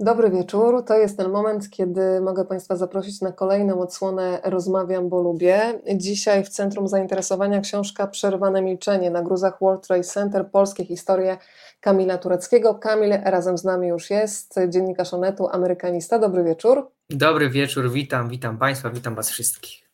[0.00, 0.84] Dobry wieczór.
[0.84, 5.80] To jest ten moment, kiedy mogę Państwa zaprosić na kolejną odsłonę Rozmawiam, bo lubię.
[5.94, 11.38] Dzisiaj w centrum zainteresowania książka Przerwane milczenie na gruzach World Trade Center Polskie historie
[11.80, 12.74] Kamila Tureckiego.
[12.74, 16.18] Kamil razem z nami już jest, dziennikarz Onetu, amerykanista.
[16.18, 16.90] Dobry wieczór.
[17.10, 19.85] Dobry wieczór, witam, witam Państwa, witam Was wszystkich.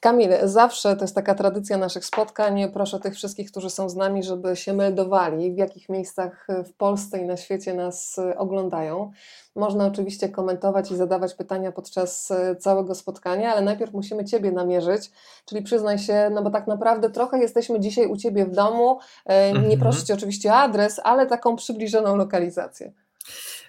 [0.00, 2.70] Kamil, zawsze to jest taka tradycja naszych spotkań.
[2.72, 7.18] Proszę tych wszystkich, którzy są z nami, żeby się meldowali, w jakich miejscach w Polsce
[7.18, 9.10] i na świecie nas oglądają.
[9.56, 15.10] Można oczywiście komentować i zadawać pytania podczas całego spotkania, ale najpierw musimy Ciebie namierzyć,
[15.44, 18.98] czyli przyznaj się, no bo tak naprawdę trochę jesteśmy dzisiaj u Ciebie w domu.
[19.28, 19.80] Nie mhm.
[19.80, 22.92] proszę Cię oczywiście o adres, ale taką przybliżoną lokalizację.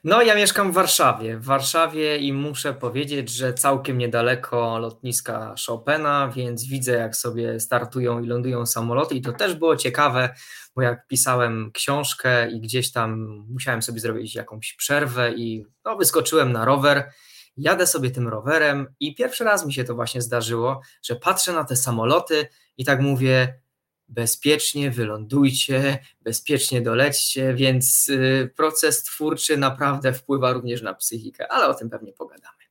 [0.03, 1.37] No, ja mieszkam w Warszawie.
[1.37, 8.23] W Warszawie i muszę powiedzieć, że całkiem niedaleko lotniska Chopina, więc widzę, jak sobie startują
[8.23, 9.15] i lądują samoloty.
[9.15, 10.35] I to też było ciekawe,
[10.75, 16.51] bo jak pisałem książkę i gdzieś tam musiałem sobie zrobić jakąś przerwę i no, wyskoczyłem
[16.51, 17.11] na rower.
[17.57, 21.63] Jadę sobie tym rowerem i pierwszy raz mi się to właśnie zdarzyło, że patrzę na
[21.63, 23.59] te samoloty i tak mówię,
[24.07, 31.73] bezpiecznie wylądujcie, bezpiecznie dolećcie, więc y, proces twórczy naprawdę wpływa również na psychikę, ale o
[31.73, 32.63] tym pewnie pogadamy.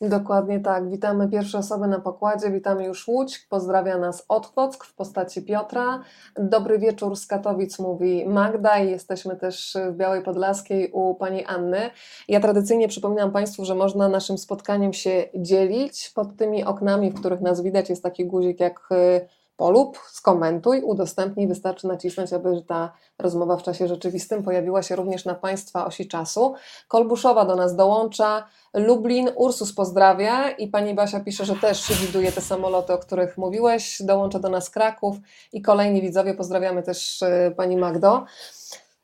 [0.00, 0.90] Dokładnie tak.
[0.90, 2.50] Witamy pierwsze osoby na pokładzie.
[2.50, 3.38] Witamy już Łódź.
[3.38, 6.00] Pozdrawia nas Otwock w postaci Piotra.
[6.36, 11.90] Dobry wieczór z Katowic mówi Magda i jesteśmy też w Białej Podlaskiej u pani Anny.
[12.28, 16.10] Ja tradycyjnie przypominam Państwu, że można naszym spotkaniem się dzielić.
[16.14, 21.48] Pod tymi oknami, w których nas widać, jest taki guzik jak y, polub, skomentuj, udostępnij,
[21.48, 26.54] wystarczy nacisnąć, aby ta rozmowa w czasie rzeczywistym pojawiła się również na Państwa osi czasu.
[26.88, 28.44] Kolbuszowa do nas dołącza,
[28.74, 34.02] Lublin, Ursus pozdrawia i Pani Basia pisze, że też widuje te samoloty, o których mówiłeś,
[34.02, 35.16] dołącza do nas Kraków
[35.52, 38.24] i kolejni widzowie, pozdrawiamy też y, Pani Magdo.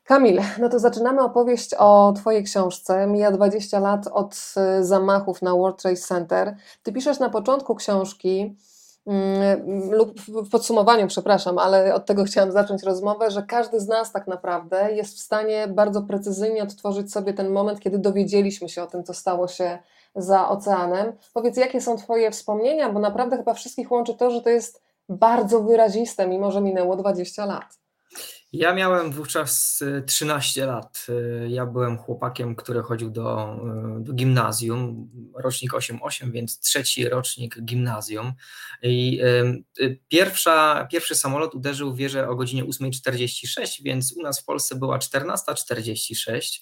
[0.04, 3.06] Kamil, no to zaczynamy opowieść o Twojej książce.
[3.06, 4.34] Mija 20 lat od
[4.80, 6.56] y, zamachów na World Trade Center.
[6.82, 8.56] Ty piszesz na początku książki,
[9.90, 14.26] lub w podsumowaniu, przepraszam, ale od tego chciałam zacząć rozmowę, że każdy z nas tak
[14.26, 19.04] naprawdę jest w stanie bardzo precyzyjnie odtworzyć sobie ten moment, kiedy dowiedzieliśmy się o tym,
[19.04, 19.78] co stało się
[20.14, 21.12] za oceanem.
[21.34, 25.60] Powiedz, jakie są Twoje wspomnienia, bo naprawdę chyba wszystkich łączy to, że to jest bardzo
[25.60, 27.85] wyraziste, mimo że minęło 20 lat.
[28.58, 31.06] Ja miałem wówczas 13 y, lat.
[31.08, 33.56] Y, ja byłem chłopakiem, który chodził do,
[33.98, 38.32] y, do gimnazjum, rocznik 8-8, więc trzeci rocznik gimnazjum.
[38.82, 39.20] I
[40.08, 44.98] pierwsza, pierwszy samolot uderzył w wieżę o godzinie 8.46, więc u nas w Polsce była
[44.98, 46.60] 14.46.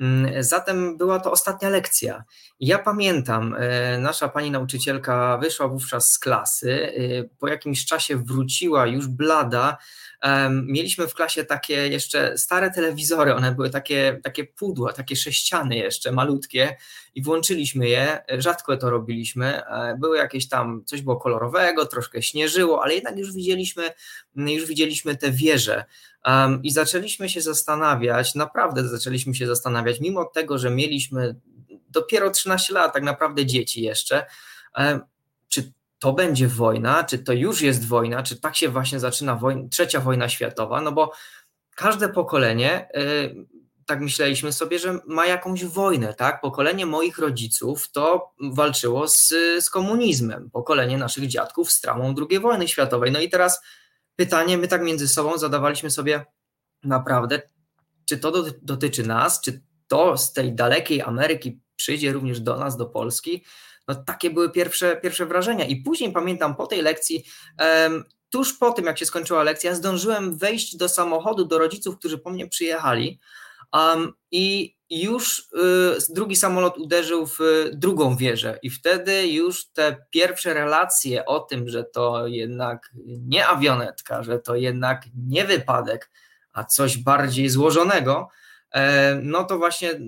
[0.00, 2.24] Mm, zatem była to ostatnia lekcja.
[2.60, 3.56] Ja pamiętam,
[3.98, 6.92] nasza pani nauczycielka wyszła wówczas z klasy,
[7.38, 9.76] po jakimś czasie wróciła już blada,
[10.50, 16.12] mieliśmy w klasie takie jeszcze stare telewizory, one były takie, takie pudła, takie sześciany jeszcze,
[16.12, 16.76] malutkie
[17.14, 22.82] i włączyliśmy je, rzadko to robiliśmy, e, były jakieś tam, coś było kolorowego, troszkę śnieżyło,
[22.82, 23.90] ale jednak już widzieliśmy,
[24.36, 25.84] już widzieliśmy te wieże.
[26.62, 31.36] I zaczęliśmy się zastanawiać, naprawdę zaczęliśmy się zastanawiać, mimo tego, że mieliśmy
[31.88, 34.26] dopiero 13 lat, tak naprawdę dzieci jeszcze,
[35.48, 39.68] czy to będzie wojna, czy to już jest wojna, czy tak się właśnie zaczyna wojna,
[39.68, 41.12] trzecia wojna światowa, no bo
[41.74, 43.46] każde pokolenie, yy,
[43.86, 46.40] tak myśleliśmy sobie, że ma jakąś wojnę, tak?
[46.40, 49.28] Pokolenie moich rodziców to walczyło z,
[49.60, 53.12] z komunizmem, pokolenie naszych dziadków z traumą II wojny światowej.
[53.12, 53.60] No i teraz
[54.16, 56.26] pytanie, my tak między sobą zadawaliśmy sobie
[56.82, 57.42] naprawdę,
[58.04, 62.86] czy to dotyczy nas, czy to z tej dalekiej Ameryki przyjdzie również do nas, do
[62.86, 63.44] Polski,
[63.88, 65.64] no, takie były pierwsze, pierwsze wrażenia.
[65.64, 67.24] I później pamiętam po tej lekcji,
[68.30, 72.30] tuż po tym, jak się skończyła lekcja, zdążyłem wejść do samochodu do rodziców, którzy po
[72.30, 73.20] mnie przyjechali.
[73.72, 77.38] Um, I już y, drugi samolot uderzył w
[77.72, 84.22] drugą wieżę, i wtedy już te pierwsze relacje o tym, że to jednak nie awionetka,
[84.22, 86.10] że to jednak nie wypadek,
[86.52, 88.28] a coś bardziej złożonego,
[88.70, 90.00] e, no to właśnie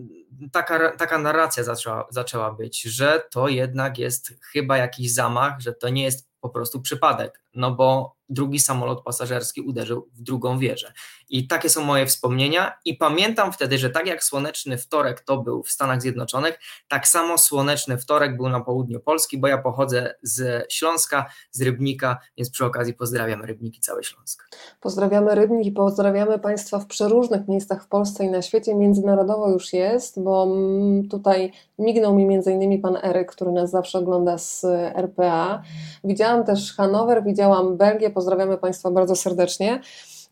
[0.52, 5.88] taka, taka narracja zaczęła, zaczęła być, że to jednak jest chyba jakiś zamach, że to
[5.88, 10.92] nie jest po prostu przypadek, no bo drugi samolot pasażerski uderzył w drugą wieżę.
[11.28, 12.72] I takie są moje wspomnienia.
[12.84, 16.58] I pamiętam wtedy, że tak jak słoneczny wtorek to był w Stanach Zjednoczonych,
[16.88, 22.18] tak samo słoneczny wtorek był na południu Polski, bo ja pochodzę z Śląska, z Rybnika,
[22.36, 24.48] więc przy okazji pozdrawiam Rybniki, cały Śląsk.
[24.80, 28.74] Pozdrawiamy Rybnik i pozdrawiamy Państwa w przeróżnych miejscach w Polsce i na świecie.
[28.74, 33.98] Międzynarodowo już jest, bo mm, tutaj mignął mi między innymi pan Eryk, który nas zawsze
[33.98, 34.64] ogląda z
[34.94, 35.62] RPA.
[36.04, 37.37] Widziałam też Hanower, widziałam
[37.76, 39.80] Belgię, pozdrawiamy Państwa bardzo serdecznie.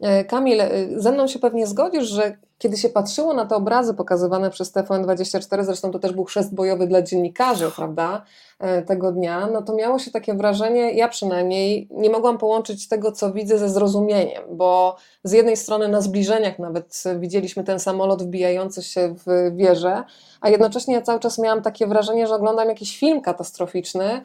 [0.01, 3.95] E, Kamil, e, ze mną się pewnie zgodzisz, że kiedy się patrzyło na te obrazy
[3.95, 8.23] pokazywane przez TVN24, zresztą to też był chrzest bojowy dla dziennikarzy, prawda,
[8.59, 13.13] e, tego dnia, no to miało się takie wrażenie, ja przynajmniej nie mogłam połączyć tego,
[13.13, 18.83] co widzę ze zrozumieniem, bo z jednej strony na zbliżeniach nawet widzieliśmy ten samolot wbijający
[18.83, 20.05] się w wieżę,
[20.41, 24.23] a jednocześnie ja cały czas miałam takie wrażenie, że oglądam jakiś film katastroficzny,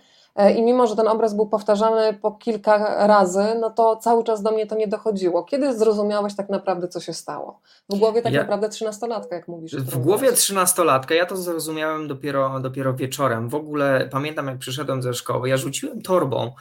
[0.55, 4.51] I mimo, że ten obraz był powtarzany po kilka razy, no to cały czas do
[4.51, 5.43] mnie to nie dochodziło.
[5.43, 7.61] Kiedy zrozumiałeś tak naprawdę, co się stało?
[7.89, 9.75] W głowie tak ja, naprawdę trzynastolatka, jak mówisz.
[9.75, 13.49] W głowie trzynastolatka, ja to zrozumiałem dopiero, dopiero wieczorem.
[13.49, 16.51] W ogóle pamiętam, jak przyszedłem ze szkoły, ja rzuciłem torbą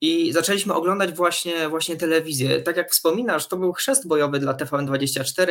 [0.00, 2.62] i zaczęliśmy oglądać właśnie, właśnie telewizję.
[2.62, 5.46] Tak jak wspominasz, to był chrzest bojowy dla TVN24,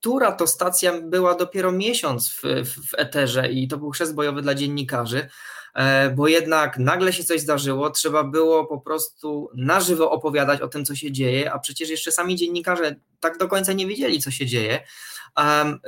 [0.00, 4.42] która to stacja była dopiero miesiąc w, w, w eterze i to był chrzest bojowy
[4.42, 5.28] dla dziennikarzy.
[5.74, 10.68] E, bo jednak nagle się coś zdarzyło, trzeba było po prostu na żywo opowiadać o
[10.68, 14.30] tym, co się dzieje, a przecież jeszcze sami dziennikarze tak do końca nie wiedzieli, co
[14.30, 14.80] się dzieje.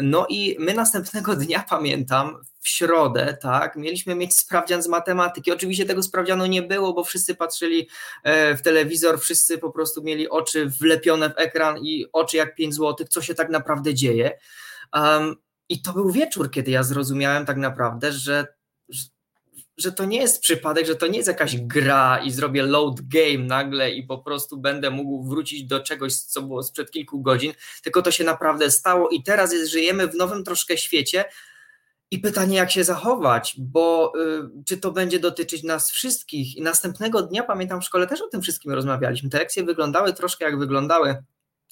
[0.00, 5.52] No i my następnego dnia, pamiętam, w środę, tak, mieliśmy mieć sprawdzian z matematyki.
[5.52, 7.88] Oczywiście tego sprawdzianu nie było, bo wszyscy patrzyli
[8.22, 12.74] e, w telewizor, wszyscy po prostu mieli oczy wlepione w ekran i oczy jak 5
[12.74, 14.38] złotych, co się tak naprawdę dzieje.
[15.68, 18.46] I to był wieczór, kiedy ja zrozumiałem tak naprawdę, że
[19.76, 23.38] że to nie jest przypadek, że to nie jest jakaś gra i zrobię load game
[23.38, 28.02] nagle i po prostu będę mógł wrócić do czegoś, co było sprzed kilku godzin, tylko
[28.02, 31.24] to się naprawdę stało i teraz jest, żyjemy w nowym troszkę świecie.
[32.10, 34.12] I pytanie, jak się zachować, bo
[34.56, 36.56] y, czy to będzie dotyczyć nas wszystkich?
[36.56, 39.30] I następnego dnia, pamiętam w szkole też o tym wszystkim rozmawialiśmy.
[39.30, 41.16] Te lekcje wyglądały troszkę jak wyglądały.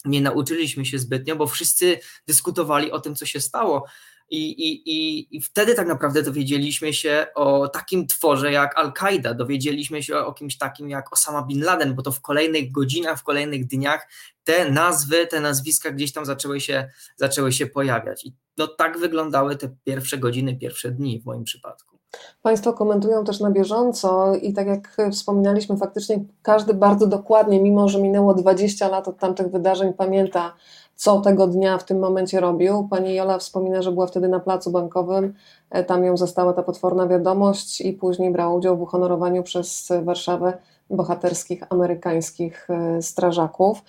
[0.05, 3.85] Nie nauczyliśmy się zbytnio, bo wszyscy dyskutowali o tym, co się stało.
[4.33, 10.03] I, i, i, I wtedy tak naprawdę dowiedzieliśmy się o takim tworze jak Al-Kaida, dowiedzieliśmy
[10.03, 13.67] się o kimś takim jak Osama Bin Laden, bo to w kolejnych godzinach, w kolejnych
[13.67, 14.09] dniach
[14.45, 18.25] te nazwy, te nazwiska gdzieś tam zaczęły się, zaczęły się pojawiać.
[18.25, 21.99] I no tak wyglądały te pierwsze godziny, pierwsze dni w moim przypadku.
[22.43, 28.03] Państwo komentują też na bieżąco i tak jak wspominaliśmy, faktycznie każdy bardzo dokładnie, mimo że
[28.03, 30.55] minęło 20 lat od tamtych wydarzeń, pamięta
[31.03, 32.89] co tego dnia w tym momencie robił.
[32.91, 35.35] Pani Jola wspomina, że była wtedy na placu bankowym,
[35.71, 40.59] e, tam ją została ta potworna wiadomość i później brała udział w uhonorowaniu przez Warszawę
[40.91, 43.83] bohaterskich amerykańskich e, strażaków.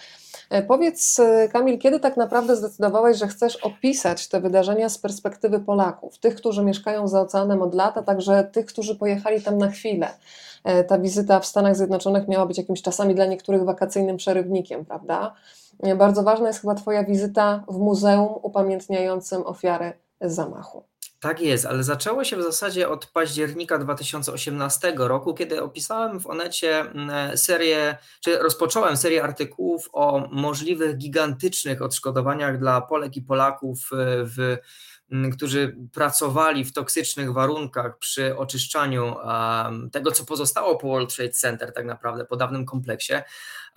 [0.49, 1.21] E, powiedz,
[1.51, 6.63] Kamil, kiedy tak naprawdę zdecydowałeś, że chcesz opisać te wydarzenia z perspektywy Polaków, tych, którzy
[6.63, 10.07] mieszkają za oceanem od lat, a także tych, którzy pojechali tam na chwilę?
[10.87, 15.33] Ta wizyta w Stanach Zjednoczonych miała być jakimś czasami dla niektórych wakacyjnym przerywnikiem, prawda?
[15.97, 20.83] Bardzo ważna jest chyba Twoja wizyta w muzeum upamiętniającym ofiary zamachu.
[21.23, 26.79] Tak jest, ale zaczęło się w zasadzie od października 2018 roku, kiedy opisałem w Onecie
[26.79, 33.95] mm, serię, czy rozpocząłem serię artykułów o możliwych gigantycznych odszkodowaniach dla Polek i Polaków e,
[34.25, 34.57] w
[35.33, 41.73] którzy pracowali w toksycznych warunkach przy oczyszczaniu um, tego, co pozostało po World Trade Center,
[41.73, 43.13] tak naprawdę po dawnym kompleksie.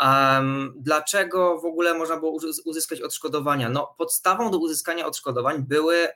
[0.00, 3.68] Um, dlaczego w ogóle można było uzyskać odszkodowania?
[3.68, 6.08] No, podstawą do uzyskania odszkodowań były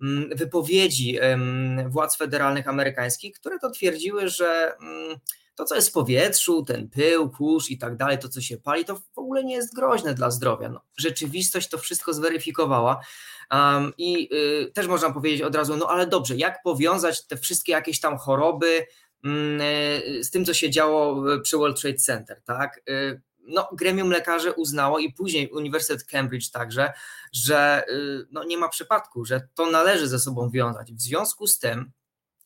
[0.00, 1.18] um, wypowiedzi
[1.86, 5.18] władz federalnych amerykańskich, które to twierdziły, że mm,
[5.58, 8.84] to, co jest w powietrzu, ten pył, kurz i tak dalej, to, co się pali,
[8.84, 10.68] to w ogóle nie jest groźne dla zdrowia.
[10.68, 13.00] No, rzeczywistość to wszystko zweryfikowała.
[13.52, 17.72] Um, I y, też można powiedzieć od razu, no ale dobrze, jak powiązać te wszystkie
[17.72, 18.86] jakieś tam choroby
[19.24, 22.80] mm, y, z tym, co się działo przy World Trade Center, tak?
[22.88, 26.92] Y, no, gremium lekarzy uznało i później Uniwersytet Cambridge także,
[27.32, 30.92] że y, no, nie ma przypadku, że to należy ze sobą wiązać.
[30.92, 31.90] W związku z tym,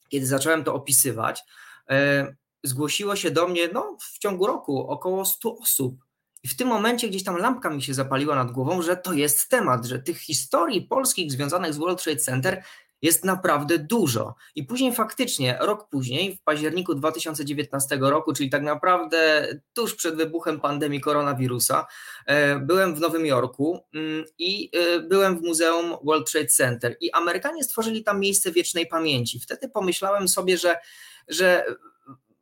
[0.09, 1.45] kiedy zacząłem to opisywać,
[1.91, 5.95] y, zgłosiło się do mnie no, w ciągu roku około 100 osób
[6.43, 9.49] i w tym momencie gdzieś tam lampka mi się zapaliła nad głową, że to jest
[9.49, 12.63] temat, że tych historii polskich związanych z World Trade Center
[13.03, 14.35] jest naprawdę dużo.
[14.55, 20.61] I później faktycznie, rok później, w październiku 2019 roku, czyli tak naprawdę tuż przed wybuchem
[20.61, 21.87] pandemii koronawirusa,
[22.27, 26.97] e, byłem w Nowym Jorku mm, i e, byłem w Muzeum World Trade Center.
[27.01, 29.41] I Amerykanie stworzyli tam miejsce wiecznej pamięci.
[29.41, 30.79] Wtedy pomyślałem sobie, że,
[31.29, 31.65] że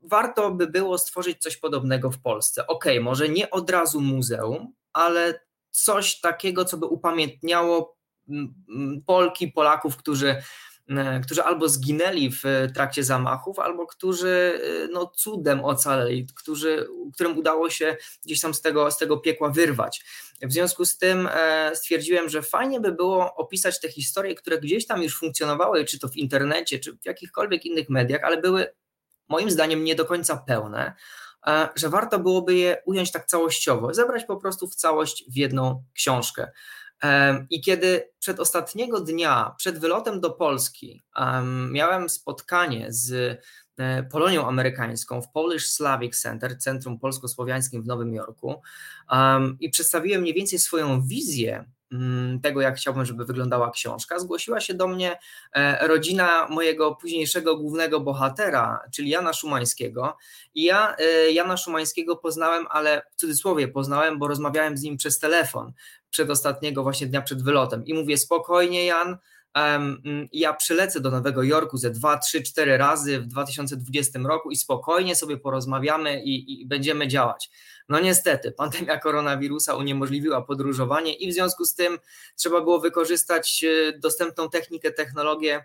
[0.02, 2.66] warto by było stworzyć coś podobnego w Polsce.
[2.66, 5.40] Ok, może nie od razu muzeum, ale
[5.70, 7.96] coś takiego, co by upamiętniało
[8.28, 10.42] mm, mm, Polki, Polaków, którzy,
[10.88, 12.42] e, którzy albo zginęli w
[12.74, 18.60] trakcie zamachów, albo którzy e, no, cudem ocaleli, którzy, którym udało się gdzieś tam z
[18.60, 20.04] tego, z tego piekła wyrwać.
[20.42, 24.86] W związku z tym e, stwierdziłem, że fajnie by było opisać te historie, które gdzieś
[24.86, 28.66] tam już funkcjonowały, czy to w internecie, czy w jakichkolwiek innych mediach, ale były
[29.30, 30.94] moim zdaniem nie do końca pełne,
[31.76, 36.50] że warto byłoby je ująć tak całościowo, zebrać po prostu w całość w jedną książkę.
[37.50, 41.02] I kiedy przed ostatniego dnia, przed wylotem do Polski,
[41.70, 43.38] miałem spotkanie z
[43.78, 48.62] e, Polonią amerykańską w Polish Slavic Center, Centrum Polsko-Słowiańskim w Nowym Jorku,
[49.60, 51.64] i przedstawiłem mniej więcej swoją wizję
[52.42, 55.18] tego, jak chciałbym, żeby wyglądała książka, zgłosiła się do mnie
[55.52, 60.16] e, rodzina mojego późniejszego głównego bohatera, czyli Jana Szumańskiego.
[60.54, 65.18] I ja e, Jana Szumańskiego poznałem, ale w cudzysłowie poznałem, bo rozmawiałem z nim przez
[65.18, 65.72] telefon
[66.10, 67.84] przed ostatniego właśnie dnia przed wylotem.
[67.86, 69.16] I mówię: spokojnie, Jan.
[70.32, 75.16] Ja przylecę do Nowego Jorku ze dwa, trzy, cztery razy w 2020 roku i spokojnie
[75.16, 77.50] sobie porozmawiamy i, i będziemy działać.
[77.88, 81.98] No niestety, pandemia koronawirusa uniemożliwiła podróżowanie i w związku z tym
[82.36, 85.64] trzeba było wykorzystać e, dostępną technikę, technologię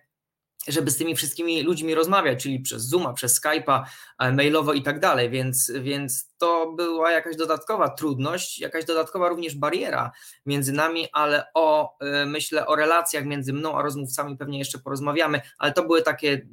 [0.68, 3.84] żeby z tymi wszystkimi ludźmi rozmawiać, czyli przez Zooma, przez Skype'a,
[4.20, 9.56] e, mailowo i tak dalej, więc, więc to była jakaś dodatkowa trudność, jakaś dodatkowa również
[9.56, 10.12] bariera
[10.46, 15.42] między nami, ale o, e, myślę, o relacjach między mną a rozmówcami pewnie jeszcze porozmawiamy,
[15.58, 16.48] ale to były takie,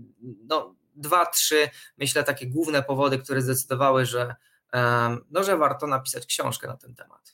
[0.48, 1.68] no, dwa, trzy,
[1.98, 4.34] myślę, takie główne powody, które zdecydowały, że,
[5.30, 7.31] no, że warto napisać książkę na ten temat.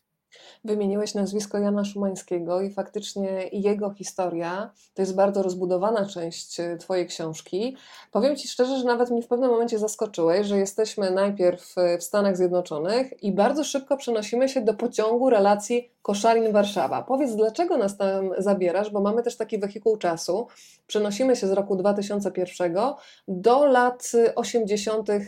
[0.65, 7.07] Wymieniłeś nazwisko Jana Szumańskiego i faktycznie jego historia to jest bardzo rozbudowana część e, Twojej
[7.07, 7.77] książki.
[8.13, 12.05] Powiem Ci szczerze, że nawet mnie w pewnym momencie zaskoczyłeś, że jesteśmy najpierw e, w
[12.05, 17.05] Stanach Zjednoczonych i bardzo szybko przenosimy się do pociągu relacji Koszalin-Warszawa.
[17.05, 20.47] Powiedz, dlaczego nas tam zabierasz, bo mamy też taki wehikuł czasu.
[20.87, 22.75] Przenosimy się z roku 2001
[23.29, 25.11] do lat 80.
[25.11, 25.21] E,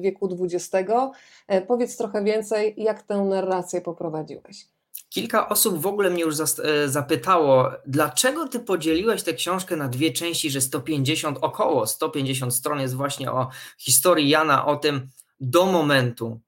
[0.00, 0.92] wieku XX.
[1.66, 4.57] Powiedz trochę więcej, jak tę narrację poprowadziłeś.
[5.08, 10.12] Kilka osób w ogóle mnie już e, zapytało, dlaczego ty podzieliłeś tę książkę na dwie
[10.12, 13.48] części, że 150, około 150 stron jest właśnie o
[13.78, 15.08] historii Jana, o tym
[15.40, 16.40] do momentu,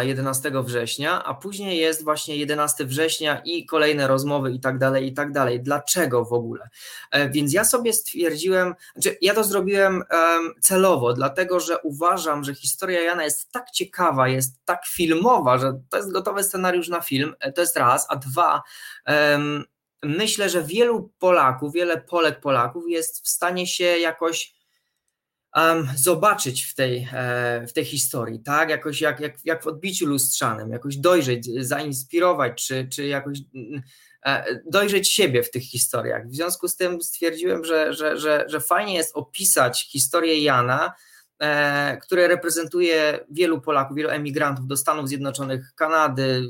[0.00, 5.14] 11 września, a później jest właśnie 11 września i kolejne rozmowy i tak dalej, i
[5.14, 5.60] tak dalej.
[5.62, 6.68] Dlaczego w ogóle?
[7.10, 10.02] E, więc ja sobie stwierdziłem, znaczy ja to zrobiłem
[10.60, 15.96] celowo, dlatego że uważam, że historia Jana jest tak ciekawa, jest tak filmowa, że to
[15.96, 18.62] jest gotowy scenariusz na film, e, to jest raz, a dwa,
[20.02, 24.55] myślę, że wielu Polaków, wiele Polek Polaków jest w stanie się jakoś
[25.56, 28.70] um, zobaczyć w tej, e, w tej historii, tak?
[28.70, 33.82] Jakoś jak, jak, jak w odbiciu lustrzanym, jakoś dojrzeć, zainspirować, czy, czy jakoś mm,
[34.26, 36.28] e, dojrzeć siebie w tych historiach.
[36.28, 40.92] W związku z tym stwierdziłem, że, że, że, że fajnie jest opisać historię Jana,
[41.38, 46.42] e, które reprezentuje wielu Polaków, wielu emigrantów do Stanów Zjednoczonych, Kanady,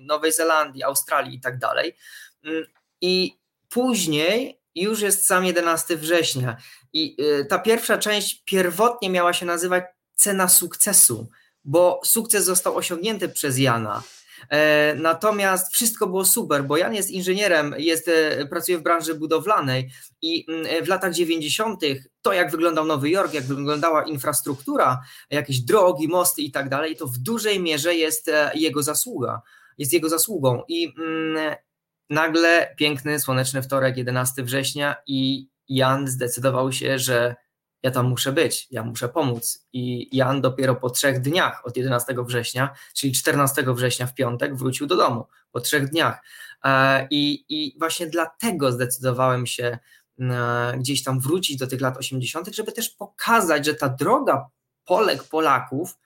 [0.00, 1.96] Nowej Zelandii, Australii i tak dalej.
[2.44, 2.64] Mm,
[3.00, 3.38] I
[3.68, 6.56] później już jest sam 11 września.
[6.92, 11.28] I y, ta pierwsza część pierwotnie miała się nazywać Cena sukcesu,
[11.64, 14.02] bo sukces został osiągnięty przez Jana.
[14.48, 19.90] E, natomiast wszystko było super, bo Jan jest inżynierem, jest, e, pracuje w branży budowlanej
[20.22, 21.80] i mm, w latach 90.
[22.22, 25.00] to, jak wyglądał Nowy Jork, jak wyglądała infrastruktura,
[25.30, 29.42] jakieś drogi, mosty i tak dalej, to w dużej mierze jest e, jego zasługa.
[29.78, 30.62] Jest jego zasługą.
[30.68, 31.56] I mm,
[32.10, 37.34] nagle piękny, słoneczny wtorek, 11 września i Jan zdecydował się, że
[37.82, 39.66] ja tam muszę być, ja muszę pomóc.
[39.72, 44.86] I Jan dopiero po trzech dniach od 11 września, czyli 14 września w piątek, wrócił
[44.86, 45.26] do domu.
[45.52, 46.24] Po trzech dniach.
[46.64, 49.78] E, I, i właśnie dlatego zdecydowałem się
[50.20, 54.46] e, gdzieś tam wrócić do tych lat 80., żeby też pokazać, że ta droga
[54.84, 55.98] Polek, Polaków,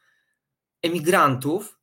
[0.82, 1.75] emigrantów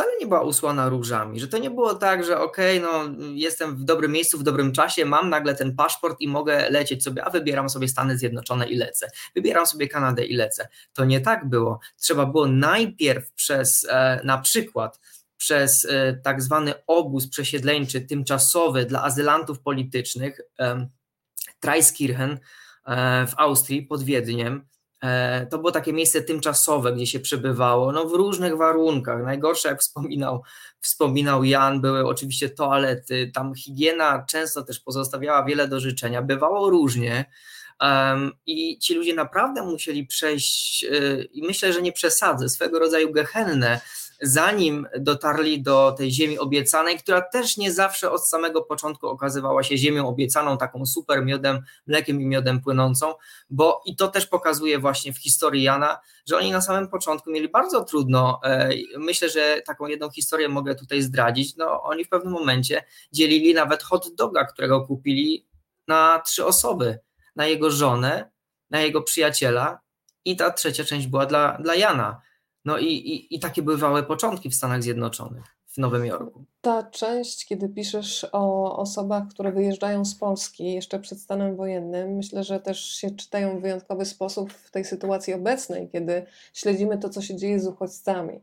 [0.00, 3.76] wcale nie była usłana różami, że to nie było tak, że okej, okay, no jestem
[3.76, 7.30] w dobrym miejscu, w dobrym czasie, mam nagle ten paszport i mogę lecieć sobie, a
[7.30, 10.68] wybieram sobie Stany Zjednoczone i lecę, wybieram sobie Kanadę i lecę.
[10.92, 11.80] To nie tak było.
[11.96, 15.00] Trzeba było najpierw przez e, na przykład
[15.36, 20.40] przez e, tak zwany obóz przesiedleńczy tymczasowy dla azylantów politycznych
[21.60, 22.38] Treiskirchen
[22.86, 24.66] e, w Austrii pod Wiedniem,
[25.50, 29.24] to było takie miejsce tymczasowe, gdzie się przebywało, no w różnych warunkach.
[29.24, 30.42] Najgorsze, jak wspominał,
[30.80, 37.24] wspominał Jan, były oczywiście toalety, tam higiena często też pozostawiała wiele do życzenia, bywało różnie.
[37.80, 43.12] Um, I ci ludzie naprawdę musieli przejść, yy, i myślę, że nie przesadzę, swego rodzaju
[43.12, 43.80] gehennę,
[44.22, 49.76] zanim dotarli do tej ziemi obiecanej, która też nie zawsze od samego początku okazywała się
[49.76, 53.14] ziemią obiecaną, taką super miodem, mlekiem i miodem płynącą,
[53.50, 57.48] bo i to też pokazuje właśnie w historii Jana, że oni na samym początku mieli
[57.48, 58.40] bardzo trudno.
[58.44, 61.56] E, myślę, że taką jedną historię mogę tutaj zdradzić.
[61.56, 65.46] No, oni w pewnym momencie dzielili nawet hot doga, którego kupili
[65.88, 66.98] na trzy osoby,
[67.36, 68.30] na jego żonę,
[68.70, 69.80] na jego przyjaciela
[70.24, 72.20] i ta trzecia część była dla, dla Jana.
[72.64, 75.44] No i, i, i takie bywały początki w Stanach Zjednoczonych.
[75.66, 76.44] w Nowym Jorku.
[76.60, 82.44] Ta część, kiedy piszesz o osobach, które wyjeżdżają z Polski jeszcze przed stanem wojennym, myślę,
[82.44, 87.22] że też się czytają w wyjątkowy sposób w tej sytuacji obecnej, kiedy śledzimy to, co
[87.22, 88.40] się dzieje z uchodźcami.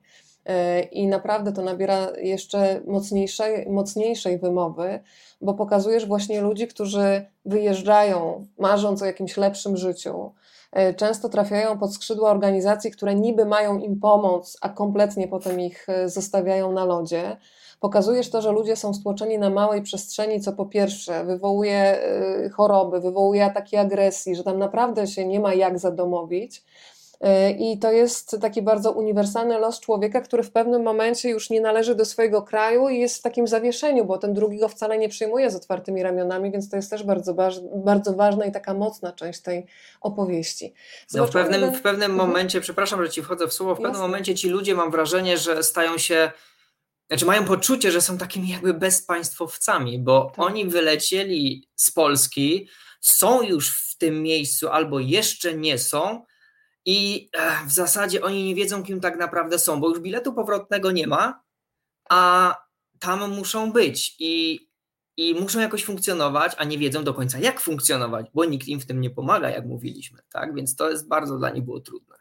[0.48, 5.00] E, I naprawdę to nabiera jeszcze mocniejszej, mocniejszej wymowy,
[5.42, 10.32] bo pokazujesz właśnie ludzi, którzy wyjeżdżają, marząc o jakimś lepszym życiu.
[10.72, 15.90] E, często trafiają pod skrzydła organizacji, które niby mają im pomóc, a kompletnie potem ich
[15.90, 17.38] e, zostawiają na lodzie.
[17.80, 22.00] Pokazujesz to, że ludzie są stłoczeni na małej przestrzeni, co po pierwsze wywołuje
[22.54, 26.64] choroby, wywołuje ataki agresji, że tam naprawdę się nie ma jak zadomowić.
[27.22, 31.62] E, I to jest taki bardzo uniwersalny los człowieka, który w pewnym momencie już nie
[31.62, 35.10] należy do swojego kraju i jest w takim zawieszeniu, bo ten drugi go wcale nie
[35.10, 37.36] przyjmuje z otwartymi ramionami, więc to jest też bardzo,
[37.76, 39.66] bardzo ważna i taka mocna część tej
[40.02, 40.74] opowieści.
[41.14, 42.30] No w, pewnym, w pewnym mhm.
[42.30, 44.08] momencie, przepraszam, że ci wchodzę w słowo, w pewnym Jasne.
[44.08, 46.32] momencie ci ludzie, mam wrażenie, że stają się
[47.08, 50.46] znaczy mają poczucie, że są takimi jakby bezpaństwowcami, bo tak.
[50.46, 52.68] oni wylecieli z Polski,
[53.02, 56.26] są już w tym miejscu albo jeszcze nie są,
[56.88, 57.30] i
[57.68, 61.44] w zasadzie oni nie wiedzą, kim tak naprawdę są, bo już biletu powrotnego nie ma,
[62.10, 62.56] a
[63.00, 64.60] tam muszą być i,
[65.18, 68.86] i muszą jakoś funkcjonować, a nie wiedzą do końca, jak funkcjonować, bo nikt im w
[68.86, 70.56] tym nie pomaga, jak mówiliśmy, tak?
[70.56, 72.16] Więc to jest bardzo dla nich było trudne.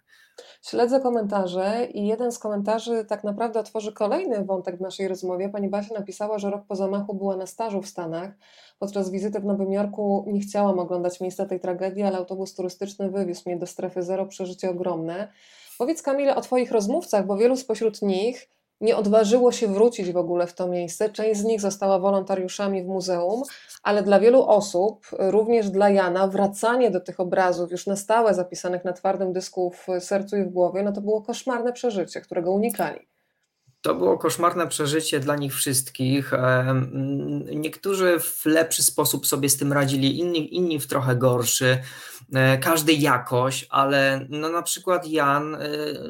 [0.62, 5.48] Śledzę komentarze i jeden z komentarzy tak naprawdę otworzy kolejny wątek w naszej rozmowie.
[5.48, 8.30] Pani Basia napisała, że rok po zamachu była na stażu w Stanach.
[8.78, 13.42] Podczas wizyty w Nowym Jorku nie chciałam oglądać miejsca tej tragedii, ale autobus turystyczny wywiózł
[13.46, 15.32] mnie do strefy zero, przeżycie ogromne.
[15.78, 18.48] Powiedz Kamile o Twoich rozmówcach, bo wielu spośród nich
[18.80, 21.10] nie odważyło się wrócić w ogóle w to miejsce.
[21.10, 23.42] Część z nich została wolontariuszami w muzeum,
[23.82, 28.84] ale dla wielu osób, również dla Jana, wracanie do tych obrazów już na stałe zapisanych
[28.84, 33.00] na twardym dysku w sercu i w głowie, no to było koszmarne przeżycie, którego unikali.
[33.80, 36.32] To było koszmarne przeżycie dla nich wszystkich.
[37.54, 41.78] Niektórzy w lepszy sposób sobie z tym radzili, inni, inni w trochę gorszy.
[42.34, 45.58] E, każdy jakoś, ale no na przykład Jan e,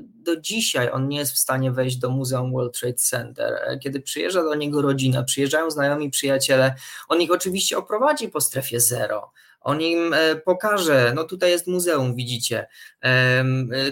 [0.02, 3.54] do dzisiaj on nie jest w stanie wejść do Muzeum World Trade Center.
[3.54, 6.75] E, kiedy przyjeżdża do niego rodzina, przyjeżdżają znajomi przyjaciele,
[7.08, 9.32] on ich oczywiście oprowadzi po strefie zero.
[9.66, 12.66] On im pokaże, no tutaj jest muzeum, widzicie,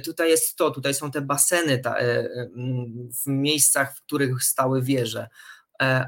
[0.04, 1.82] tutaj jest to, tutaj są te baseny
[3.24, 5.28] w miejscach, w których stały wieże,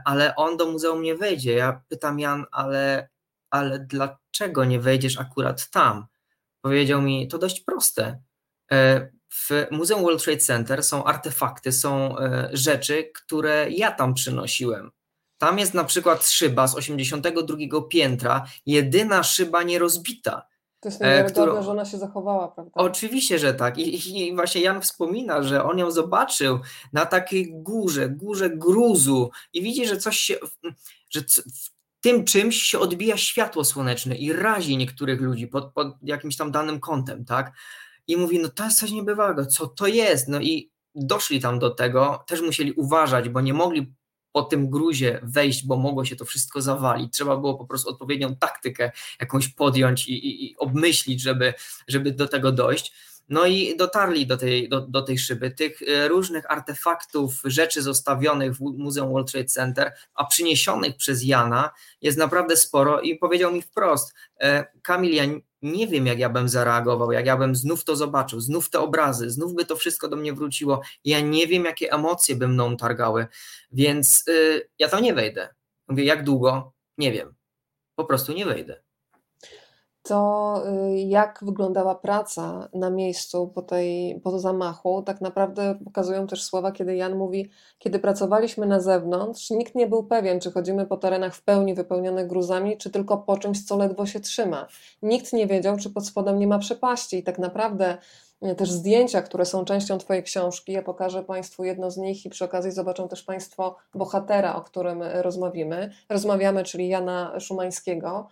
[0.05, 1.53] ale on do muzeum nie wejdzie.
[1.53, 3.09] Ja pytam Jan, ale,
[3.51, 6.07] ale dlaczego nie wejdziesz akurat tam?
[6.61, 8.23] Powiedział mi, to dość proste.
[8.73, 14.91] E, w Muzeum World Trade Center są artefakty, są e, rzeczy, które ja tam przynosiłem.
[15.39, 17.57] Tam jest na przykład szyba z 82
[17.89, 20.47] piętra, jedyna szyba nierozbita.
[20.81, 21.63] To jest niewiarygodne, którą...
[21.63, 22.73] że ona się zachowała, prawda?
[22.75, 23.79] Oczywiście, że tak.
[23.79, 26.59] I, I, właśnie Jan wspomina, że on ją zobaczył
[26.93, 30.37] na takiej górze, górze gruzu i widzi, że coś się,
[31.11, 31.21] że
[32.01, 36.81] tym czymś się odbija światło słoneczne i razi niektórych ludzi pod, pod jakimś tam danym
[36.81, 37.53] kątem, tak?
[38.07, 40.29] I mówi, no to jest coś niebywałego, co to jest?
[40.29, 43.95] No i doszli tam do tego, też musieli uważać, bo nie mogli
[44.37, 47.13] po tym gruzie wejść, bo mogło się to wszystko zawalić.
[47.13, 51.55] Trzeba było po prostu odpowiednią taktykę jakąś podjąć i, i, i obmyślić, żeby,
[51.89, 52.93] żeby do tego dojść.
[53.29, 55.51] No i dotarli do tej, do, do tej szyby.
[55.51, 61.71] Tych e, różnych artefaktów, rzeczy zostawionych w Muzeum World Trade Center, a przyniesionych przez Jana
[62.01, 65.25] jest naprawdę sporo i powiedział mi wprost, e, Kamil, ja
[65.63, 69.31] nie wiem, jak ja bym zareagował, jak ja bym znów to zobaczył, znów te obrazy,
[69.31, 70.83] znów by to wszystko do mnie wróciło.
[71.05, 73.27] Ja nie wiem, jakie emocje by mną targały,
[73.73, 75.55] więc y, ja tam nie wejdę.
[75.89, 76.73] Mówię, jak długo?
[76.99, 77.35] Nie wiem.
[77.95, 78.86] Po prostu nie wejdę
[80.09, 86.43] to y, jak wyglądała praca na miejscu po, tej, po zamachu, tak naprawdę pokazują też
[86.45, 90.97] słowa, kiedy Jan mówi, kiedy pracowaliśmy na zewnątrz, nikt nie był pewien, czy chodzimy po
[90.97, 94.67] terenach w pełni wypełnionych gruzami, czy tylko po czymś, co ledwo się trzyma.
[95.03, 97.99] Nikt nie wiedział, czy pod spodem nie ma przepaści i tak naprawdę
[98.45, 102.31] y, też zdjęcia, które są częścią Twojej książki, ja pokażę Państwu jedno z nich i
[102.31, 105.93] przy okazji zobaczą też Państwo bohatera, o którym rozmawiamy.
[106.09, 108.29] Rozmawiamy, czyli Jana Szumańskiego.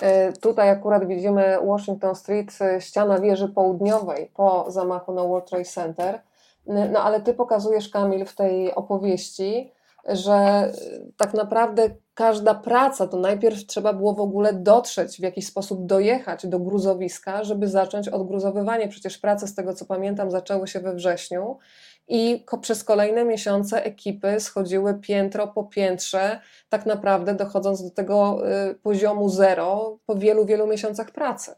[0.00, 5.64] E, tutaj akurat widzimy Washington Street, e, ściana wieży południowej po zamachu na World Trade
[5.64, 6.20] Center.
[6.66, 9.72] No ale ty pokazujesz, Kamil, w tej opowieści,
[10.08, 10.72] że
[11.16, 16.46] tak naprawdę każda praca to najpierw trzeba było w ogóle dotrzeć, w jakiś sposób dojechać
[16.46, 18.88] do gruzowiska, żeby zacząć odgruzowywanie.
[18.88, 21.58] Przecież prace, z tego co pamiętam, zaczęły się we wrześniu
[22.08, 28.74] i przez kolejne miesiące ekipy schodziły piętro po piętrze, tak naprawdę dochodząc do tego y,
[28.74, 31.54] poziomu zero po wielu, wielu miesiącach pracy.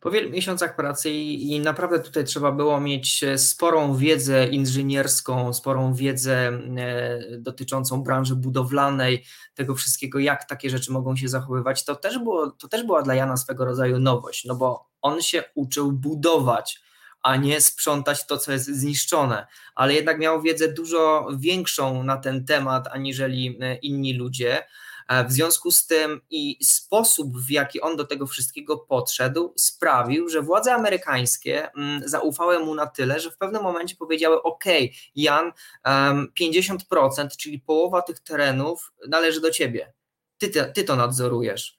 [0.00, 5.52] Po wielu miesiącach pracy i, i, naprawdę tutaj trzeba było mieć e, sporą wiedzę inżynierską,
[5.52, 11.84] sporą wiedzę e, dotyczącą branży budowlanej, tego wszystkiego, jak takie rzeczy mogą się zachowywać.
[11.84, 15.44] To też, było, to też była dla Jana swego rodzaju nowość, no bo on się
[15.54, 16.80] uczył budować,
[17.22, 22.44] a nie sprzątać to, co jest zniszczone, ale jednak miał wiedzę dużo większą na ten
[22.44, 24.64] temat aniżeli e, inni ludzie.
[25.08, 30.28] E, w związku z tym i sposób, w jaki on do tego wszystkiego podszedł, sprawił,
[30.28, 34.64] że władze amerykańskie mm, zaufały mu na tyle, że w pewnym momencie powiedziały: OK,
[35.14, 35.52] Jan,
[36.40, 39.92] 50%, czyli połowa tych terenów należy do ciebie.
[40.38, 41.78] Ty, ty to nadzorujesz.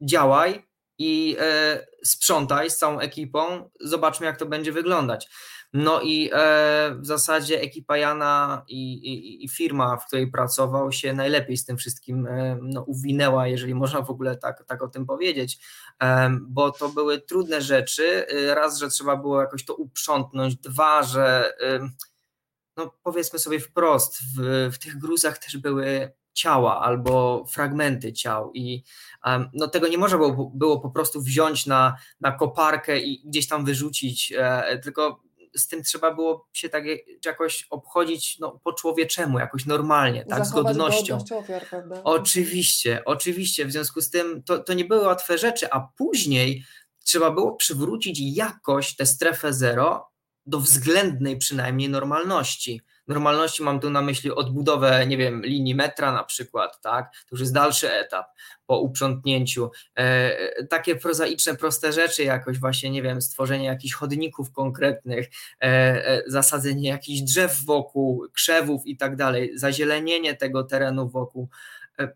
[0.00, 0.65] Działaj,
[0.98, 5.28] i e, sprzątaj z całą ekipą, zobaczmy jak to będzie wyglądać.
[5.72, 11.12] No i e, w zasadzie ekipa Jana i, i, i, firma, w której pracował, się
[11.12, 15.06] najlepiej z tym wszystkim e, no, uwinęła, jeżeli można w ogóle tak, tak o tym
[15.06, 15.58] powiedzieć,
[16.02, 18.26] e, bo to były trudne rzeczy.
[18.28, 21.52] E, raz, że trzeba było jakoś to uprzątnąć, dwa, że
[22.76, 28.82] no, powiedzmy sobie wprost, w, w tych gruzach też były ciała albo fragmenty ciał i
[29.24, 33.48] um, no tego nie można było, było po prostu wziąć na, na koparkę i gdzieś
[33.48, 36.84] tam wyrzucić, e, tylko z tym trzeba było się tak
[37.24, 41.18] jakoś obchodzić no, po człowieczemu, jakoś normalnie, tak, Zachować z godnością.
[41.30, 42.00] Ofiar, prawda?
[42.04, 46.64] Oczywiście, oczywiście, w związku z tym to, to nie były łatwe rzeczy, a później
[47.04, 50.10] trzeba było przywrócić jakoś tę strefę zero
[50.46, 56.24] do względnej przynajmniej normalności normalności mam tu na myśli odbudowę, nie wiem, linii metra na
[56.24, 57.12] przykład, tak?
[57.12, 58.26] To już jest dalszy etap
[58.66, 59.70] po uprzątnięciu.
[59.94, 65.28] E, takie prozaiczne, proste rzeczy, jakoś właśnie, nie wiem, stworzenie jakichś chodników konkretnych,
[65.62, 71.48] e, e, zasadzenie jakichś drzew wokół, krzewów i tak dalej, zazielenienie tego terenu wokół.
[71.98, 72.08] E,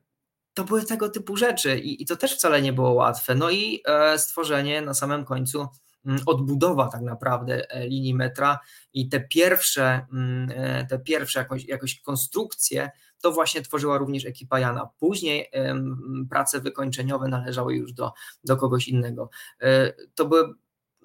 [0.55, 3.35] to były tego typu rzeczy i, i to też wcale nie było łatwe.
[3.35, 5.68] No i e, stworzenie na samym końcu
[6.26, 8.58] odbudowa tak naprawdę e, linii metra
[8.92, 12.90] i te pierwsze, mm, e, te pierwsze jakoś, jakoś konstrukcje
[13.22, 14.88] to właśnie tworzyła również ekipa Jana.
[14.98, 15.50] Później
[16.30, 18.12] prace wykończeniowe należały już do,
[18.44, 19.30] do kogoś innego.
[19.60, 20.54] E, to były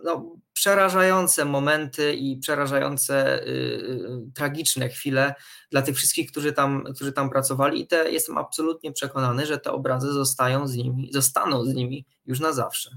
[0.04, 5.34] no, przerażające momenty i przerażające, y, y, tragiczne chwile
[5.76, 9.72] dla tych wszystkich, którzy tam, którzy tam pracowali i te, jestem absolutnie przekonany, że te
[9.72, 12.90] obrazy zostają z nimi, zostaną z nimi już na zawsze.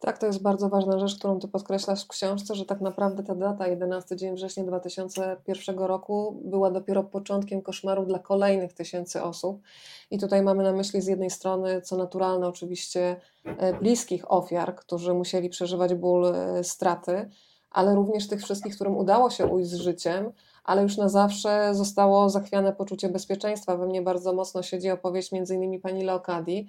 [0.00, 3.34] Tak, to jest bardzo ważna rzecz, którą ty podkreślasz w książce, że tak naprawdę ta
[3.34, 9.62] data, 11 dzień września 2001 roku, była dopiero początkiem koszmaru dla kolejnych tysięcy osób.
[10.10, 15.14] I tutaj mamy na myśli z jednej strony, co naturalne, oczywiście e, bliskich ofiar, którzy
[15.14, 17.30] musieli przeżywać ból e, straty,
[17.70, 20.32] ale również tych wszystkich, którym udało się ujść z życiem,
[20.66, 23.76] ale już na zawsze zostało zachwiane poczucie bezpieczeństwa.
[23.76, 26.68] We mnie bardzo mocno siedzi opowieść między innymi pani Leokadii,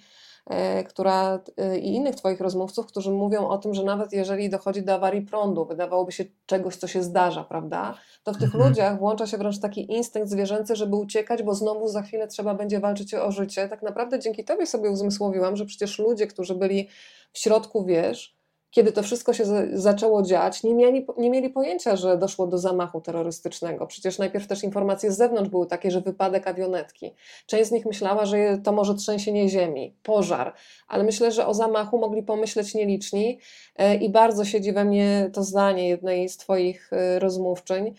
[0.49, 4.83] E, która e, i innych Twoich rozmówców, którzy mówią o tym, że nawet jeżeli dochodzi
[4.83, 8.69] do awarii prądu, wydawałoby się czegoś, co się zdarza, prawda, to w tych mhm.
[8.69, 12.79] ludziach włącza się wręcz taki instynkt zwierzęcy, żeby uciekać, bo znowu za chwilę trzeba będzie
[12.79, 13.69] walczyć o życie.
[13.69, 16.87] Tak naprawdę dzięki Tobie sobie uzmysłowiłam, że przecież ludzie, którzy byli
[17.33, 18.36] w środku wież,
[18.71, 23.01] kiedy to wszystko się zaczęło dziać, nie mieli, nie mieli pojęcia, że doszło do zamachu
[23.01, 23.87] terrorystycznego.
[23.87, 27.13] Przecież najpierw też informacje z zewnątrz były takie, że wypadek awionetki.
[27.45, 30.53] Część z nich myślała, że to może trzęsienie ziemi, pożar,
[30.87, 33.39] ale myślę, że o zamachu mogli pomyśleć nieliczni
[33.75, 37.93] e, i bardzo siedzi we mnie to zdanie jednej z Twoich e, rozmówczyń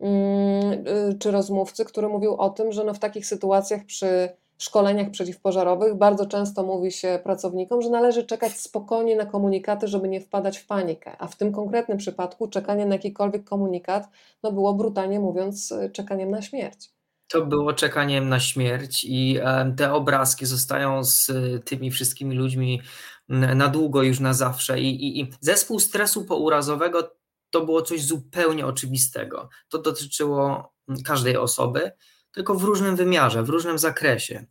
[0.00, 4.28] mm, e, czy rozmówcy, który mówił o tym, że no w takich sytuacjach przy
[4.62, 10.20] szkoleniach przeciwpożarowych bardzo często mówi się pracownikom, że należy czekać spokojnie na komunikaty, żeby nie
[10.20, 11.16] wpadać w panikę.
[11.18, 14.08] A w tym konkretnym przypadku czekanie na jakikolwiek komunikat
[14.42, 16.90] no było brutalnie mówiąc czekaniem na śmierć.
[17.28, 19.38] To było czekaniem na śmierć i
[19.76, 21.30] te obrazki zostają z
[21.64, 22.80] tymi wszystkimi ludźmi
[23.28, 24.80] na długo już na zawsze.
[24.80, 27.16] I, i, i zespół stresu pourazowego
[27.50, 29.48] to było coś zupełnie oczywistego.
[29.68, 30.72] To dotyczyło
[31.04, 31.92] każdej osoby
[32.32, 34.46] tylko w różnym wymiarze, w różnym zakresie.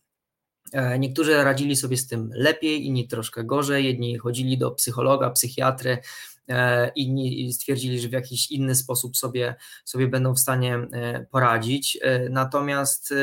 [0.74, 5.98] E, niektórzy radzili sobie z tym lepiej, inni troszkę gorzej, jedni chodzili do psychologa, psychiatry,
[6.50, 12.00] e, inni stwierdzili, że w jakiś inny sposób sobie, sobie będą w stanie e, poradzić.
[12.30, 13.14] Natomiast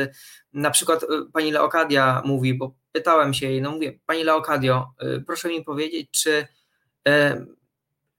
[0.53, 4.87] na przykład pani Leokadia mówi, bo pytałem się jej, no mówię, pani Leokadio,
[5.27, 6.47] proszę mi powiedzieć, czy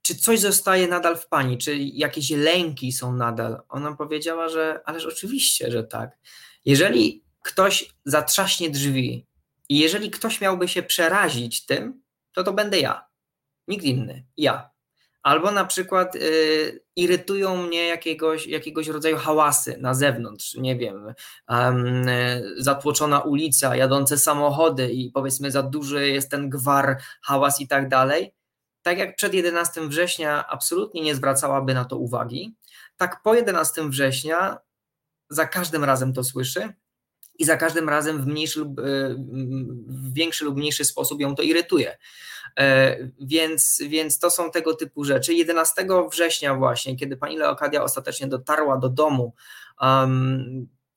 [0.08, 3.60] czy coś zostaje nadal w pani, czy jakieś lęki są nadal?
[3.68, 6.18] Ona powiedziała, że ależ oczywiście, że tak.
[6.64, 9.26] Jeżeli ktoś zatrzaśnie drzwi
[9.68, 13.04] i jeżeli ktoś miałby się przerazić tym, to to będę ja.
[13.68, 14.24] Nikt inny.
[14.36, 14.70] Ja.
[15.22, 21.14] Albo na przykład y, irytują mnie jakiegoś, jakiegoś rodzaju hałasy na zewnątrz, nie wiem,
[21.48, 22.06] um,
[22.56, 28.37] zatłoczona ulica, jadące samochody i powiedzmy za duży jest ten gwar, hałas i tak dalej
[28.88, 32.56] tak jak przed 11 września absolutnie nie zwracałaby na to uwagi,
[32.96, 34.58] tak po 11 września
[35.30, 36.72] za każdym razem to słyszy
[37.38, 38.80] i za każdym razem w, mniejszy lub,
[39.86, 41.96] w większy lub mniejszy sposób ją to irytuje.
[43.20, 45.34] Więc, więc to są tego typu rzeczy.
[45.34, 49.34] 11 września właśnie, kiedy pani Leokadia ostatecznie dotarła do domu,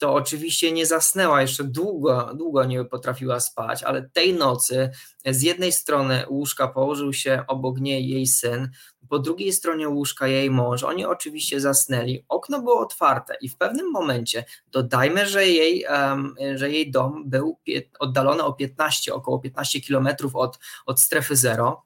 [0.02, 4.90] to oczywiście nie zasnęła, jeszcze długo, długo nie potrafiła spać, ale tej nocy
[5.26, 8.70] z jednej strony łóżka położył się obok niej jej syn,
[9.10, 10.84] po drugiej stronie łóżka jej mąż.
[10.84, 16.70] Oni oczywiście zasnęli, okno było otwarte i w pewnym momencie, dodajmy, że jej, um, że
[16.70, 17.60] jej dom był
[18.00, 21.84] oddalony o 15, około 15 kilometrów od, od strefy zero,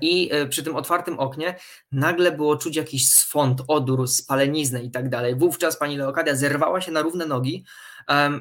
[0.00, 1.56] I e, przy tym otwartym oknie
[1.92, 5.34] nagle było czuć jakiś swąd, odór, spaleniznę i tak dalej.
[5.34, 7.64] Wówczas pani Leokadia zerwała się na równe nogi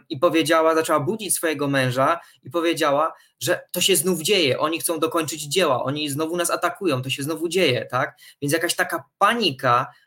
[0.10, 5.00] i powiedziała, zaczęła budzić swojego męża i powiedziała, że to się znów dzieje, oni chcą
[5.00, 8.18] dokończyć dzieła, oni znowu nas atakują, to się znowu dzieje, tak?
[8.42, 10.05] Więc jakaś taka panika E,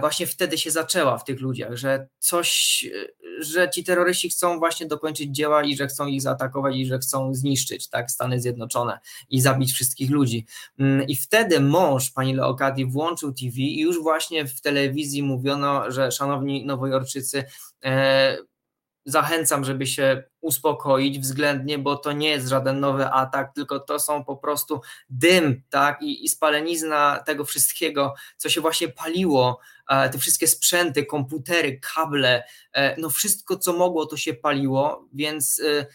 [0.00, 2.84] właśnie wtedy się zaczęła w tych ludziach, że coś,
[3.40, 7.34] że ci terroryści chcą właśnie dokończyć dzieła i że chcą ich zaatakować i że chcą
[7.34, 8.98] zniszczyć tak, Stany Zjednoczone
[9.30, 10.46] i zabić wszystkich ludzi.
[10.78, 16.12] Mm, I wtedy mąż pani Leokadi włączył TV i już właśnie w telewizji mówiono, że
[16.12, 17.44] szanowni nowojorczycy,
[17.84, 18.36] e,
[19.04, 24.24] zachęcam, żeby się uspokoić względnie, bo to nie jest żaden nowy atak, tylko to są
[24.24, 30.18] po prostu dym, tak, i, i spalenizna tego wszystkiego, co się właśnie paliło, e, te
[30.18, 35.86] wszystkie sprzęty, komputery, kable, e, no wszystko, co mogło, to się paliło, więc e,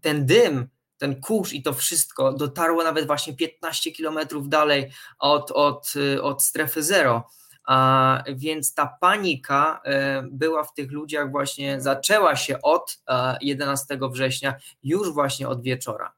[0.00, 5.92] ten dym, ten kurz i to wszystko dotarło nawet właśnie 15 kilometrów dalej od, od,
[6.22, 7.28] od strefy zero.
[7.66, 13.02] A, więc ta panika e, była w tych ludziach właśnie, zaczęła się od
[13.40, 16.12] 11 e, września, już właśnie od wieczora.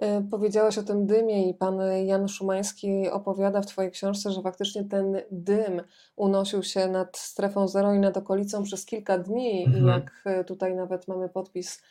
[0.00, 4.84] E, powiedziałaś o tym dymie i pan Jan Szumański opowiada w Twojej książce, że faktycznie
[4.84, 5.82] ten dym
[6.16, 9.64] unosił się nad strefą zero i nad okolicą przez kilka dni.
[9.66, 9.86] Mhm.
[9.86, 11.82] Jak tutaj nawet mamy podpis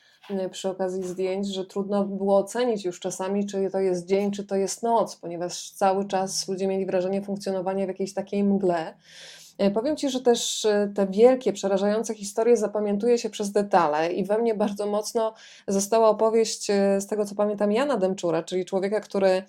[0.52, 4.56] przy okazji zdjęć, że trudno było ocenić już czasami, czy to jest dzień, czy to
[4.56, 8.94] jest noc, ponieważ cały czas ludzie mieli wrażenie funkcjonowania w jakiejś takiej mgle.
[9.62, 14.24] Y, powiem Ci, że też y, te wielkie, przerażające historie zapamiętuje się przez detale i
[14.24, 15.34] we mnie bardzo mocno
[15.68, 16.68] została opowieść
[17.00, 19.44] z tego, co pamiętam Jana Demczura, czyli człowieka, który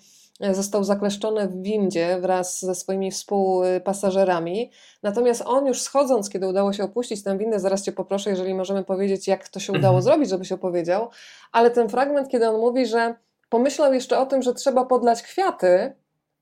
[0.51, 4.71] został zakleszczony w windzie wraz ze swoimi współpasażerami.
[5.03, 8.83] Natomiast on już schodząc, kiedy udało się opuścić tę windę, zaraz Cię poproszę, jeżeli możemy
[8.83, 10.01] powiedzieć, jak to się udało mhm.
[10.01, 11.09] zrobić, żebyś opowiedział,
[11.51, 13.15] ale ten fragment, kiedy on mówi, że
[13.49, 15.95] pomyślał jeszcze o tym, że trzeba podlać kwiaty,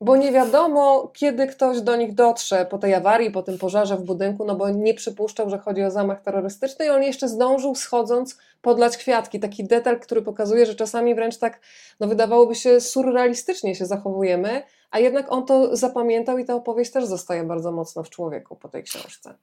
[0.04, 4.02] bo nie wiadomo, kiedy ktoś do nich dotrze po tej awarii, po tym pożarze w
[4.02, 8.38] budynku, no bo nie przypuszczał, że chodzi o zamach terrorystyczny i on jeszcze zdążył schodząc
[8.62, 9.40] podlać kwiatki.
[9.40, 11.60] Taki detal, który pokazuje, że czasami wręcz tak,
[12.00, 17.04] no wydawałoby się, surrealistycznie się zachowujemy, a jednak on to zapamiętał i ta opowieść też
[17.06, 19.34] zostaje bardzo mocno w człowieku po tej książce.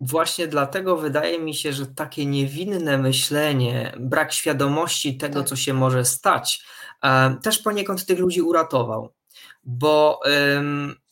[0.00, 5.48] Właśnie dlatego wydaje mi się, że takie niewinne myślenie, brak świadomości tego, tak.
[5.48, 6.64] co się może stać,
[7.02, 9.08] e, też poniekąd tych ludzi uratował
[9.64, 10.20] bo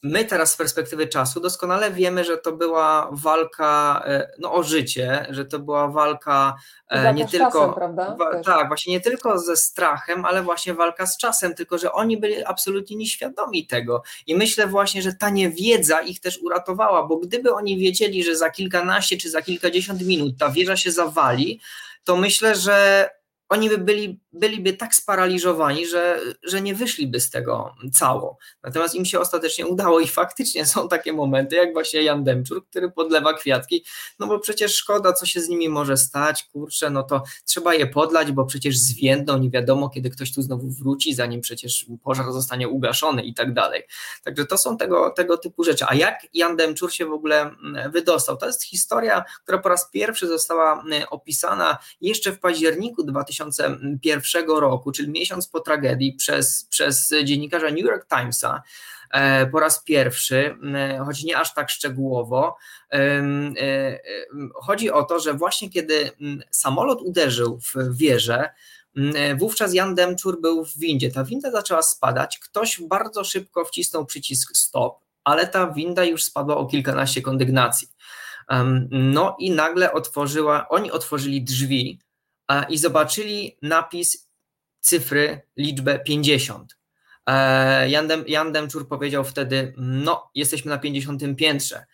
[0.02, 5.26] my teraz z perspektywy czasu doskonale wiemy, że to była walka e, no, o życie,
[5.30, 6.54] że to była walka
[6.88, 11.16] e, nie tylko czasem, wa, tak, właśnie nie tylko ze strachem, ale właśnie walka z
[11.16, 14.02] czasem, tylko że oni byli absolutnie nieświadomi tego.
[14.26, 18.50] I myślę właśnie, że ta niewiedza ich też uratowała, bo gdyby oni wiedzieli, że za
[18.50, 21.60] kilkanaście czy za kilkadziesiąt minut ta wieża się zawali,
[22.04, 23.08] to myślę, że
[23.50, 28.38] oni by byli, byliby tak sparaliżowani, że, że nie wyszliby z tego cało.
[28.62, 32.90] Natomiast im się ostatecznie udało i faktycznie są takie momenty, jak właśnie Jan Demczur, który
[32.90, 33.84] podlewa kwiatki,
[34.18, 37.86] no bo przecież szkoda, co się z nimi może stać, kurczę, no to trzeba je
[37.86, 42.68] podlać, bo przecież zwiędną, nie wiadomo, kiedy ktoś tu znowu wróci, zanim przecież pożar zostanie
[42.68, 43.82] ugaszony i tak dalej.
[44.24, 45.84] Także to są tego, tego typu rzeczy.
[45.88, 48.36] A jak Jan Demczur się w ogóle mm, wydostał?
[48.36, 54.48] To jest historia, która po raz pierwszy została mm, opisana jeszcze w październiku 2000 2001
[54.48, 58.62] roku, czyli miesiąc po tragedii, przez, przez dziennikarza New York Timesa
[59.10, 62.56] e, po raz pierwszy, e, choć nie aż tak szczegółowo.
[62.92, 63.22] E,
[64.54, 66.10] chodzi o to, że właśnie kiedy
[66.50, 68.50] samolot uderzył w wieżę,
[69.38, 71.10] Wówczas Jan Demczur był w windzie.
[71.10, 72.38] Ta winda zaczęła spadać.
[72.38, 77.88] Ktoś bardzo szybko wcisnął przycisk stop, ale ta winda już spadła o kilkanaście kondygnacji.
[78.90, 81.98] No i nagle otworzyła, oni otworzyli drzwi
[82.68, 84.30] i zobaczyli napis
[84.80, 86.76] cyfry, liczbę 50.
[87.26, 91.84] E, Jan, Dem, Jan Demczur powiedział wtedy, no, jesteśmy na 50 piętrze.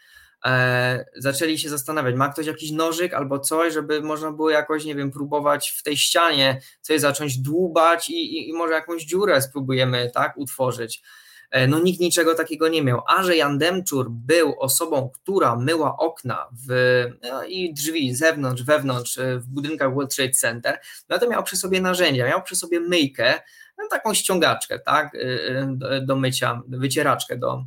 [0.45, 4.95] E, zaczęli się zastanawiać, ma ktoś jakiś nożyk albo coś, żeby można było jakoś, nie
[4.95, 10.11] wiem, próbować w tej ścianie coś zacząć dłubać i, i, i może jakąś dziurę spróbujemy,
[10.15, 11.03] tak, utworzyć.
[11.57, 13.03] E, no nikt niczego takiego nie miał.
[13.07, 19.19] A że Jan Demczur był osobą, która myła okna w, no i drzwi zewnątrz, wewnątrz
[19.19, 22.81] e, w budynkach World Trade Center, no to miał przy sobie narzędzia, miał przy sobie
[22.81, 23.41] myjkę,
[23.79, 25.17] no, taką ściągaczkę, tak,
[25.67, 27.65] do, do mycia, wycieraczkę do,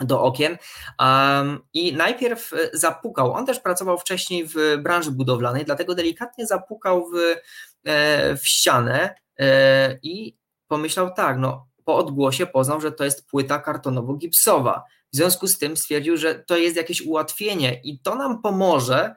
[0.00, 0.56] do okien.
[0.98, 7.36] Um, i najpierw zapukał, on też pracował wcześniej w branży budowlanej, dlatego delikatnie zapukał w,
[8.40, 9.14] w ścianę
[10.02, 10.36] i
[10.68, 14.80] pomyślał tak, no po odgłosie poznał, że to jest płyta kartonowo-gipsowa.
[15.12, 19.14] W związku z tym stwierdził, że to jest jakieś ułatwienie i to nam pomoże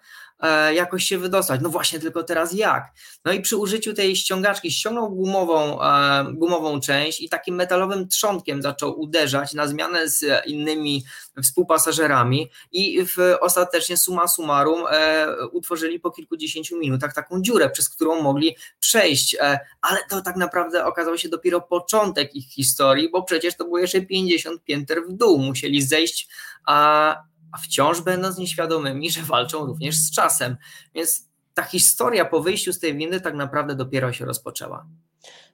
[0.74, 1.62] jakoś się wydostać.
[1.63, 2.91] No właśnie, tylko teraz jak?
[3.26, 8.62] No i przy użyciu tej ściągaczki ściągnął gumową, e, gumową część i takim metalowym trzątkiem
[8.62, 11.04] zaczął uderzać na zmianę z innymi
[11.43, 18.21] współpasażerami i w, ostatecznie summa summarum e, utworzyli po kilkudziesięciu minutach taką dziurę, przez którą
[18.21, 19.38] mogli przejść,
[19.82, 24.02] ale to tak naprawdę okazał się dopiero początek ich historii, bo przecież to było jeszcze
[24.02, 26.30] 50 pięter w dół, musieli zejść
[26.65, 27.15] a
[27.56, 30.58] a wciąż będąc nieświadomymi, że walczą również z czasem.
[30.96, 34.86] Więc ta historia po wyjściu z tej windy tak naprawdę dopiero się rozpoczęła.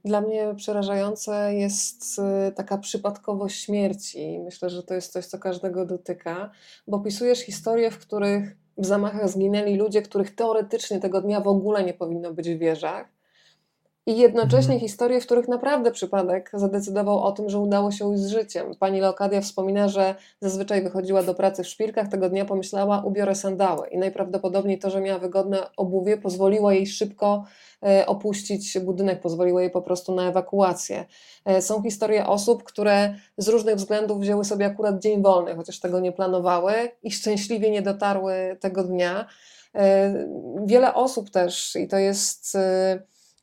[0.05, 4.39] Dla mnie przerażające jest y, taka przypadkowość śmierci.
[4.43, 6.51] Myślę, że to jest coś, co każdego dotyka,
[6.87, 11.83] bo opisujesz historie, w których w zamachach zginęli ludzie, których teoretycznie tego dnia w ogóle
[11.83, 13.07] nie powinno być w wieżach
[14.11, 14.79] i jednocześnie mhm.
[14.79, 18.75] historie, w których naprawdę przypadek zadecydował o tym, że udało się ujść z życiem.
[18.79, 23.87] Pani Leokadia wspomina, że zazwyczaj wychodziła do pracy w szpilkach, tego dnia pomyślała, ubiorę sandały.
[23.87, 27.43] I najprawdopodobniej to, że miała wygodne obuwie, pozwoliło jej szybko
[27.85, 31.05] e, opuścić budynek, pozwoliło jej po prostu na ewakuację.
[31.45, 35.99] E, są historie osób, które z różnych względów wzięły sobie akurat dzień wolny, chociaż tego
[35.99, 39.25] nie planowały i szczęśliwie nie dotarły tego dnia.
[39.75, 40.13] E,
[40.65, 42.57] wiele osób też, i to jest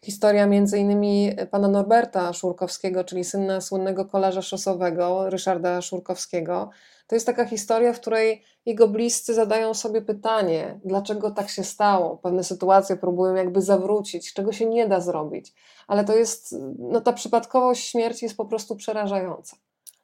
[0.02, 6.70] Historia innymi pana Norberta Szurkowskiego, czyli syna słynnego kolarza szosowego Ryszarda Szurkowskiego.
[7.06, 12.16] To jest taka historia, w której jego bliscy zadają sobie pytanie, dlaczego tak się stało.
[12.16, 15.54] Pewne sytuacje próbują jakby zawrócić, czego się nie da zrobić,
[15.86, 19.56] ale to jest, no ta przypadkowość śmierci jest po prostu przerażająca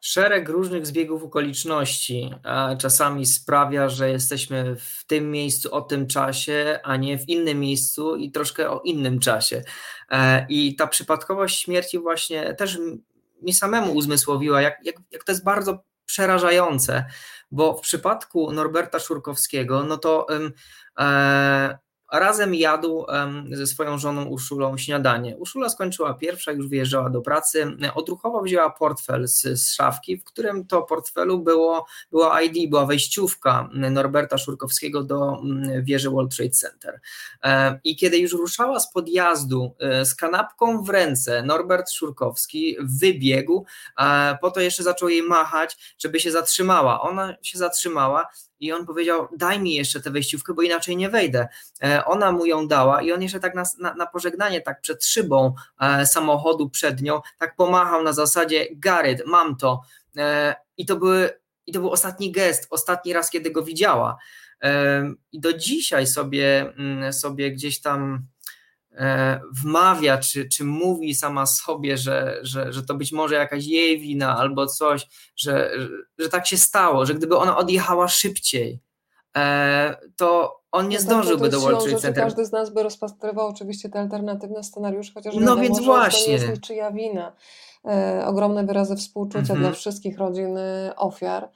[0.05, 2.35] szereg różnych zbiegów okoliczności
[2.79, 8.17] czasami sprawia, że jesteśmy w tym miejscu o tym czasie, a nie w innym miejscu
[8.17, 9.63] i troszkę o innym czasie.
[10.11, 12.79] E, I ta przypadkowość śmierci właśnie też
[13.43, 17.05] mi samemu uzmysłowiła, jak, jak, jak to jest bardzo przerażające,
[17.51, 20.27] bo w przypadku Norberta Szurkowskiego, no to
[20.99, 21.79] e,
[22.19, 23.07] razem jadł
[23.51, 25.37] ze swoją żoną Uszulą śniadanie.
[25.37, 27.77] Uszula skończyła pierwsza, już wyjeżdżała do pracy.
[27.95, 33.69] Odruchowo wzięła portfel z, z szafki, w którym to portfelu było, była ID, była wejściówka
[33.73, 37.01] Norberta Szurkowskiego do mm, wieży World Trade Center.
[37.85, 43.67] I kiedy już ruszała z podjazdu e, z kanapką w ręce, Norbert Szurkowski wybiegł,
[44.41, 47.01] po to jeszcze zaczął jej machać, żeby się zatrzymała.
[47.01, 48.27] Ona się zatrzymała,
[48.61, 51.49] i on powiedział, daj mi jeszcze tę wejściówkę, bo inaczej nie wejdę.
[51.83, 55.05] E, ona mu ją dała i on jeszcze tak na, na, na pożegnanie, tak przed
[55.05, 59.81] szybą e, samochodu przed nią, tak pomachał na zasadzie, Garrett, mam to.
[60.17, 61.31] E, I to, były,
[61.67, 64.17] I to był ostatni gest, ostatni raz, kiedy go widziała.
[65.33, 68.34] I do dzisiaj sobie, mm, sobie gdzieś tam E,
[69.63, 74.37] wmawia, czy, czy mówi sama sobie, że, że, że to być może jakaś jej wina
[74.37, 75.71] albo coś, że,
[76.19, 78.81] że, tak się stało, że gdyby ona odjechała szybciej,
[79.37, 82.25] e, to on nie no zdążyłby do World Trade Center.
[82.25, 86.39] Każdy z nas by rozpatrywał oczywiście te alternatywne scenariusze, chociaż no więc właśnie.
[86.39, 87.33] to jest czyja wina.
[87.85, 89.61] E, ogromne wyrazy współczucia mhm.
[89.61, 90.59] dla wszystkich rodzin
[90.97, 91.49] ofiar.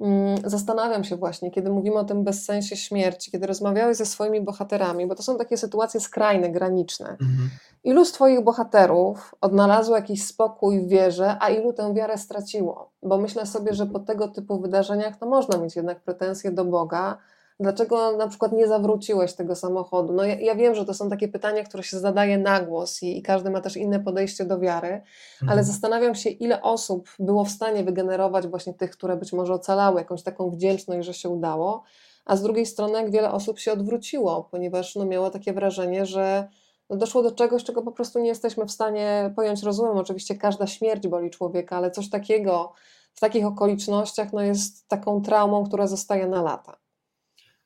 [0.00, 5.06] Mm, zastanawiam się właśnie, kiedy mówimy o tym bezsensie śmierci, kiedy rozmawiałeś ze swoimi bohaterami,
[5.06, 7.08] bo to są takie sytuacje skrajne, graniczne.
[7.08, 7.50] Mhm.
[7.84, 12.90] Ilu z Twoich bohaterów odnalazło jakiś spokój w wierze, a ilu tę wiarę straciło?
[13.02, 17.18] Bo myślę sobie, że po tego typu wydarzeniach to można mieć jednak pretensje do Boga,
[17.60, 20.12] Dlaczego na przykład nie zawróciłeś tego samochodu?
[20.12, 23.18] No ja, ja, wiem, że to są takie pytania, które się zadaje na głos i,
[23.18, 25.48] i każdy ma też inne podejście do wiary, mhm.
[25.48, 30.00] ale zastanawiam się, ile osób było w stanie wygenerować właśnie tych, które być może ocalały,
[30.00, 31.82] jakąś taką wdzięczność, że się udało,
[32.24, 36.48] a z drugiej strony jak wiele osób się odwróciło, ponieważ no, miało takie wrażenie, że
[36.90, 39.96] no, doszło do czegoś, czego po prostu nie jesteśmy w stanie pojąć rozumem.
[39.96, 42.72] Oczywiście każda śmierć boli człowieka, ale coś takiego
[43.14, 46.89] w takich okolicznościach no, jest taką traumą, która zostaje na lata.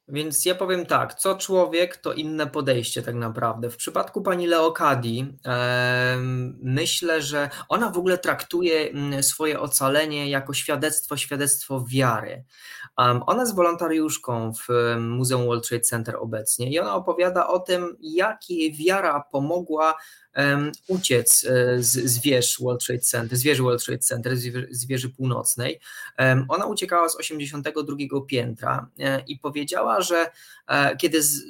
[0.08, 3.70] Więc ja powiem tak, co człowiek, to inne podejście tak naprawdę.
[3.70, 6.16] W przypadku pani Leokadii e,
[6.62, 12.44] myślę, że ona w ogóle traktuje mm, swoje ocalenie jako świadectwo, świadectwo wiary.
[12.98, 17.96] Um, ona jest wolontariuszką w Muzeum World Trade Center obecnie i ona opowiada o tym,
[18.00, 19.94] jakie wiara pomogła
[20.36, 24.36] um, uciec e, z, z wież World Trade Center, z wieży World Trade Center,
[24.70, 25.80] z wieży północnej.
[26.18, 27.96] Um, ona uciekała z 82
[28.28, 30.30] piętra e, i powiedziała, że
[30.68, 31.42] e, kiedy z,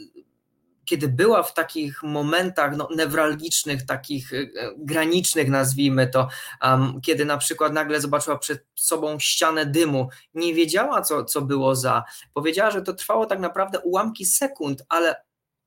[0.85, 4.31] kiedy była w takich momentach no, newralgicznych, takich
[4.79, 6.29] granicznych, nazwijmy to,
[6.63, 11.77] um, kiedy na przykład nagle zobaczyła przed sobą ścianę dymu, nie wiedziała, co, co było
[11.77, 12.05] za.
[12.35, 15.24] Powiedziała, że to trwało tak naprawdę ułamki sekund, ale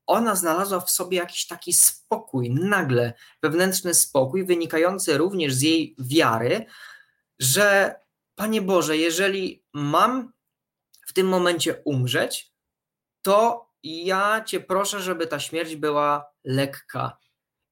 [0.08, 6.66] ona znalazła w sobie jakiś taki spokój, nagle wewnętrzny spokój, wynikający również z jej wiary,
[7.38, 7.94] że
[8.34, 10.32] Panie Boże, jeżeli mam
[11.06, 12.52] w tym momencie umrzeć,
[13.22, 17.18] to ja cię proszę, żeby ta śmierć była lekka.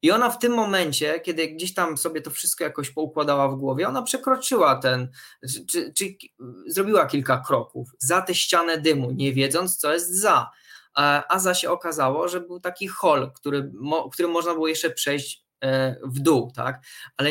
[0.03, 3.89] I ona w tym momencie, kiedy gdzieś tam sobie to wszystko jakoś poukładała w głowie,
[3.89, 5.11] ona przekroczyła ten,
[5.53, 6.17] czy, czy, czy
[6.67, 10.51] zrobiła kilka kroków za tę ścianę dymu, nie wiedząc, co jest za.
[11.29, 13.73] A za się okazało, że był taki hol, który,
[14.13, 16.81] którym można było jeszcze przejść e, w dół, tak?
[17.17, 17.31] Ale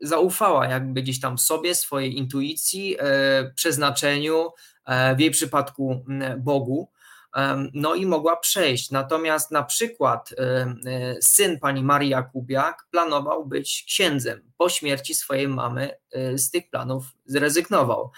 [0.00, 4.50] zaufała jakby gdzieś tam sobie, swojej intuicji, e, przeznaczeniu,
[4.86, 6.04] e, w jej przypadku
[6.38, 6.88] Bogu
[7.74, 8.90] no i mogła przejść.
[8.90, 10.34] Natomiast na przykład
[11.20, 14.52] syn pani Marii Jakubiak planował być księdzem.
[14.56, 15.90] Po śmierci swojej mamy
[16.34, 18.10] z tych planów zrezygnował.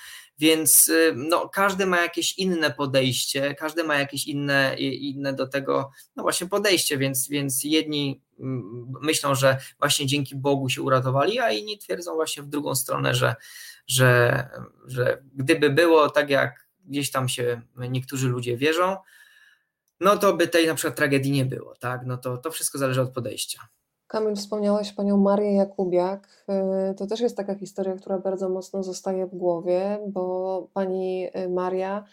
[0.43, 5.91] Więc y, no, każdy ma jakieś inne podejście, każdy ma jakieś inne, inne do tego,
[6.17, 11.51] no właśnie podejście, więc, więc jedni mm, myślą, że właśnie dzięki Bogu się uratowali, a
[11.51, 13.35] inni twierdzą właśnie w drugą stronę, że,
[13.87, 14.49] że,
[14.87, 18.97] że gdyby było tak jak gdzieś tam się niektórzy ludzie wierzą,
[20.01, 22.01] no to by tej na przykład tragedii nie było, tak?
[22.07, 23.69] No to, to wszystko zależy od podejścia.
[24.13, 26.45] Kamil, wspomniałeś panią Marię Jakubiak.
[26.91, 31.49] Y, to też jest taka historia, która bardzo mocno zostaje w głowie, bo pani y,
[31.49, 32.05] Maria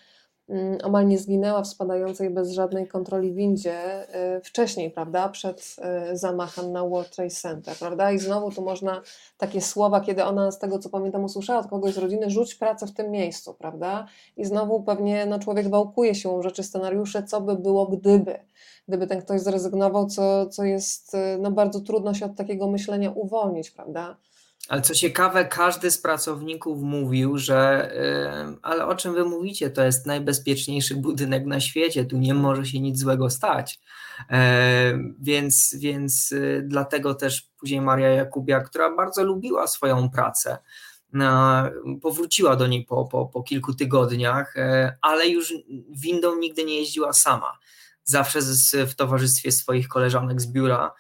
[0.84, 4.04] omal nie zginęła w spadającej bez żadnej kontroli windzie
[4.38, 5.76] y, wcześniej, prawda, przed
[6.12, 8.12] y, zamachem na World Trade Center, prawda?
[8.12, 9.02] I znowu tu można
[9.38, 12.88] takie słowa, kiedy ona z tego co pamiętam usłyszała od kogoś z rodziny, rzuć pracę
[12.88, 14.06] w tym miejscu, prawda?
[14.38, 18.40] I znowu pewnie no, człowiek wałkuje się rzeczy scenariusze, co by było gdyby,
[18.88, 23.12] gdyby ten ktoś zrezygnował, co, co jest y, no, bardzo trudno się od takiego myślenia
[23.12, 24.16] uwolnić, prawda?
[24.68, 27.92] Ale co ciekawe, każdy z pracowników mówił, że
[28.48, 32.66] yy, ale o czym wy mówicie, to jest najbezpieczniejszy budynek na świecie, tu nie może
[32.66, 33.80] się nic złego stać.
[34.30, 34.38] Yy,
[35.22, 40.58] więc więc yy, dlatego też później Maria Jakubia, która bardzo lubiła swoją pracę,
[42.02, 45.54] powróciła do niej po, po, po kilku tygodniach, e, ale już
[45.90, 47.58] windą nigdy nie jeździła sama.
[48.04, 50.94] Zawsze z, w towarzystwie swoich koleżanek z biura,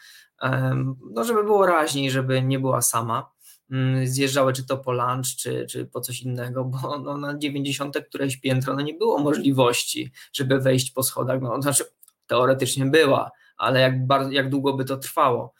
[1.11, 3.31] no żeby było raźniej, żeby nie była sama.
[3.71, 7.97] Mm, zjeżdżały czy to po lunch, czy, czy po coś innego, bo no, na 90
[8.09, 11.41] któreś piętro no, nie było możliwości, żeby wejść po schodach.
[11.41, 11.83] No, znaczy,
[12.27, 15.53] teoretycznie była, ale jak, bardzo, jak długo by to trwało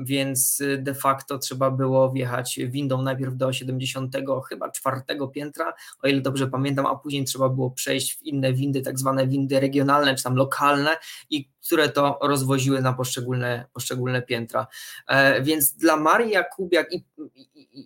[0.00, 4.16] więc y, de facto trzeba było wjechać windą najpierw do 70
[4.48, 8.80] chyba czwartego piętra, o ile dobrze pamiętam, a później trzeba było przejść w inne windy,
[8.80, 10.96] tak zwane windy regionalne czy tam lokalne
[11.30, 14.66] i które to rozwoziły na poszczególne, poszczególne piętra.
[15.06, 17.04] E, więc dla Marii Jakubiak, i,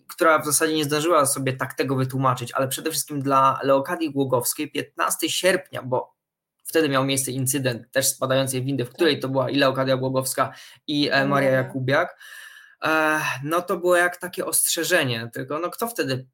[0.09, 4.70] która w zasadzie nie zdążyła sobie tak tego wytłumaczyć, ale przede wszystkim dla Leokadii Głogowskiej
[4.70, 6.12] 15 sierpnia, bo
[6.73, 10.53] Wtedy miał miejsce incydent też spadającej windy, w której to była i Leokadia Głogowska
[10.87, 12.16] i Maria Jakubiak.
[12.85, 16.27] E, no to było jak takie ostrzeżenie, tylko no kto wtedy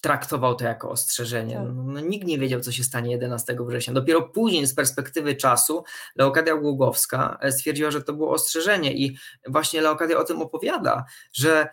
[0.00, 1.54] traktował to jako ostrzeżenie.
[1.54, 1.64] Tak.
[1.64, 3.94] No, no, nikt nie wiedział, co się stanie 11 września.
[3.94, 5.84] Dopiero później, z perspektywy czasu,
[6.16, 9.16] Leokadia Głogowska e, stwierdziła, że to było ostrzeżenie i
[9.48, 11.68] właśnie Leokadia o tym opowiada, że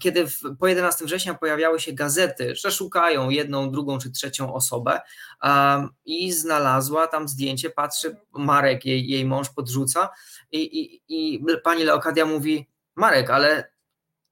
[0.00, 5.00] kiedy w, po 11 września pojawiały się gazety, że szukają jedną, drugą czy trzecią osobę
[5.42, 10.10] um, i znalazła tam zdjęcie, patrzy, Marek, jej, jej mąż podrzuca
[10.52, 13.72] i, i, i pani Leokadia mówi, Marek, ale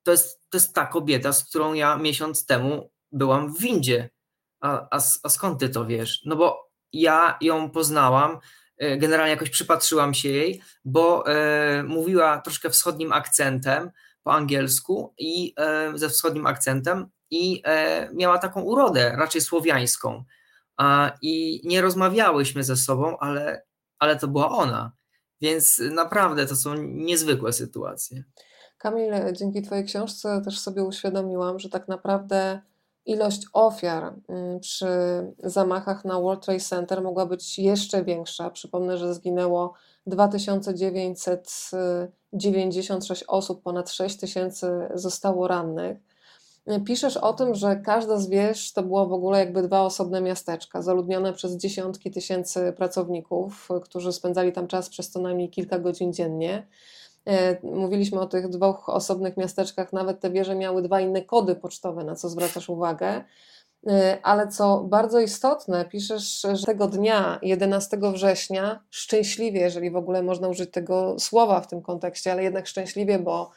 [0.03, 4.11] to jest, to jest ta kobieta, z którą ja miesiąc temu byłam w windzie.
[4.61, 6.23] A, a, a skąd ty to wiesz?
[6.25, 8.39] No bo ja ją poznałam,
[8.79, 13.91] e, generalnie jakoś przypatrzyłam się jej, bo e, mówiła troszkę wschodnim akcentem,
[14.23, 20.25] po angielsku i e, ze wschodnim akcentem i e, miała taką urodę, raczej słowiańską.
[21.23, 23.63] I nie rozmawiałyśmy ze sobą, ale,
[23.99, 24.93] ale to była ona.
[25.41, 28.25] Więc naprawdę to są niezwykłe sytuacje.
[28.79, 32.61] Kamil, dzięki Twojej książce też sobie uświadomiłam, że tak naprawdę
[33.07, 34.87] ilość ofiar mm, przy
[35.39, 38.51] zamachach na World Trade Center mogła być jeszcze większa.
[38.51, 39.75] Przypomnę, że zginęło
[42.33, 45.99] 2996 osób, ponad 6 tysięcy zostało rannych.
[46.87, 50.83] Piszesz o tym, że każda z wież to było w ogóle jakby dwa osobne miasteczka,
[50.83, 56.67] zaludnione przez dziesiątki tysięcy pracowników, którzy spędzali tam czas przez co najmniej kilka godzin dziennie.
[57.63, 62.15] Mówiliśmy o tych dwóch osobnych miasteczkach, nawet te wieże miały dwa inne kody pocztowe, na
[62.15, 63.25] co zwracasz uwagę.
[64.23, 70.49] Ale co bardzo istotne, piszesz, że tego dnia, 11 września, szczęśliwie, jeżeli w ogóle można
[70.49, 73.51] użyć tego słowa w tym kontekście, ale jednak szczęśliwie, bo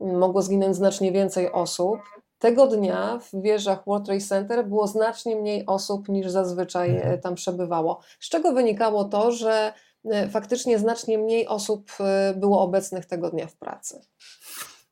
[0.00, 1.98] mogło zginąć znacznie więcej osób.
[2.38, 7.20] Tego dnia w wieżach World Trade Center było znacznie mniej osób niż zazwyczaj mhm.
[7.20, 8.00] tam przebywało.
[8.20, 9.72] Z czego wynikało to, że
[10.04, 14.00] e, faktycznie znacznie mniej osób e, było obecnych tego dnia w pracy?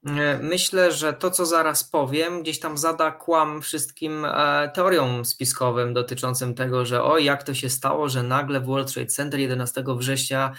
[0.06, 4.26] E, myślę, że to, co zaraz powiem, gdzieś tam zada kłam wszystkim
[4.74, 9.10] teoriom spiskowym dotyczącym tego, że o, jak to się stało, że nagle w World Trade
[9.10, 10.52] Center 11 września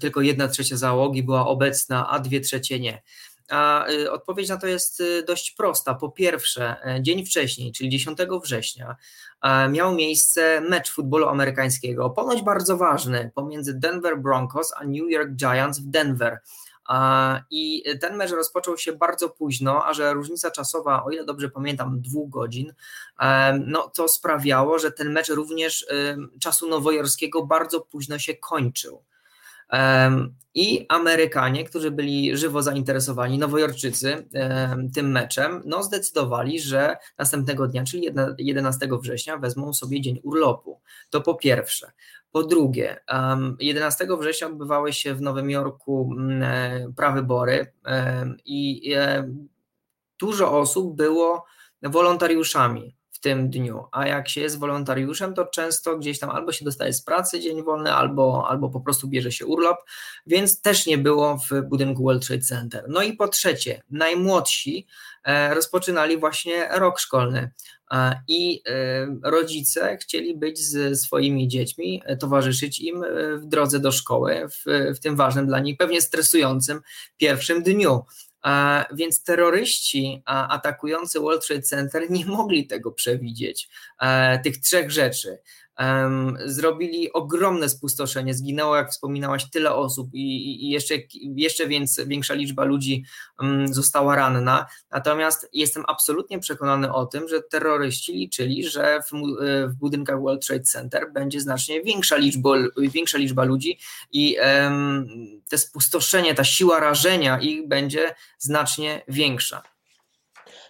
[0.00, 3.02] tylko jedna trzecia załogi była obecna, a dwie trzecie nie.
[3.52, 5.94] A y, odpowiedź na to jest y, dość prosta.
[5.94, 8.96] Po pierwsze, e, dzień wcześniej, czyli 10 września,
[9.42, 15.30] e, miał miejsce mecz futbolu amerykańskiego, ponoć bardzo ważny, pomiędzy Denver Broncos a New York
[15.30, 16.38] Giants w Denver.
[17.50, 22.00] I ten mecz rozpoczął się bardzo późno, a że różnica czasowa, o ile dobrze pamiętam,
[22.00, 22.74] dwóch godzin,
[23.66, 25.86] no to sprawiało, że ten mecz również
[26.40, 29.02] czasu nowojorskiego bardzo późno się kończył.
[30.54, 34.28] I Amerykanie, którzy byli żywo zainteresowani, Nowojorczycy,
[34.94, 38.08] tym meczem, no zdecydowali, że następnego dnia, czyli
[38.38, 40.80] 11 września, wezmą sobie dzień urlopu.
[41.10, 41.92] To po pierwsze.
[42.32, 43.00] Po drugie,
[43.60, 47.72] 11 września odbywały się w Nowym Jorku mm, e, prawybory
[48.44, 49.28] i e,
[50.18, 51.44] dużo osób było
[51.82, 53.84] wolontariuszami tym dniu.
[53.92, 57.62] A jak się jest wolontariuszem, to często gdzieś tam albo się dostaje z pracy dzień
[57.62, 59.78] wolny, albo, albo po prostu bierze się urlop,
[60.26, 62.84] więc też nie było w budynku World Trade Center.
[62.88, 64.86] No i po trzecie, najmłodsi
[65.24, 67.50] e, rozpoczynali właśnie rok szkolny.
[67.92, 73.04] E, I e, rodzice chcieli być z swoimi dziećmi, towarzyszyć im
[73.36, 76.80] w drodze do szkoły, w, w tym ważnym dla nich, pewnie stresującym
[77.16, 78.04] pierwszym dniu.
[78.92, 83.68] Więc terroryści atakujący World Trade Center nie mogli tego przewidzieć,
[84.00, 85.38] e, tych trzech rzeczy
[86.44, 88.34] zrobili ogromne spustoszenie.
[88.34, 90.94] Zginęło, jak wspominałaś, tyle osób i, i jeszcze,
[91.36, 93.04] jeszcze więc, większa liczba ludzi
[93.64, 94.66] została ranna.
[94.90, 99.10] Natomiast jestem absolutnie przekonany o tym, że terroryści liczyli, że w,
[99.68, 103.78] w budynkach World Trade Center będzie znacznie większa liczba, większa liczba ludzi
[104.12, 105.06] i um,
[105.48, 109.62] te spustoszenie, ta siła rażenia ich będzie znacznie większa.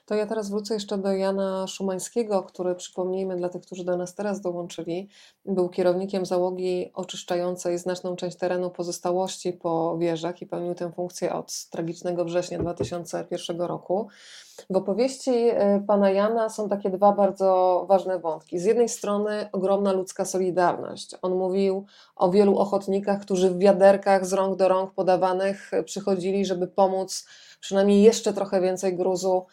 [0.07, 4.15] To ja teraz wrócę jeszcze do Jana Szumańskiego, który przypomnijmy dla tych, którzy do nas
[4.15, 5.09] teraz dołączyli,
[5.45, 11.65] był kierownikiem załogi oczyszczającej znaczną część terenu pozostałości po wieżach i pełnił tę funkcję od
[11.71, 14.09] tragicznego września 2001 roku.
[14.71, 18.59] W opowieści e, pana Jana są takie dwa bardzo ważne wątki.
[18.59, 21.17] Z jednej strony ogromna ludzka solidarność.
[21.23, 21.87] On mówił
[22.17, 27.27] o wielu ochotnikach, którzy w wiaderkach z rąk do rąk podawanych przychodzili, żeby pomóc
[27.61, 29.47] przynajmniej jeszcze trochę więcej gruzu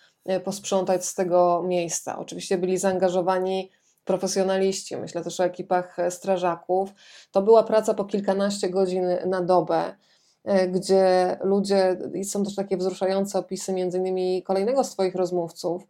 [0.43, 2.19] posprzątać z tego miejsca.
[2.19, 3.69] Oczywiście byli zaangażowani
[4.09, 6.89] profesjonaliści, myślę też o ekipach e, strażaków.
[7.31, 9.95] To była praca po kilkanaście godzin na dobę,
[10.43, 15.83] e, gdzie ludzie, są też takie wzruszające opisy między innymi kolejnego z Twoich rozmówców,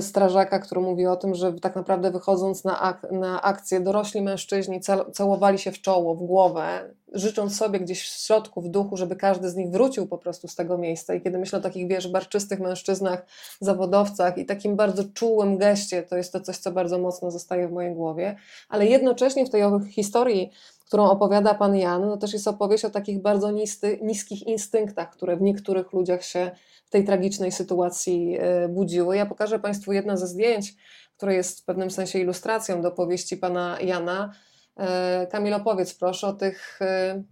[0.00, 4.80] strażaka, który mówi o tym, że tak naprawdę wychodząc na, ak na akcję, dorośli mężczyźni
[5.12, 9.50] całowali się w czoło, w głowę, życząc sobie gdzieś w środku, w duchu, żeby każdy
[9.50, 11.14] z nich wrócił po prostu z tego miejsca.
[11.14, 13.26] I kiedy myślę o takich, wiesz, barczystych mężczyznach,
[13.60, 17.72] zawodowcach i takim bardzo czułym geście, to jest to coś, co bardzo mocno zostaje w
[17.72, 18.36] mojej głowie,
[18.68, 20.50] ale jednocześnie w tej historii
[20.86, 25.36] którą opowiada pan Jan, no też jest opowieść o takich bardzo nisty, niskich instynktach, które
[25.36, 26.50] w niektórych ludziach się
[26.86, 29.16] w tej tragicznej sytuacji e, budziły.
[29.16, 30.74] Ja pokażę Państwu jedno ze zdjęć,
[31.16, 34.32] które jest w pewnym sensie ilustracją do powieści pana Jana.
[34.76, 37.22] E, Kamil, opowiedz proszę o tych e,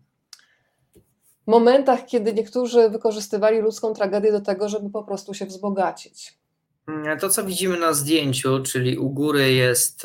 [1.47, 6.39] momentach, kiedy niektórzy wykorzystywali ludzką tragedię do tego, żeby po prostu się wzbogacić.
[7.21, 10.03] To, co widzimy na zdjęciu, czyli u góry jest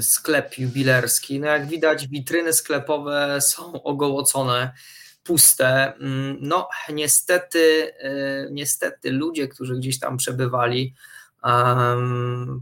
[0.00, 1.40] sklep jubilerski.
[1.40, 4.72] No jak widać, witryny sklepowe są ogołocone,
[5.22, 5.94] puste.
[5.94, 10.94] Mm, no, niestety, e, niestety ludzie, którzy gdzieś tam przebywali,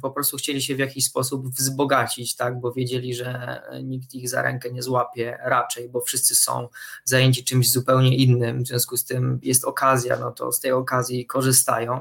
[0.02, 4.42] po prostu chcieli się w jakiś sposób wzbogacić, tak, bo wiedzieli, że nikt ich za
[4.42, 6.68] rękę nie złapie raczej, bo wszyscy są
[7.04, 11.26] zajęci czymś zupełnie innym, w związku z tym jest okazja, no to z tej okazji
[11.26, 12.00] korzystają.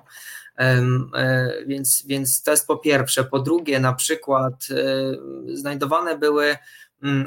[0.60, 1.12] Um,
[1.68, 3.24] więc, więc to jest po pierwsze.
[3.24, 6.56] Po drugie, na przykład e, znajdowane były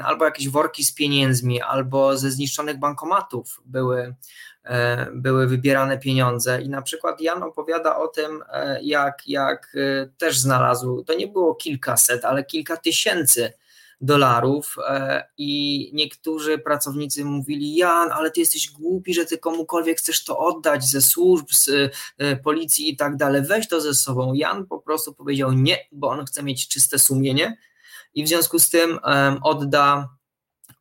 [0.03, 4.15] albo jakieś worki z pieniędzmi, albo ze zniszczonych bankomatów były
[4.63, 6.61] E, były wybierane pieniądze.
[6.61, 11.27] I na przykład Jan opowiada o tym, e, jak, jak e, też znalazł, to nie
[11.27, 13.53] było kilkaset, ale kilka tysięcy
[14.03, 14.75] dolarów
[15.37, 20.83] i niektórzy pracownicy mówili, Jan, ale ty jesteś głupi, że ty komukolwiek chcesz to oddać
[20.83, 21.91] ze służb, z
[22.43, 24.33] policji i tak dalej, weź to ze sobą.
[24.33, 27.57] Jan po prostu powiedział nie, bo on chce mieć czyste sumienie
[28.13, 28.99] i w związku z tym
[29.43, 30.09] odda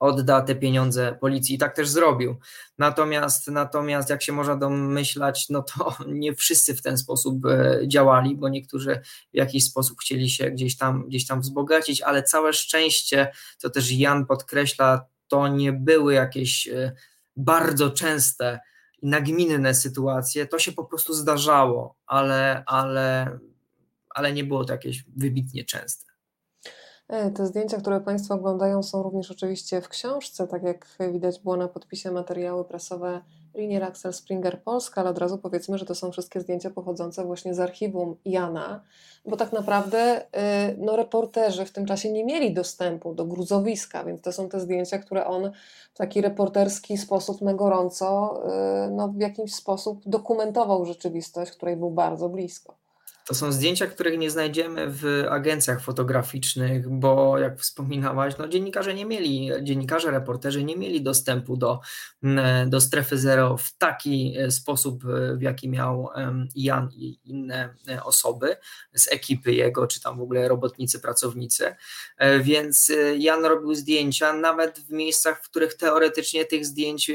[0.01, 2.37] odda te pieniądze policji i tak też zrobił.
[2.78, 8.37] Natomiast, natomiast jak się można domyślać, no to nie wszyscy w ten sposób e, działali,
[8.37, 9.01] bo niektórzy
[9.33, 13.93] w jakiś sposób chcieli się gdzieś tam, gdzieś tam wzbogacić, ale całe szczęście, to też
[13.93, 16.93] Jan podkreśla, to nie były jakieś e,
[17.37, 18.61] bardzo częste
[19.03, 23.39] i nagminne sytuacje, to się po prostu zdarzało, ale, ale,
[24.11, 26.10] ale nie było to jakieś wybitnie częste.
[27.11, 31.57] E, te zdjęcia, które Państwo oglądają, są również oczywiście w książce, tak jak widać było
[31.57, 33.21] na podpisie materiały prasowe
[33.55, 37.55] Linier Axel Springer Polska, ale od razu powiedzmy, że to są wszystkie zdjęcia pochodzące właśnie
[37.55, 38.83] z archiwum Jana,
[39.27, 40.25] bo tak naprawdę y,
[40.79, 44.99] no, reporterzy w tym czasie nie mieli dostępu do gruzowiska, więc to są te zdjęcia,
[44.99, 45.51] które on
[45.95, 48.41] w taki reporterski sposób na gorąco
[48.87, 52.80] y, no, w jakiś sposób dokumentował rzeczywistość, której był bardzo blisko.
[53.31, 59.07] To są zdjęcia, których nie znajdziemy w agencjach fotograficznych, bo jak wspominałaś, no dziennikarze nie
[59.07, 61.81] mieli, dziennikarze, reporterzy nie mieli dostępu do,
[62.66, 66.09] do strefy zero w taki e, sposób, e, w jaki miał
[66.55, 68.57] Jan i inne e, osoby
[68.95, 71.74] z ekipy jego, czy tam w ogóle robotnicy, pracownicy.
[72.43, 77.11] Więc Jan robił zdjęcia nawet w miejscach, w których teoretycznie tych zdjęć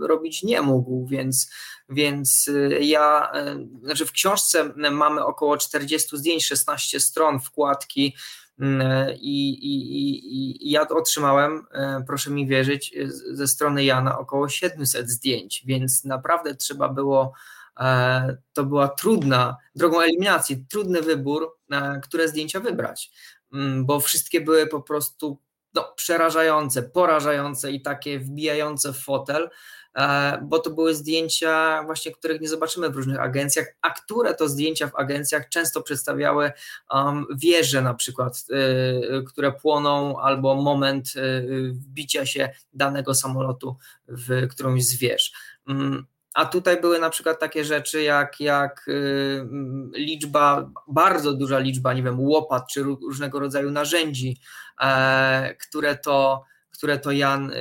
[0.00, 1.50] robić nie mógł, więc
[1.88, 8.16] więc y, ja, y, znaczy w książce mamy około 40 zdjęć, 16 stron, wkładki.
[8.58, 8.82] Mm,
[9.20, 12.94] I, i, i, ja otrzymałem, y, proszę mi wierzyć,
[13.30, 17.32] ze strony Jana około 700 zdjęć, więc naprawdę trzeba było,
[17.80, 23.10] e, to była trudna, drogą eliminacji, trudny wybór, e, które zdjęcia wybrać,
[23.52, 25.38] mm, bo wszystkie były po prostu
[25.74, 29.50] no, przerażające, porażające i takie wbijające w fotel.
[29.98, 34.48] E, bo to były zdjęcia właśnie, których nie zobaczymy w różnych agencjach, a które to
[34.48, 36.52] zdjęcia w agencjach często przedstawiały
[36.90, 43.76] um, wieże na przykład, y, które płoną albo moment y, wbicia się danego samolotu
[44.08, 45.32] w którąś z wież.
[45.68, 49.46] Um, a tutaj były na przykład takie rzeczy jak, jak y,
[49.94, 54.40] liczba, bardzo duża liczba, nie wiem, łopat czy różnego rodzaju narzędzi,
[54.80, 57.54] e, które to które to Jan y,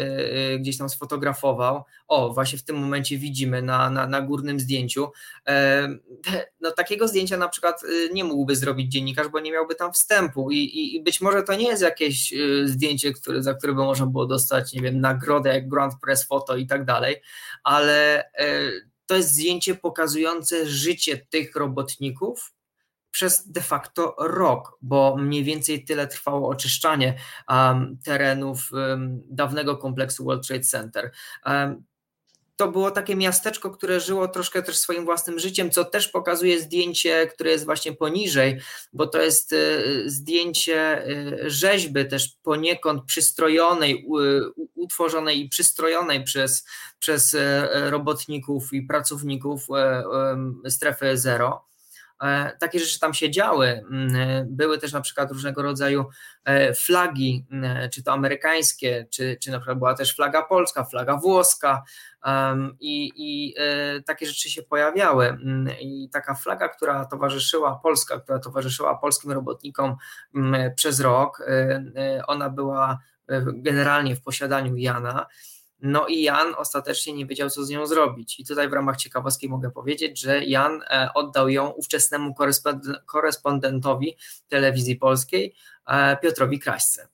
[0.53, 1.83] y, gdzieś tam sfotografował.
[2.07, 5.11] O, właśnie w tym momencie widzimy na, na, na górnym zdjęciu.
[6.61, 10.51] No, takiego zdjęcia na przykład y, nie mógłby zrobić dziennikarz, bo nie miałby tam wstępu
[10.51, 12.33] i, i, i być może to nie jest jakieś
[12.65, 16.55] zdjęcie, które, za które by można było dostać, nie wiem, nagrodę jak Grand Press Photo
[16.55, 17.21] i tak dalej,
[17.63, 18.23] ale
[19.05, 22.53] to jest zdjęcie pokazujące życie tych robotników
[23.13, 30.23] przez de facto rok, bo mniej więcej tyle trwało oczyszczanie um, terenów um, dawnego kompleksu
[30.23, 31.11] World Trade Center.
[31.45, 31.83] Um,
[32.55, 37.27] to było takie miasteczko, które żyło troszkę też swoim własnym życiem, co też pokazuje zdjęcie,
[37.27, 38.59] które jest właśnie poniżej,
[38.93, 44.07] bo to jest y, zdjęcie y, rzeźby też poniekąd przystrojonej,
[44.75, 46.65] utworzonej i przystrojonej przez,
[46.99, 47.39] przez y,
[47.89, 49.67] robotników i pracowników
[50.69, 51.72] strefy zero.
[52.23, 53.67] E, takie rzeczy tam się działy.
[53.67, 56.05] Mm, e, były też na przykład różnego rodzaju
[56.45, 61.17] e, flagi, mm, czy to amerykańskie, czy, czy na przykład była też flaga polska, flaga
[61.17, 61.83] włoska
[62.79, 63.55] i, i
[64.05, 65.27] takie rzeczy się pojawiały.
[65.27, 69.95] Mm, I taka flaga, która towarzyszyła, polska, która towarzyszyła polskim robotnikom
[70.75, 71.45] przez rok,
[72.27, 72.99] ona była
[73.53, 75.25] generalnie w posiadaniu Jana.
[75.85, 78.39] No i Jan ostatecznie nie wiedział, co z nią zrobić.
[78.39, 82.33] I tutaj w ramach ciekawostki mogę powiedzieć, że Jan e, oddał ją ówczesnemu
[83.05, 84.17] korespondentowi
[84.47, 85.55] telewizji polskiej,
[85.87, 87.07] e, Piotrowi Kraśce.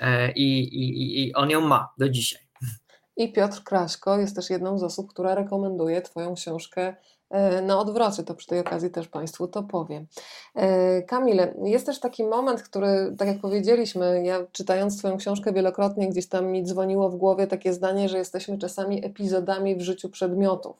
[0.00, 2.42] E, I, i, I on ją ma do dzisiaj.
[3.16, 6.96] I Piotr Kraśko jest też jedną z osób, która rekomenduje Twoją książkę
[7.62, 10.06] na odwrocie, to przy tej okazji też Państwu to powiem.
[10.54, 16.08] E, Kamile, jest też taki moment, który, tak jak powiedzieliśmy, ja czytając Twoją książkę wielokrotnie
[16.08, 20.76] gdzieś tam mi dzwoniło w głowie takie zdanie, że jesteśmy czasami epizodami w życiu przedmiotów.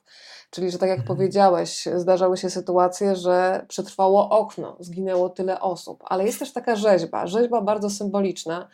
[0.51, 1.17] Czyli, że tak jak mhm.
[1.17, 7.27] powiedziałeś, zdarzały się sytuacje, że przetrwało okno, zginęło tyle osób, ale jest też taka rzeźba,
[7.27, 8.69] rzeźba bardzo symboliczna.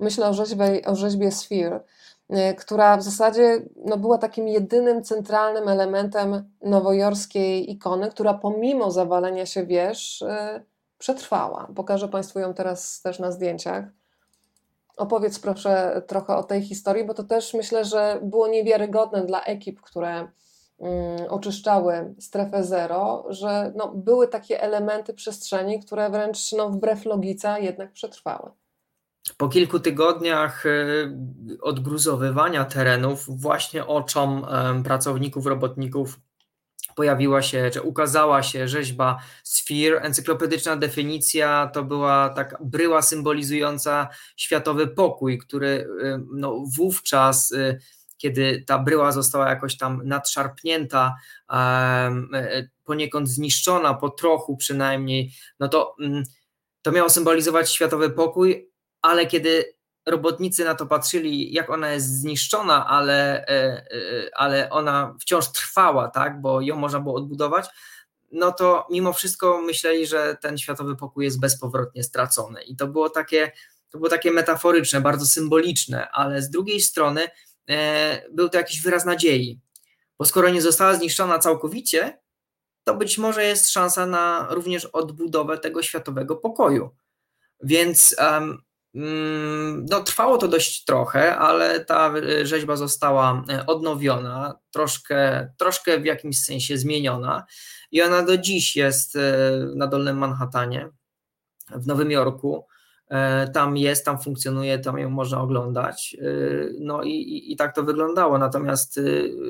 [0.00, 2.17] Myślę o rzeźbie, o rzeźbie Sphere, Y,
[2.58, 9.66] która w zasadzie no, była takim jedynym centralnym elementem nowojorskiej ikony, która pomimo zawalenia się
[9.66, 10.64] wież yy,
[10.98, 11.68] przetrwała.
[11.76, 13.84] Pokażę Państwu ją teraz też na zdjęciach.
[14.96, 19.80] Opowiedz proszę trochę o tej historii, bo to też myślę, że było niewiarygodne dla ekip,
[19.80, 20.28] które
[20.80, 20.88] yy,
[21.30, 27.92] oczyszczały strefę zero, że no, były takie elementy przestrzeni, które wręcz no, wbrew logice jednak
[27.92, 28.50] przetrwały.
[29.36, 30.64] Po kilku tygodniach
[31.60, 34.46] odgruzowywania terenów, właśnie oczom
[34.84, 36.20] pracowników, robotników
[36.98, 40.00] pojawiła się, czy ukazała się rzeźba Sphere.
[40.00, 47.54] Encyklopedyczna definicja to była taka bryła symbolizująca światowy pokój, który y, no, wówczas,
[48.16, 51.14] kiedy ta bryła została jakoś tam nadszarpnięta,
[52.84, 56.22] poniekąd zniszczona, po trochu przynajmniej, no to, mm,
[56.82, 58.67] to miało symbolizować światowy pokój,
[59.02, 65.14] ale kiedy robotnicy na to patrzyli, jak ona jest zniszczona, ale, e, e, ale ona
[65.20, 67.66] wciąż trwała, tak, bo ją można było odbudować,
[68.32, 72.62] no to mimo wszystko myśleli, że ten światowy pokój jest bezpowrotnie stracony.
[72.62, 73.52] I to było takie,
[73.90, 77.28] to było takie metaforyczne, bardzo symboliczne, ale z drugiej strony
[77.68, 79.60] e, był to jakiś wyraz nadziei,
[80.18, 82.18] bo skoro nie została zniszczona całkowicie,
[82.84, 86.90] to być może jest szansa na również odbudowę tego światowego pokoju.
[87.60, 88.62] Więc um,
[89.90, 96.04] no, trwało to dość trochę, ale ta e, rzeźba została e, odnowiona, troszkę, troszkę w
[96.04, 97.44] jakimś sensie zmieniona
[97.90, 99.20] i ona do dziś jest e,
[99.74, 100.88] na Dolnym Manhattanie,
[101.70, 102.66] w Nowym Jorku.
[103.54, 106.16] Tam jest, tam funkcjonuje, tam ją można oglądać.
[106.80, 108.38] No i, i, i tak to wyglądało.
[108.38, 109.00] Natomiast,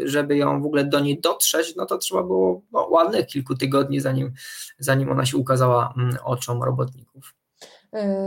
[0.04, 4.00] żeby ją w ogóle do niej dotrzeć, no to trzeba było no, ładnych kilku tygodni,
[4.00, 4.32] zanim,
[4.78, 7.37] zanim ona się ukazała mm, oczom robotników.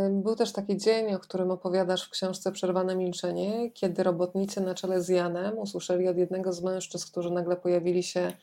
[0.09, 5.01] Był też taki dzień, o którym opowiadasz w książce Przerwane Milczenie, kiedy robotnicy na czele
[5.01, 8.34] z Janem usłyszeli od jednego z mężczyzn, którzy nagle pojawili się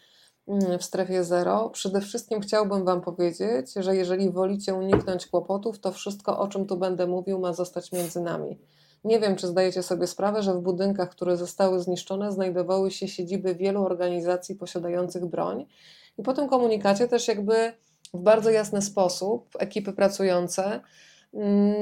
[0.49, 1.71] mm, w strefie zero.
[1.71, 6.77] Przede wszystkim chciałbym Wam powiedzieć, że jeżeli wolicie uniknąć kłopotów, to wszystko, o czym tu
[6.77, 8.59] będę mówił, ma zostać między nami.
[9.05, 13.55] Nie wiem, czy zdajecie sobie sprawę, że w budynkach, które zostały zniszczone, znajdowały się siedziby
[13.55, 15.67] wielu organizacji posiadających broń.
[16.19, 17.73] I po tym komunikacie też jakby
[18.15, 20.81] w bardzo jasny sposób ekipy pracujące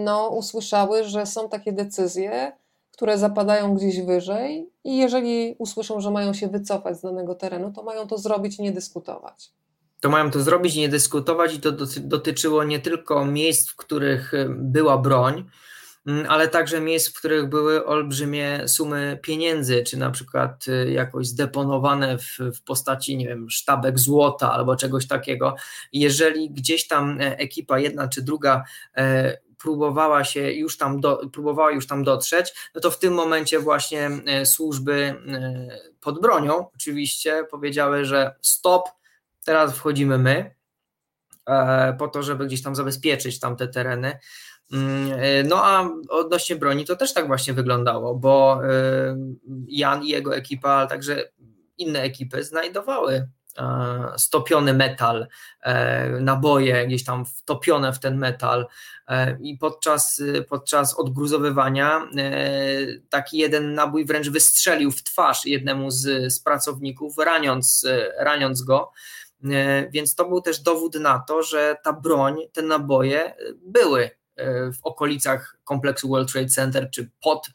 [0.04, 2.52] no, usłyszały, że są takie decyzje,
[2.92, 7.82] które zapadają gdzieś wyżej i jeżeli usłyszą, że mają się wycofać z danego terenu, to
[7.82, 9.52] mają to zrobić i nie dyskutować.
[10.00, 14.32] To mają to zrobić i nie dyskutować i to dotyczyło nie tylko miejsc, w których
[14.48, 15.44] była broń,
[16.28, 22.18] ale także miejsc, w których były olbrzymie sumy pieniędzy, czy na przykład y, jakoś zdeponowane
[22.18, 25.54] w, w postaci, nie wiem, sztabek złota albo czegoś takiego.
[25.92, 28.64] Jeżeli gdzieś tam e, ekipa jedna czy druga
[28.96, 33.58] e, próbowała się już tam do, próbowała już tam dotrzeć, no to w tym momencie
[33.58, 35.14] właśnie e, służby
[36.00, 38.88] pod bronią oczywiście powiedziały, że stop,
[39.44, 40.54] teraz wchodzimy my,
[41.98, 44.18] po to, żeby gdzieś tam zabezpieczyć tamte tereny.
[44.72, 49.16] Mm, e, no a odnośnie broni to też tak właśnie wyglądało, bo e,
[49.68, 51.28] Jan i jego ekipa, ale także
[51.78, 55.26] inne ekipy znajdowały e, stopiony metal,
[56.20, 58.66] naboje gdzieś tam wtopione w ten metal
[59.40, 62.08] i podczas, podczas odgruzowywania
[63.10, 67.86] taki jeden nabój wręcz wystrzelił w twarz jednemu z, z pracowników, raniąc,
[68.18, 68.92] raniąc go.
[69.90, 74.10] Więc to był też dowód na to, że ta broń, te naboje były
[74.72, 77.50] w okolicach kompleksu World Trade Center czy pod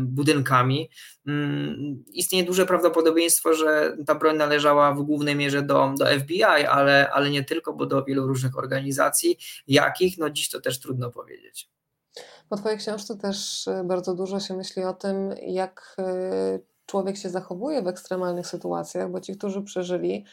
[0.00, 0.90] budynkami,
[1.26, 7.10] mm, istnieje duże prawdopodobieństwo, że ta broń należała w głównej mierze do, do FBI, ale,
[7.10, 9.38] ale nie tylko, bo do wielu różnych organizacji.
[9.66, 10.18] Jakich?
[10.18, 11.70] No dziś to też trudno powiedzieć.
[12.48, 17.30] Po Twojej książce też e, bardzo dużo się myśli o tym, jak e, człowiek się
[17.30, 20.24] zachowuje w ekstremalnych sytuacjach, bo ci, którzy przeżyli,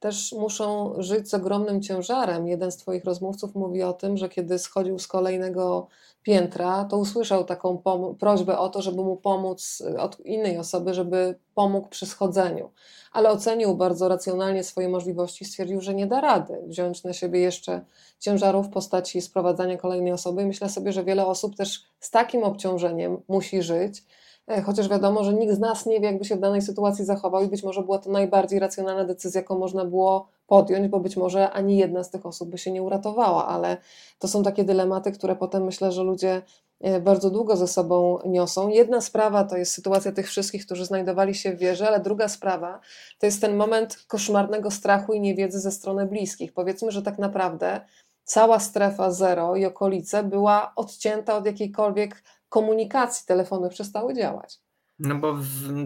[0.00, 2.48] też muszą żyć z ogromnym ciężarem.
[2.48, 5.88] Jeden z Twoich rozmówców mówi o tym, że kiedy schodził z kolejnego
[6.22, 7.82] piętra, to usłyszał taką
[8.20, 12.70] prośbę o to, żeby mu pomóc y, od innej osoby, żeby pomógł przy schodzeniu.
[13.12, 17.84] Ale ocenił bardzo racjonalnie swoje możliwości, stwierdził, że nie da rady wziąć na siebie jeszcze
[18.18, 20.42] ciężaru w postaci sprowadzania kolejnej osoby.
[20.42, 24.27] I myślę sobie, że wiele osób też z takim obciążeniem musi żyć E,
[24.64, 27.48] chociaż wiadomo, że nikt z nas nie wie, jakby się w danej sytuacji zachował i
[27.48, 31.76] być może była to najbardziej racjonalna decyzja, jaką można było podjąć, bo być może ani
[31.76, 33.76] jedna z tych osób by się nie uratowała, ale
[34.18, 36.42] to są takie dylematy, które potem myślę, że ludzie
[36.80, 38.68] e, bardzo długo ze sobą niosą.
[38.68, 42.80] Jedna sprawa to jest sytuacja tych wszystkich, którzy znajdowali się w wieży, ale druga sprawa
[43.18, 46.52] to jest ten moment koszmarnego strachu i niewiedzy ze strony bliskich.
[46.52, 47.80] Powiedzmy, że tak naprawdę
[48.24, 54.58] cała strefa zero i okolice była odcięta od jakiejkolwiek komunikacji, telefony przestały działać.
[54.98, 55.36] No bo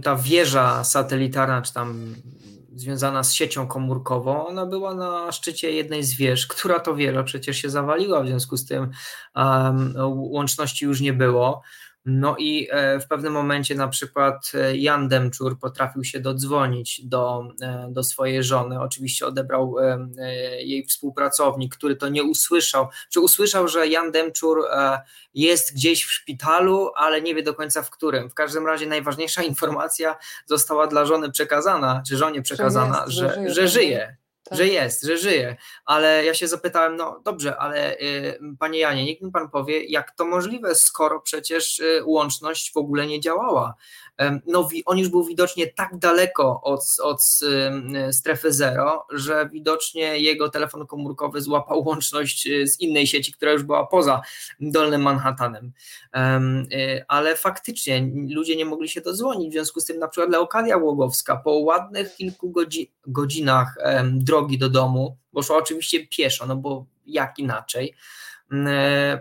[0.02, 2.14] ta wieża satelitarna, czy tam
[2.74, 7.56] związana z siecią komórkową, ona była na szczycie jednej z wież, która to wieża przecież
[7.56, 8.90] się zawaliła, w związku z tym
[9.36, 11.62] um, łączności już nie było.
[12.05, 17.48] No i e, w pewnym momencie na przykład e, Jan Demczur potrafił się dodzwonić do,
[17.62, 18.80] e, do swojej żony.
[18.80, 19.76] Oczywiście odebrał
[20.59, 24.59] jej współpracownik, który to nie usłyszał, czy usłyszał, że Jan Demczur
[25.34, 28.30] jest gdzieś w szpitalu, ale nie wie do końca w którym.
[28.30, 33.44] W każdym razie najważniejsza informacja została dla żony przekazana, czy żonie przekazana, że, jest, że,
[33.44, 34.21] że, że żyje
[34.53, 34.59] tak.
[34.59, 35.57] że jest, że żyje.
[35.84, 40.11] Ale ja się zapytałem, no dobrze, ale y, panie Janie, niech mi pan powie, jak
[40.11, 43.74] to możliwe, skoro przecież y, łączność w ogóle nie działała
[44.46, 47.20] no, on już był widocznie tak daleko od, od
[48.10, 53.62] strefy zero, że widocznie jego telefon komórkowy złapał łączność y, z innej sieci, która już
[53.62, 54.20] była poza
[54.60, 55.72] Dolnym Manhattanem.
[56.72, 60.76] Y, ale faktycznie ludzie nie mogli się dodzwonić, w związku z tym na przykład Leokadia
[60.76, 62.52] Łogowska po ładnych kilku
[63.06, 63.76] godzinach
[64.12, 67.94] drogi do domu, bo szła oczywiście pieszo, no bo jak inaczej,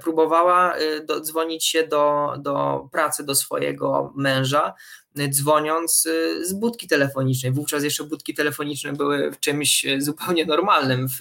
[0.04, 4.74] próbowała e, dzwonić się do, do pracy do swojego męża,
[5.18, 6.08] e, dzwoniąc
[6.42, 7.52] z budki telefonicznej.
[7.52, 11.20] Wówczas jeszcze budki telefoniczne były czymś zupełnie normalnym, w,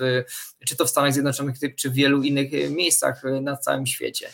[0.67, 4.31] czy to w Stanach Zjednoczonych, czy w wielu innych miejscach na całym świecie.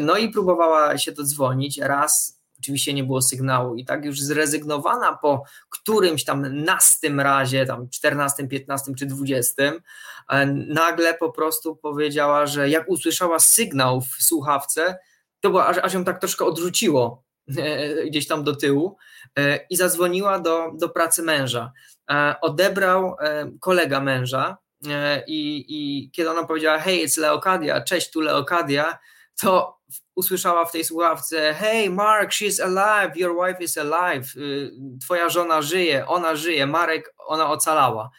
[0.00, 5.44] No i próbowała się dodzwonić raz oczywiście nie było sygnału i tak już zrezygnowana po
[5.70, 9.62] którymś tam nastym razie, tam 14, 15 czy 20,
[10.30, 14.98] e, nagle po prostu powiedziała, że jak usłyszała sygnał w słuchawce,
[15.40, 17.24] to było, aż, aż ją tak troszkę odrzuciło
[17.58, 18.96] e, gdzieś tam do tyłu
[19.38, 21.72] e, i zadzwoniła do, do pracy męża.
[22.40, 23.16] Odebrał
[23.60, 24.56] kolega męża
[25.26, 28.98] i, i kiedy ona powiedziała, hej, it's Leokadia, cześć, tu Leokadia,
[29.40, 29.78] to
[30.14, 34.36] usłyszała w tej słuchawce: Hey, Mark, she's alive, your wife is alive.
[34.36, 38.10] Y, twoja żona żyje, ona żyje, Marek, ona ocalała.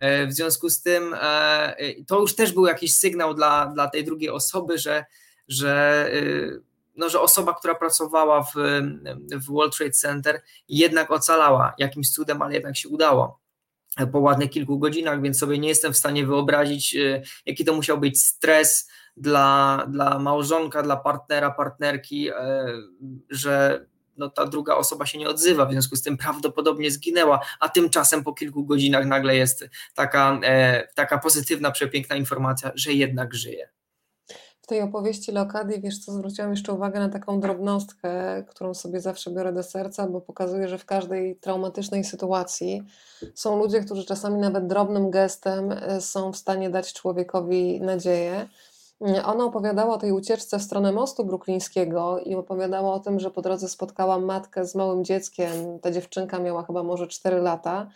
[0.00, 1.76] E, w związku z tym e,
[2.06, 5.04] to już też był jakiś sygnał dla, dla tej drugiej osoby, że,
[5.48, 6.62] że, y,
[6.96, 8.52] no, że osoba, która pracowała w,
[9.32, 13.41] w World Trade Center, jednak ocalała jakimś cudem, ale jednak się udało
[14.12, 16.96] po ładnych kilku godzinach, więc sobie nie jestem w stanie wyobrazić,
[17.46, 22.66] jaki to musiał być stres dla, dla małżonka, dla partnera, partnerki, e,
[23.30, 23.86] że
[24.16, 28.24] no, ta druga osoba się nie odzywa, w związku z tym prawdopodobnie zginęła, a tymczasem
[28.24, 33.68] po kilku godzinach nagle jest taka, e, taka pozytywna, przepiękna informacja, że jednak żyje.
[34.62, 39.30] W tej opowieści Leokadii, wiesz co, zwróciłam jeszcze uwagę na taką drobnostkę, którą sobie zawsze
[39.30, 42.82] biorę do serca, bo pokazuje, że w każdej traumatycznej sytuacji
[43.34, 48.48] są ludzie, którzy czasami nawet drobnym gestem e, są w stanie dać człowiekowi nadzieję.
[49.24, 53.42] Ona opowiadała o tej ucieczce w stronę mostu bruklińskiego i opowiadała o tym, że po
[53.42, 55.78] drodze spotkała matkę z małym dzieckiem.
[55.78, 57.90] Ta dziewczynka miała chyba może 4 lata.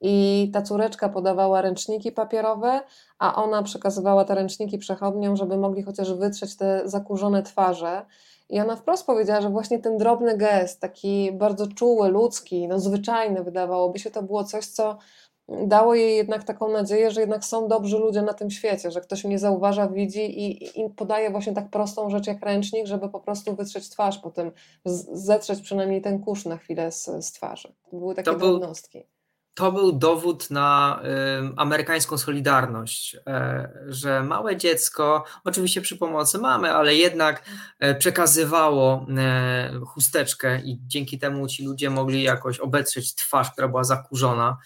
[0.00, 2.80] I ta córeczka podawała ręczniki papierowe,
[3.18, 8.06] a ona przekazywała te ręczniki przechodniom, żeby mogli chociaż wytrzeć te zakurzone twarze.
[8.48, 13.44] I ona wprost powiedziała, że właśnie ten drobny gest, taki bardzo czuły, ludzki, no zwyczajny,
[13.44, 14.98] wydawałoby się, to było coś, co
[15.66, 19.24] dało jej jednak taką nadzieję, że jednak są dobrzy ludzie na tym świecie, że ktoś
[19.24, 23.56] mnie zauważa, widzi i, i podaje właśnie tak prostą rzecz jak ręcznik, żeby po prostu
[23.56, 24.50] wytrzeć twarz, potem
[25.12, 27.72] zetrzeć przynajmniej ten kurz na chwilę z, z twarzy.
[27.90, 29.06] To były takie to drobnostki.
[29.54, 31.00] To był dowód na
[31.50, 33.20] y, amerykańską solidarność, y,
[33.88, 37.44] że małe dziecko, oczywiście przy pomocy mamy, ale jednak
[37.84, 39.06] y, przekazywało
[39.86, 44.58] chusteczkę i dzięki temu ci ludzie mogli jakoś obetrzeć twarz, która była zakurzona.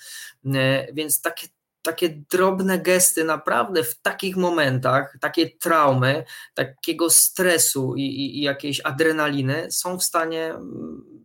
[0.93, 1.47] Więc takie
[1.85, 6.25] takie drobne gesty naprawdę w takich momentach, takie traumy,
[6.55, 10.55] takiego stresu i, i, i, jakiejś adrenaliny są w stanie,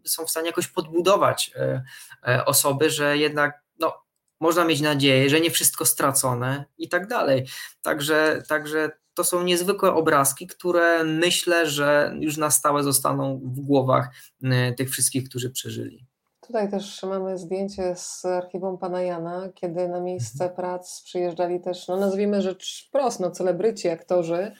[0.05, 1.83] są w stanie jakoś podbudować e,
[2.27, 3.93] e, osoby, że jednak no,
[4.39, 7.47] można mieć nadzieję, że nie wszystko stracone i tak dalej.
[7.81, 14.09] Także, także to są niezwykłe obrazki, które myślę, że już na stałe zostaną w głowach
[14.43, 16.05] e, tych wszystkich, którzy przeżyli.
[16.47, 20.55] Tutaj też mamy zdjęcie z archiwum pana Jana, kiedy na miejsce mhm.
[20.55, 24.51] prac przyjeżdżali też, no nazwijmy rzecz wprost, no celebryci, aktorzy,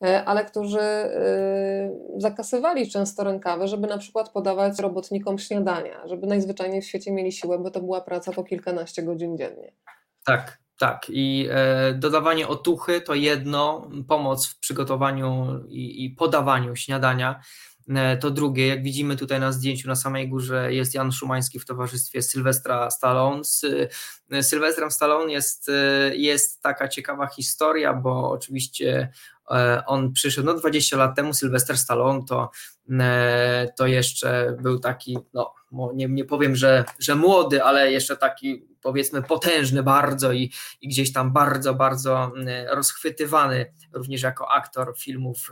[0.00, 6.86] ale którzy e, zakasywali często rękawy, żeby na przykład podawać robotnikom śniadania, żeby najzwyczajniej w
[6.86, 9.72] świecie mieli siłę, bo to była praca po kilkanaście godzin dziennie.
[10.24, 11.06] Tak, tak.
[11.08, 17.69] I e, dodawanie otuchy to jedno, pomoc w przygotowaniu i, i podawaniu śniadania E,
[18.20, 22.22] to drugie, jak widzimy tutaj na zdjęciu na samej górze jest Jan Szumański w towarzystwie
[22.22, 23.44] Sylwestra Stallone.
[23.44, 23.64] Z
[24.30, 29.12] e, Sylwestrem Stallone jest, e, jest taka ciekawa historia, bo oczywiście
[29.86, 32.50] on przyszedł no 20 lat temu, Sylwester Stallone to,
[33.78, 35.54] to jeszcze był taki, no
[35.94, 41.12] nie, nie powiem, że, że młody, ale jeszcze taki powiedzmy potężny bardzo i, i gdzieś
[41.12, 42.32] tam bardzo, bardzo
[42.70, 45.50] rozchwytywany również jako aktor filmów,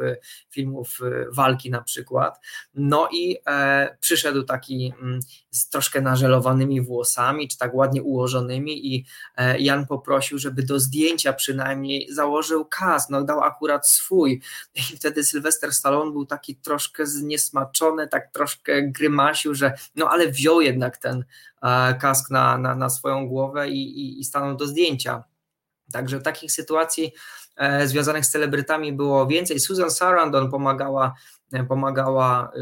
[0.50, 0.98] filmów
[1.32, 2.40] walki na przykład.
[2.74, 5.20] No i e, przyszedł taki mm,
[5.50, 9.04] z troszkę nażelowanymi włosami, czy tak ładnie ułożonymi i
[9.36, 14.42] e, Jan poprosił, żeby do zdjęcia przynajmniej założył kask, no dał akurat swój
[14.74, 20.60] i wtedy Sylwester Stallone był taki troszkę zniesmaczony, tak troszkę grymasił, że no ale wziął
[20.60, 21.24] jednak ten
[22.00, 25.24] kask na, na, na swoją głowę i, i, i stanął do zdjęcia.
[25.92, 27.12] Także takich sytuacji
[27.56, 29.60] e, związanych z celebrytami było więcej.
[29.60, 31.37] Susan Sarandon pomagała E,
[31.68, 32.52] pomagała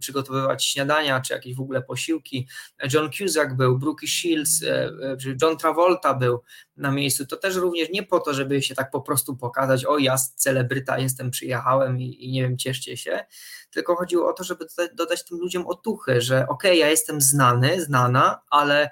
[0.00, 2.48] przygotowywać śniadania czy jakieś w ogóle posiłki.
[2.92, 6.42] John Cusack był, Brooke Shields, e, e, John Travolta był
[6.76, 7.26] na miejscu.
[7.26, 10.98] To też również nie po to, żeby się tak po prostu pokazać, o ja celebryta
[10.98, 13.24] jestem, przyjechałem i, i nie wiem, cieszcie się,
[13.70, 17.20] tylko chodziło o to, żeby dodać, dodać tym ludziom otuchy, że okej, okay, ja jestem
[17.20, 18.90] znany, znana, ale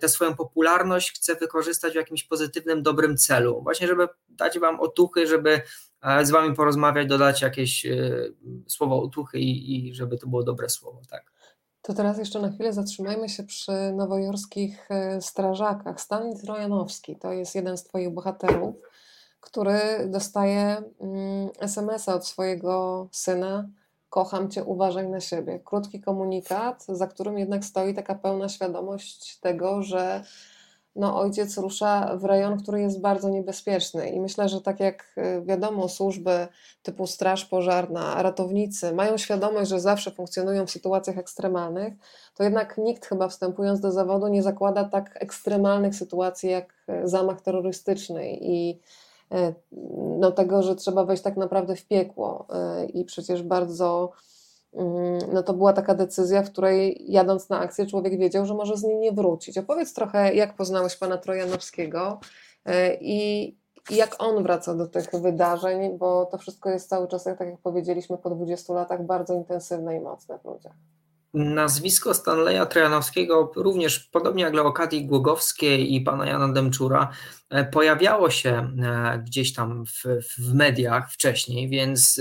[0.00, 3.62] tę swoją popularność chcę wykorzystać w jakimś pozytywnym, dobrym celu.
[3.62, 5.62] Właśnie, żeby dać wam otuchy, żeby
[6.22, 8.10] z wami porozmawiać, dodać jakieś e,
[8.66, 11.32] słowo otuchy i, i żeby to było dobre słowo, tak.
[11.82, 16.00] To teraz jeszcze na chwilę zatrzymajmy się przy nowojorskich e, strażakach.
[16.00, 18.76] Stan Trojanowski to jest jeden z Twoich bohaterów,
[19.40, 23.68] który dostaje mm, SMS-a od swojego syna.
[24.10, 25.60] Kocham Cię, uważaj na siebie.
[25.64, 30.24] Krótki komunikat, za którym jednak stoi taka pełna świadomość tego, że
[30.96, 34.08] no, ojciec rusza w rejon, który jest bardzo niebezpieczny.
[34.08, 36.48] I myślę, że tak jak y, wiadomo, służby
[36.82, 41.94] typu Straż Pożarna, ratownicy mają świadomość, że zawsze funkcjonują w sytuacjach ekstremalnych,
[42.34, 46.74] to jednak nikt chyba wstępując do zawodu nie zakłada tak ekstremalnych sytuacji jak
[47.04, 48.80] y, zamach terrorystyczny i
[49.34, 49.54] y,
[50.18, 52.46] no, tego, że trzeba wejść tak naprawdę w piekło.
[52.94, 54.12] I przecież bardzo
[55.32, 58.82] no to była taka decyzja, w której jadąc na akcję człowiek wiedział, że może z
[58.82, 59.58] niej nie wrócić.
[59.58, 62.20] Opowiedz trochę, jak poznałeś pana Trojanowskiego
[62.64, 63.56] e, i
[63.90, 68.18] jak on wraca do tych wydarzeń, bo to wszystko jest cały czas, tak jak powiedzieliśmy,
[68.18, 70.74] po 20 latach bardzo intensywne i mocne w ludziach.
[71.34, 77.10] Nazwisko Stanleya Trojanowskiego, również podobnie jak Leokadii Głogowskiej i pana Jana Demczura,
[77.50, 78.50] e, pojawiało się
[78.82, 80.02] e, gdzieś tam w,
[80.38, 82.20] w mediach wcześniej, więc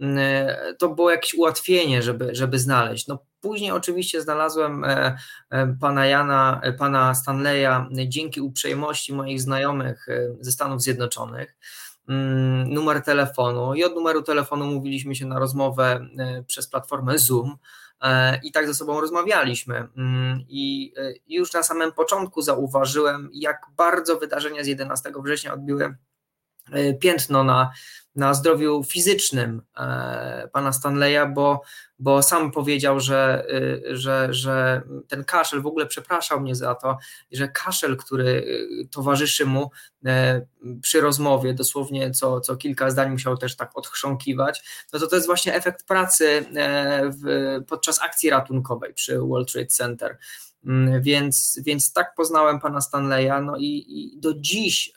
[0.00, 3.06] E, to było jakieś ułatwienie, żeby, żeby znaleźć.
[3.06, 4.84] No później oczywiście znalazłem
[5.80, 10.06] pana Jana, pana Stanleya dzięki uprzejmości moich znajomych
[10.40, 11.56] ze Stanów Zjednoczonych
[12.08, 16.06] mm, numer telefonu i od numeru telefonu mówiliśmy się na rozmowę
[16.46, 17.56] przez platformę Zoom
[18.42, 19.88] i tak ze sobą rozmawialiśmy.
[19.96, 20.92] Mm, I
[21.28, 25.96] już na samym początku zauważyłem, jak bardzo wydarzenia z 11 września odbiły
[27.00, 27.70] piętno na,
[28.20, 31.62] na zdrowiu fizycznym e, pana Stanleya, bo,
[31.98, 33.46] bo sam powiedział, że,
[33.90, 36.98] y, że, że ten kaszel, w ogóle przepraszał mnie za to,
[37.32, 39.70] że kaszel, który y, towarzyszy mu
[40.06, 40.46] e,
[40.82, 45.26] przy rozmowie, dosłownie co, co kilka zdań musiał też tak odchrząkiwać, no to to jest
[45.26, 47.24] właśnie efekt pracy e, w,
[47.68, 50.18] podczas akcji ratunkowej przy World Trade Center.
[50.64, 54.92] Mm, więc, więc tak poznałem pana Stanleya, no i, i, do dziś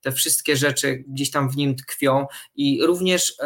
[0.00, 3.36] te wszystkie rzeczy gdzieś tam w nim tkwią i również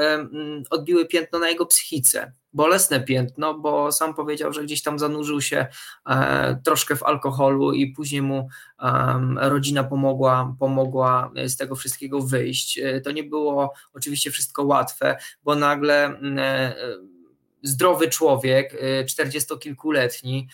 [0.70, 2.32] odbiły piętno na jego psychice.
[2.52, 5.66] Bolesne piętno, bo sam powiedział, że gdzieś tam zanurzył się
[6.06, 8.48] e, troszkę w alkoholu i później mu
[9.36, 12.78] rodzina pomogła, pomogła z tego wszystkiego wyjść.
[12.78, 16.06] E, to nie było oczywiście wszystko łatwe, bo nagle
[16.38, 16.74] e,
[17.62, 20.48] zdrowy człowiek, y, czterdziestokilkuletni,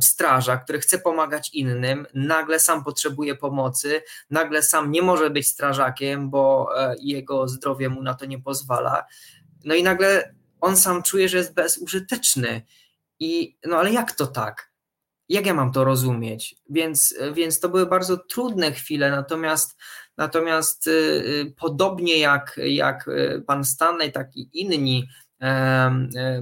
[0.00, 6.30] strażak, który chce pomagać innym, nagle sam potrzebuje pomocy, nagle sam nie może być strażakiem,
[6.30, 9.04] bo e, jego zdrowie mu na to nie pozwala.
[9.64, 12.62] No i nagle on sam czuje, że jest bezużyteczny.
[13.18, 14.70] I no ale jak to tak?
[15.28, 16.56] Jak ja mam to rozumieć?
[16.70, 19.76] Więc, więc to były bardzo trudne chwile, natomiast
[20.20, 23.10] Natomiast y, y, podobnie jak, jak
[23.46, 25.08] pan Stanley, tak i inni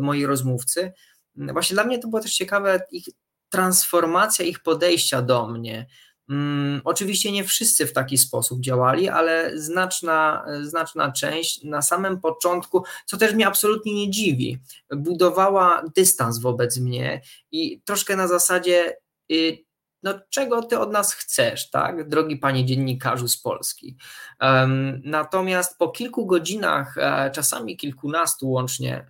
[0.01, 0.93] moi rozmówcy.
[1.37, 3.05] Właśnie dla mnie to było też ciekawe, ich
[3.49, 5.87] transformacja ich podejścia do mnie.
[6.29, 12.85] Um, oczywiście nie wszyscy w taki sposób działali, ale znaczna, znaczna część na samym początku,
[13.07, 14.59] co też mnie absolutnie nie dziwi,
[14.97, 17.21] budowała dystans wobec mnie
[17.53, 18.97] i troszkę na zasadzie
[19.33, 19.59] y,
[20.03, 23.97] no czego ty od nas chcesz, tak, drogi panie dziennikarzu z Polski.
[24.41, 29.07] Um, natomiast po kilku godzinach, e, czasami kilkunastu łącznie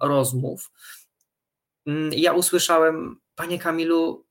[0.00, 0.70] rozmów,
[1.86, 4.26] um, ja usłyszałem, panie Kamilu,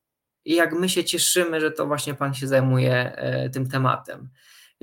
[0.45, 4.29] jak my się cieszymy, że to właśnie pan się zajmuje e, tym tematem.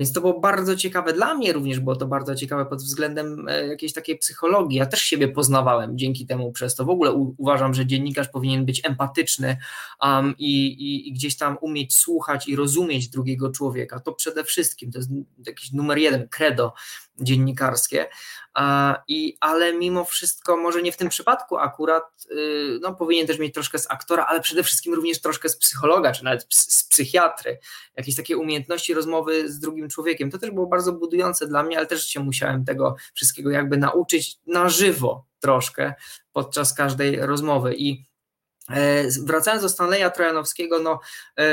[0.01, 3.67] Więc to było bardzo ciekawe dla mnie również, było to bardzo ciekawe pod względem e,
[3.67, 4.77] jakiejś takiej psychologii.
[4.77, 6.85] Ja też siebie poznawałem dzięki temu przez to.
[6.85, 9.57] W ogóle u, uważam, że dziennikarz powinien być empatyczny
[10.01, 13.99] um, i, i, i, gdzieś tam umieć słuchać i rozumieć drugiego człowieka.
[13.99, 15.09] To przede wszystkim, to jest
[15.45, 16.73] jakiś numer jeden, credo
[17.19, 18.07] dziennikarskie.
[19.07, 23.53] I, ale mimo wszystko, może nie w tym przypadku akurat, y, no, powinien też mieć
[23.53, 27.59] troszkę z aktora, ale przede wszystkim również troszkę z psychologa, czy nawet z psychiatry,
[27.97, 30.31] jakieś takie umiejętności rozmowy z drugim człowiekiem.
[30.31, 34.39] To też było bardzo budujące dla mnie, ale też się musiałem tego wszystkiego jakby nauczyć
[34.47, 35.93] na żywo troszkę
[36.33, 37.75] podczas każdej rozmowy.
[37.75, 38.05] I
[38.69, 40.99] e, wracając do Stanleya Trojanowskiego, no
[41.37, 41.43] e,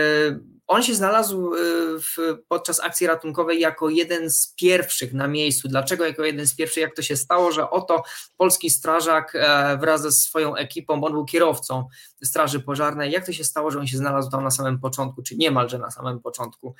[0.68, 1.58] on się znalazł y,
[2.00, 2.16] w,
[2.48, 5.68] podczas akcji ratunkowej jako jeden z pierwszych na miejscu.
[5.68, 6.80] Dlaczego jako jeden z pierwszych?
[6.80, 8.02] Jak to się stało, że oto
[8.36, 11.88] polski strażak e, wraz ze swoją ekipą, on był kierowcą
[12.24, 15.36] Straży Pożarnej, jak to się stało, że on się znalazł tam na samym początku, czy
[15.36, 16.74] niemalże na samym początku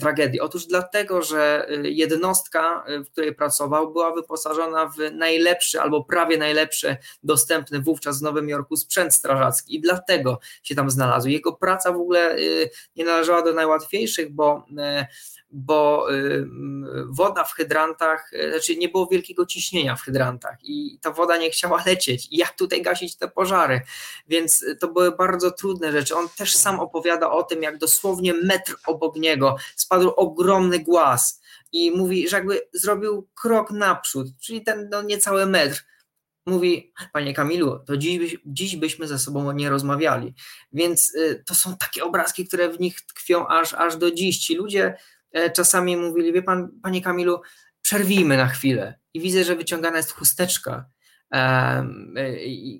[0.00, 0.40] tragedii?
[0.40, 6.38] Otóż dlatego, że y, jednostka, y, w której pracował, była wyposażona w najlepszy albo prawie
[6.38, 11.28] najlepszy dostępny wówczas w Nowym Jorku sprzęt strażacki i dlatego się tam znalazł.
[11.28, 12.36] Jego praca w ogóle
[12.96, 15.06] nie należała do najłatwiejszych, bo, e,
[15.50, 16.46] bo y,
[17.08, 21.50] woda w hydrantach, e, znaczy nie było wielkiego ciśnienia w hydrantach i ta woda nie
[21.50, 22.28] chciała lecieć.
[22.30, 23.80] I jak tutaj gasić te pożary?
[24.28, 26.16] Więc to były bardzo trudne rzeczy.
[26.16, 31.40] On też sam opowiada o tym, jak dosłownie metr obok niego spadł ogromny głaz
[31.72, 35.84] i mówi, że jakby zrobił krok naprzód, czyli ten no, niecały metr
[36.46, 40.34] mówi, panie Kamilu, to dziś, dziś byśmy ze sobą nie rozmawiali.
[40.72, 44.38] Więc y, to są takie obrazki, które w nich tkwią aż, aż do dziś.
[44.38, 44.96] Ci ludzie
[45.32, 47.40] e, czasami mówili, wie pan, panie Kamilu,
[47.82, 48.98] przerwijmy na chwilę.
[49.14, 50.88] I widzę, że wyciągana jest chusteczka,
[51.34, 51.88] e,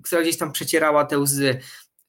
[0.05, 1.61] która gdzieś tam przecierała te łzy.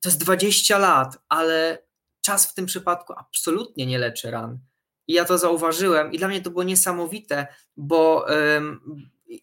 [0.02, 1.84] To jest 20 lat, ale
[2.22, 4.60] czas w tym przypadku absolutnie nie leczy ran.
[5.08, 7.48] I ja to zauważyłem, i dla mnie to było niesamowite,
[7.78, 8.26] bo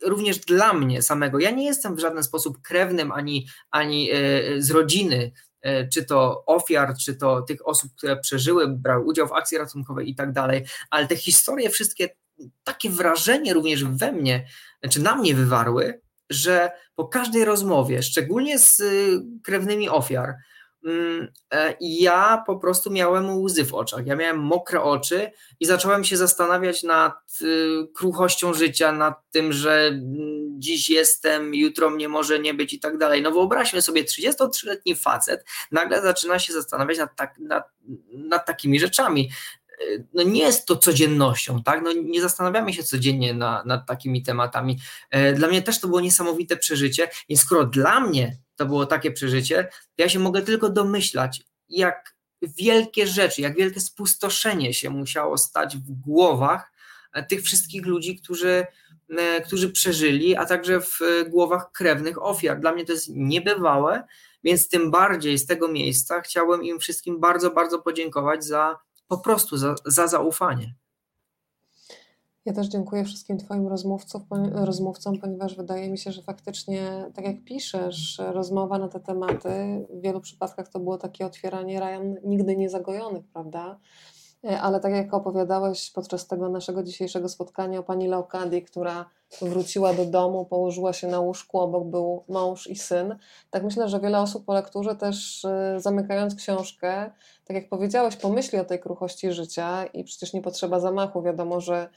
[0.03, 1.39] również dla mnie samego.
[1.39, 4.17] Ja nie jestem w żaden sposób krewnym ani, ani e,
[4.59, 5.33] z rodziny,
[5.63, 10.11] e, czy to ofiar, czy to tych osób, które przeżyły, brały udział w akcji ratunkowej
[10.11, 12.09] i tak dalej, ale te historie wszystkie
[12.65, 14.47] takie wrażenie również we mnie,
[14.83, 20.35] znaczy na mnie wywarły, że po każdej rozmowie, szczególnie z y, krewnymi ofiar, e,
[21.81, 24.07] ja po prostu miałem łzy w oczach.
[24.07, 25.31] Ja miałem mokre oczy
[25.61, 31.91] i zacząłem się zastanawiać nad y, kruchością życia, nad tym, że mm, dziś jestem, jutro
[31.91, 33.23] mnie może nie być i tak dalej.
[33.23, 37.65] No wyobraźmy sobie, 33-letni facet nagle zaczyna się zastanawiać nad, tak, nad,
[38.13, 39.31] nad takimi rzeczami
[39.83, 41.83] y, no nie jest to codziennością, tak?
[41.83, 44.79] No nie zastanawiamy się codziennie na, nad takimi tematami.
[45.11, 49.13] E, dla mnie też to było niesamowite przeżycie, więc skoro dla mnie to było takie
[49.13, 55.77] przeżycie, ja się mogę tylko domyślać, jak wielkie rzeczy, jak wielkie spustoszenie się musiało stać
[55.77, 56.73] w głowach
[57.13, 58.67] e, tych wszystkich ludzi, którzy,
[59.19, 62.61] e, którzy przeżyli, a także w głowach krewnych ofiar.
[62.61, 64.05] Dla mnie to jest niebywałe,
[64.45, 68.79] więc tym bardziej z tego miejsca chciałbym im wszystkim bardzo, bardzo podziękować za
[69.09, 70.75] po prostu za, za zaufanie.
[72.45, 74.23] Ja też dziękuję wszystkim Twoim rozmówcom,
[74.53, 80.01] rozmówcom, ponieważ wydaje mi się, że faktycznie, tak jak piszesz, rozmowa na te tematy, w
[80.01, 83.79] wielu przypadkach to było takie otwieranie rajan nigdy nie zagojonych, prawda?
[84.45, 89.11] E, ale tak jak opowiadałeś podczas tego naszego dzisiejszego spotkania o pani Leokadii, która
[89.43, 93.19] wróciła do domu, położyła się na łóżku, obok był mąż i syn,
[93.51, 97.11] tak myślę, że wiele osób po lekturze też e, zamykając książkę,
[97.45, 101.23] tak jak powiedziałeś, pomyśli o tej kruchości życia i przecież nie potrzeba zamachu.
[101.23, 101.89] Wiadomo, że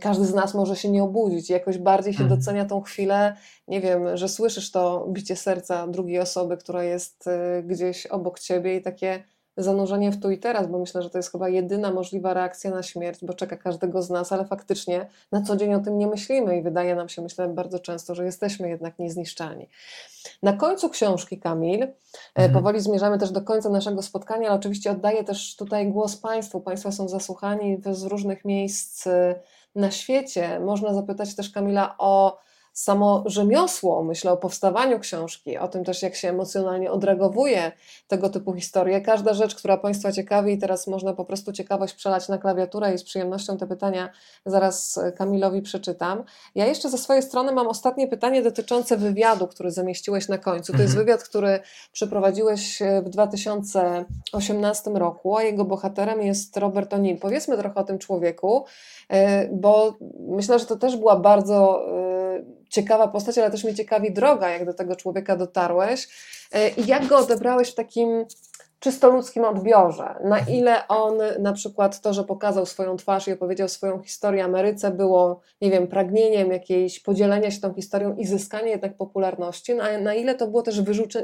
[0.00, 1.50] każdy z nas może się nie obudzić.
[1.50, 2.40] Jakoś bardziej się mhm.
[2.40, 3.36] docenia tą chwilę,
[3.68, 8.76] nie wiem, że słyszysz to bicie serca drugiej osoby, która jest y, gdzieś obok ciebie
[8.76, 9.24] i takie
[9.56, 12.82] zanurzenie w tu i teraz, bo myślę, że to jest chyba jedyna możliwa reakcja na
[12.82, 16.58] śmierć, bo czeka każdego z nas, ale faktycznie na co dzień o tym nie myślimy
[16.58, 19.68] i wydaje nam się, myślę bardzo często, że jesteśmy jednak niezniszczalni.
[20.42, 21.92] Na końcu książki, Kamil, e,
[22.34, 22.52] mhm.
[22.52, 26.60] powoli zmierzamy też do końca naszego spotkania, ale oczywiście oddaję też tutaj głos Państwu.
[26.60, 29.34] Państwo są zasłuchani z różnych miejsc y,
[29.76, 30.60] na świecie.
[30.60, 32.38] Można zapytać też Kamila o
[32.76, 37.72] samo rzemiosło, myślę o powstawaniu książki, o tym też, jak się emocjonalnie odreagowuje
[38.08, 39.00] tego typu historie.
[39.00, 42.98] Każda rzecz, która Państwa ciekawi, i teraz można po prostu ciekawość przelać na klawiaturę i
[42.98, 44.10] z przyjemnością te pytania
[44.46, 46.24] zaraz Kamilowi przeczytam.
[46.54, 50.72] Ja jeszcze ze swojej strony mam ostatnie pytanie dotyczące wywiadu, który zamieściłeś na końcu.
[50.72, 51.06] To jest mhm.
[51.06, 51.60] wywiad, który
[51.92, 57.18] przeprowadziłeś w 2018 roku, a jego bohaterem jest Robert O'Neill.
[57.18, 58.64] Powiedzmy trochę o tym człowieku,
[59.08, 59.96] e, bo
[60.28, 64.64] myślę, że to też była bardzo e, ciekawa postać, ale też mnie ciekawi droga, jak
[64.64, 66.08] do tego człowieka dotarłeś.
[66.52, 68.26] E, i jak go odebrałeś w takim
[68.80, 70.14] czysto ludzkim odbiorze.
[70.24, 74.90] Na ile on na przykład to, że pokazał swoją twarz i opowiedział swoją historię Ameryce
[74.90, 80.14] było, nie wiem, pragnieniem jakiejś podzielenia się tą historią i zyskania jednak popularności, na, na
[80.14, 80.80] ile to było też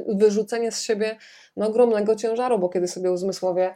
[0.08, 1.16] wyrzucenie z siebie
[1.56, 3.74] no, ogromnego ciężaru, bo kiedy sobie uzmysłowie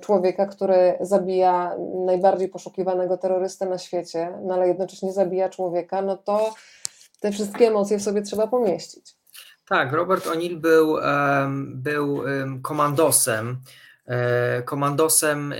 [0.00, 1.76] człowieka, który zabija
[2.06, 6.54] najbardziej poszukiwanego terrorystę na świecie, no ale jednocześnie zabija człowieka, no to
[7.20, 9.16] te wszystkie emocje w sobie trzeba pomieścić.
[9.68, 10.96] Tak, Robert O'Neill był,
[11.74, 12.20] był
[12.62, 13.56] komandosem, e,
[14.64, 15.54] komandosem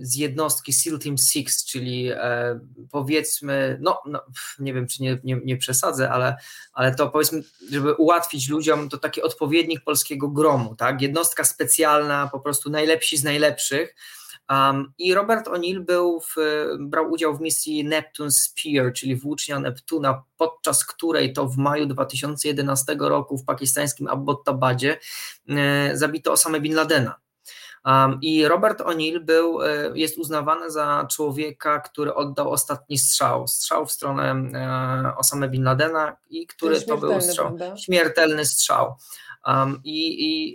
[0.00, 2.60] z jednostki SEAL Team 6, czyli e,
[2.90, 4.22] powiedzmy, no, no
[4.58, 6.36] nie wiem, czy nie, nie, nie, przesadzę, ale,
[6.72, 11.02] ale to powiedzmy, żeby ułatwić ludziom, to taki odpowiednik polskiego gromu, tak?
[11.02, 13.94] Jednostka specjalna, po prostu najlepsi z najlepszych.
[14.50, 16.36] Um, I Robert O'Neill był w,
[16.78, 22.96] brał udział w misji Neptune Spear, czyli włócznia Neptuna, podczas której to w maju 2011
[22.98, 24.98] roku w pakistańskim Abbottabadzie
[25.48, 27.27] e, zabito Osama Bin Ladena.
[28.22, 33.92] I Robert O'Neill był, e, jest uznawany za człowieka, który oddał ostatni strzał, strzał w
[33.92, 37.76] stronę e, Osama Bin Ladena i który to był strzał, prawda?
[37.76, 38.94] śmiertelny strzał.
[39.46, 40.54] Um, i, i,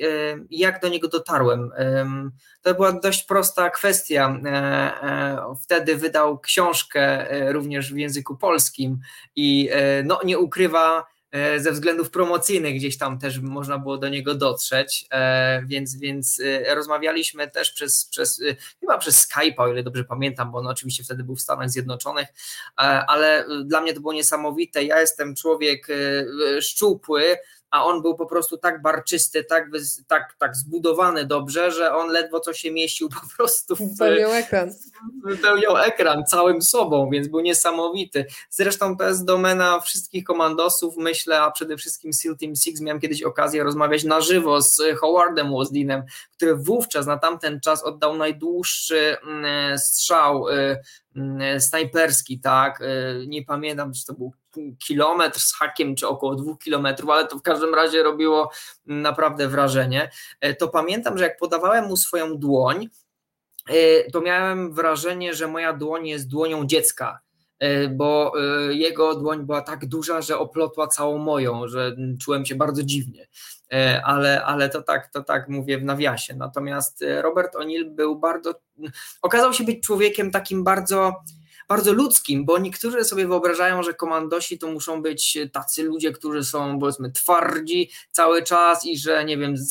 [0.49, 1.71] jak do niego dotarłem?
[1.77, 2.31] Um,
[2.61, 4.39] to była dość prosta kwestia.
[4.45, 8.99] E, e, wtedy wydał książkę e, również w języku polskim
[9.35, 9.69] i
[10.03, 11.05] no, nie ukrywa
[11.57, 15.05] ze względów promocyjnych gdzieś tam też można było do niego dotrzeć,
[15.65, 16.41] więc, więc
[16.75, 18.43] rozmawialiśmy też przez, przez
[18.79, 22.27] chyba przez Skype'a, o ile dobrze pamiętam, bo on oczywiście wtedy był w Stanach Zjednoczonych,
[23.07, 24.83] ale dla mnie to było niesamowite.
[24.83, 25.87] Ja jestem człowiek
[26.61, 27.37] szczupły,
[27.73, 29.69] a on był po prostu tak barczysty, tak,
[30.07, 34.73] tak, tak zbudowany dobrze, że on ledwo co się mieścił po prostu w, wypełniał ekran.
[35.23, 38.25] Wypełniał ekran całym sobą, więc był niesamowity.
[38.49, 42.81] Zresztą to jest domena wszystkich komandosów, myślę, a przede wszystkim SEAL Team Six.
[42.81, 46.03] Miałem kiedyś okazję rozmawiać na żywo z Howardem Woslinem,
[46.37, 50.77] który wówczas na tamten czas oddał najdłuższy mm, strzał y,
[51.15, 54.33] mm, snajperski, tak, y, nie pamiętam, czy to był
[54.79, 58.51] kilometr z hakiem, czy około dwóch kilometrów, ale to w każdym razie robiło
[58.85, 60.09] naprawdę wrażenie.
[60.41, 62.89] E, to pamiętam, że jak podawałem mu swoją dłoń,
[63.69, 67.19] e, to miałem wrażenie, że moja dłoń jest dłonią dziecka
[67.59, 68.33] e, bo
[68.69, 73.27] jego dłoń była tak duża, że oplotła całą moją, że czułem się bardzo dziwnie.
[74.03, 76.35] Ale, ale to tak, to tak mówię w nawiasie.
[76.35, 78.53] Natomiast Robert O'Neill był bardzo,
[79.21, 81.13] okazał się być człowiekiem takim bardzo
[81.69, 86.79] bardzo ludzkim, bo niektórzy sobie wyobrażają, że komandosi to muszą być tacy ludzie, którzy są
[86.79, 89.69] powiedzmy twardzi cały czas i że nie wiem, z,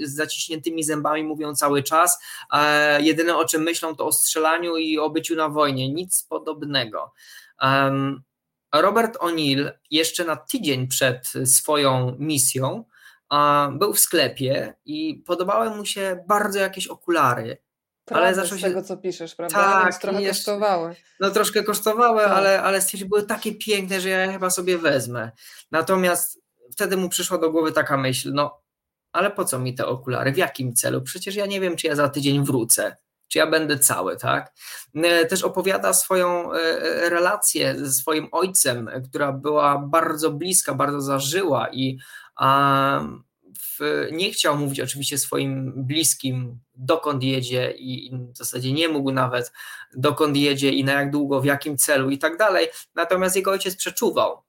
[0.00, 2.18] z zaciśniętymi zębami mówią cały czas.
[2.52, 5.92] E, jedyne o czym myślą to o strzelaniu i o byciu na wojnie.
[5.92, 7.12] Nic podobnego.
[7.62, 8.22] Um,
[8.74, 12.84] Robert O'Neill jeszcze na tydzień przed swoją misją
[13.72, 17.58] był w sklepie i podobały mu się bardzo jakieś okulary
[18.10, 18.66] ale zaczął się...
[18.66, 19.56] z tego, co piszesz, prawda?
[19.56, 20.96] Tak, Więc trochę jeszcze, kosztowały.
[21.20, 22.32] No troszkę kosztowały, tak.
[22.32, 25.30] ale, ale stwierdził, były takie piękne, że ja chyba sobie wezmę.
[25.70, 26.42] Natomiast
[26.72, 28.62] wtedy mu przyszła do głowy taka myśl, no
[29.12, 31.02] ale po co mi te okulary, w jakim celu?
[31.02, 32.96] Przecież ja nie wiem, czy ja za tydzień wrócę,
[33.28, 34.52] czy ja będę cały, tak?
[34.94, 41.00] E, też opowiada swoją e, e, relację ze swoim ojcem, która była bardzo bliska, bardzo
[41.00, 41.98] zażyła i
[42.40, 43.24] um,
[44.12, 49.52] nie chciał mówić oczywiście swoim bliskim, dokąd jedzie i w zasadzie nie mógł nawet,
[49.94, 52.68] dokąd jedzie i na jak długo, w jakim celu i tak dalej.
[52.94, 54.42] Natomiast jego ojciec przeczuwał,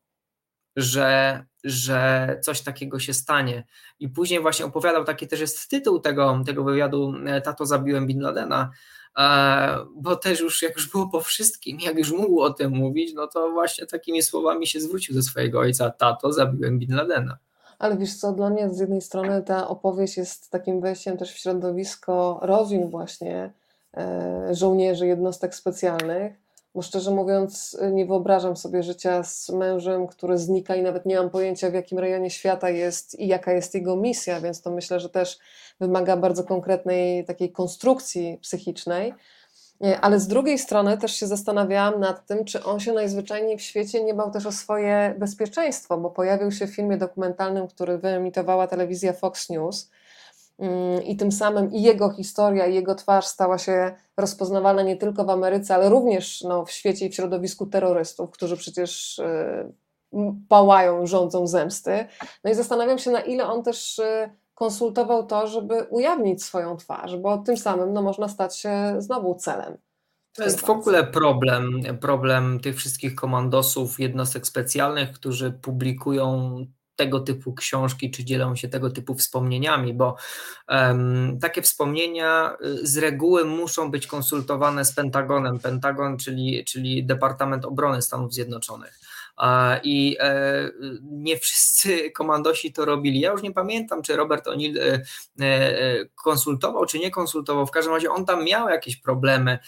[0.75, 3.65] że, że coś takiego się stanie.
[3.99, 8.21] I później właśnie opowiadał, taki też jest tytuł tego, tego wywiadu, e, Tato zabiłem Bin
[8.21, 8.71] Ladena,
[9.17, 13.13] e, bo też już jak już było po wszystkim, jak już mógł o tym mówić,
[13.13, 17.37] no to właśnie takimi słowami się zwrócił do swojego ojca, tato zabiłem Bin Ladena.
[17.83, 21.37] Ale wiesz co, dla mnie z jednej strony ta opowieść jest takim wejściem też w
[21.37, 23.51] środowisko rodzin właśnie
[23.97, 26.33] e, żołnierzy jednostek specjalnych,
[26.75, 31.29] bo szczerze mówiąc nie wyobrażam sobie życia z mężem, który znika i nawet nie mam
[31.29, 35.09] pojęcia w jakim rejonie świata jest i jaka jest jego misja, więc to myślę, że
[35.09, 35.39] też
[35.79, 39.13] wymaga bardzo konkretnej takiej konstrukcji psychicznej.
[40.01, 44.03] Ale z drugiej strony też się zastanawiałam nad tym, czy on się najzwyczajniej w świecie
[44.03, 49.13] nie bał też o swoje bezpieczeństwo, bo pojawił się w filmie dokumentalnym, który wyemitowała telewizja
[49.13, 49.89] Fox News.
[50.59, 55.23] Mm, I tym samym i jego historia, i jego twarz stała się rozpoznawalna nie tylko
[55.23, 59.73] w Ameryce, ale również no, w świecie i w środowisku terrorystów, którzy przecież y,
[60.49, 62.05] pałają, rządzą zemsty.
[62.43, 64.29] No i zastanawiam się, na ile on też y,
[64.63, 69.77] konsultował to, żeby ujawnić swoją twarz, bo tym samym no, można stać się znowu celem.
[70.33, 76.57] To jest w ogóle problem, problem tych wszystkich komandosów, jednostek specjalnych, którzy publikują
[76.95, 80.15] tego typu książki, czy dzielą się tego typu wspomnieniami, bo
[80.69, 85.59] um, takie wspomnienia y, z reguły muszą być konsultowane z Pentagonem.
[85.59, 88.99] Pentagon, czyli, czyli Departament Obrony Stanów Zjednoczonych.
[89.83, 90.17] I
[91.01, 93.19] nie wszyscy komandosi to robili.
[93.19, 94.99] Ja już nie pamiętam, czy Robert O'Neill
[96.15, 97.67] konsultował, czy nie konsultował.
[97.67, 99.59] W każdym razie on tam miał jakieś problemy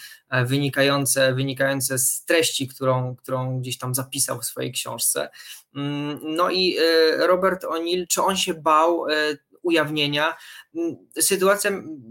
[0.44, 5.30] wynikające, wynikające z treści, którą, którą gdzieś tam zapisał w swojej książce.
[5.74, 6.76] Mm, no i
[7.18, 9.06] Robert O'Neill, czy on się bał
[9.62, 10.36] ujawnienia.
[10.74, 11.70] Mm, sytuacja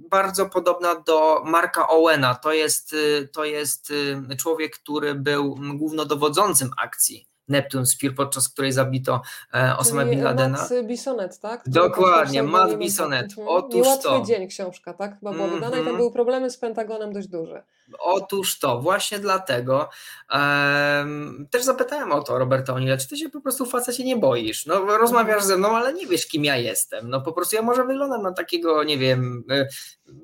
[0.09, 2.35] bardzo podobna do Marka Owena.
[2.35, 2.95] To jest,
[3.33, 3.93] to jest
[4.39, 7.27] człowiek, który był głównodowodzącym akcji.
[7.47, 9.21] Neptune Spear, podczas której zabito
[9.53, 10.57] e, Osama Bin Ladena.
[10.57, 11.61] Matt Bisonet, tak?
[11.61, 13.27] Który Dokładnie, Matt Bisonet.
[13.47, 14.23] Otóż Niełatwy to.
[14.27, 15.19] dzień książka, tak?
[15.19, 15.59] Chyba była mm -hmm.
[15.59, 15.97] wydana i tam Mhm.
[15.97, 17.63] były problemy z Pentagonem dość duże.
[17.99, 19.89] Otóż to, właśnie dlatego
[20.33, 24.15] um, też zapytałem o to Roberta O'Neilla, czy ty się po prostu w facecie nie
[24.15, 24.65] boisz?
[24.65, 27.09] No rozmawiasz ze mną, ale nie wiesz kim ja jestem.
[27.09, 29.67] No po prostu ja może wyglądam na takiego, nie wiem, e,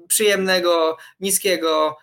[0.08, 1.98] przyjemnego, niskiego,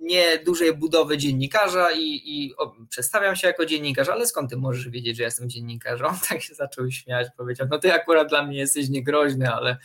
[0.00, 4.88] nie dużej budowy dziennikarza i, i o, przedstawiam się jako dziennikarz, ale skąd ty możesz
[4.88, 6.06] wiedzieć, że jestem dziennikarzem?
[6.06, 9.76] On tak się zaczął śmiać, powiedział, no ty akurat dla mnie jesteś niegroźny, ale,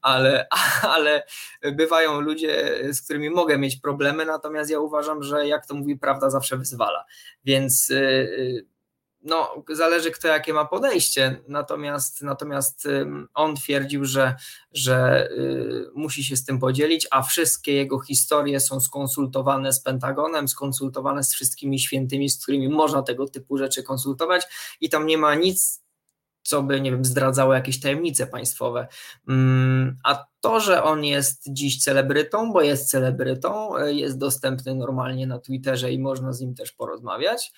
[0.00, 0.46] ale,
[0.96, 1.22] ale
[1.72, 6.30] bywają ludzie, z którymi mogę mieć problemy, natomiast ja uważam, że jak to mówi prawda
[6.30, 7.04] zawsze wyzwala,
[7.44, 7.92] więc
[9.22, 12.88] no, zależy kto jakie ma podejście, natomiast, natomiast
[13.34, 14.34] on twierdził, że,
[14.72, 15.28] że
[15.94, 21.34] musi się z tym podzielić, a wszystkie jego historie są skonsultowane z Pentagonem, skonsultowane z
[21.34, 24.46] wszystkimi świętymi, z którymi można tego typu rzeczy konsultować.
[24.80, 25.79] I tam nie ma nic
[26.50, 28.86] co by, nie wiem, zdradzało jakieś tajemnice państwowe.
[30.04, 35.92] A to, że on jest dziś celebrytą, bo jest celebrytą, jest dostępny normalnie na Twitterze
[35.92, 37.52] i można z nim też porozmawiać.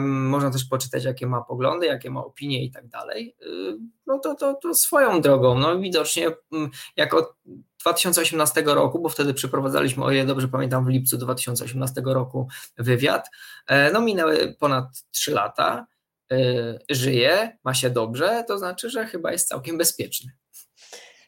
[0.00, 3.36] można też poczytać, jakie ma poglądy, jakie ma opinie i tak dalej.
[4.06, 5.58] No to, to, to swoją drogą.
[5.58, 6.30] No widocznie
[6.96, 7.34] jak od
[7.80, 12.48] 2018 roku, bo wtedy przeprowadzaliśmy, o ile dobrze pamiętam, w lipcu 2018 roku
[12.78, 13.28] wywiad,
[13.92, 15.86] no minęły ponad 3 lata
[16.90, 20.32] żyje, ma się dobrze, to znaczy, że chyba jest całkiem bezpieczny.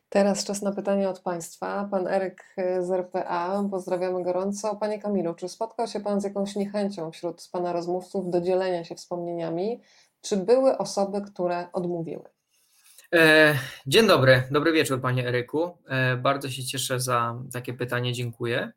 [0.09, 1.89] Teraz czas na pytanie od Państwa.
[1.91, 2.45] Pan Eryk
[2.81, 4.77] z RPA, pozdrawiamy gorąco.
[4.77, 8.95] Panie Kamilu, czy spotkał się Pan z jakąś niechęcią wśród Pana rozmówców do dzielenia się
[8.95, 9.81] wspomnieniami?
[10.21, 12.25] Czy były osoby, które odmówiły?
[13.87, 15.79] Dzień dobry, dobry wieczór Panie Eryku.
[16.19, 18.73] Bardzo się cieszę za takie pytanie, dziękuję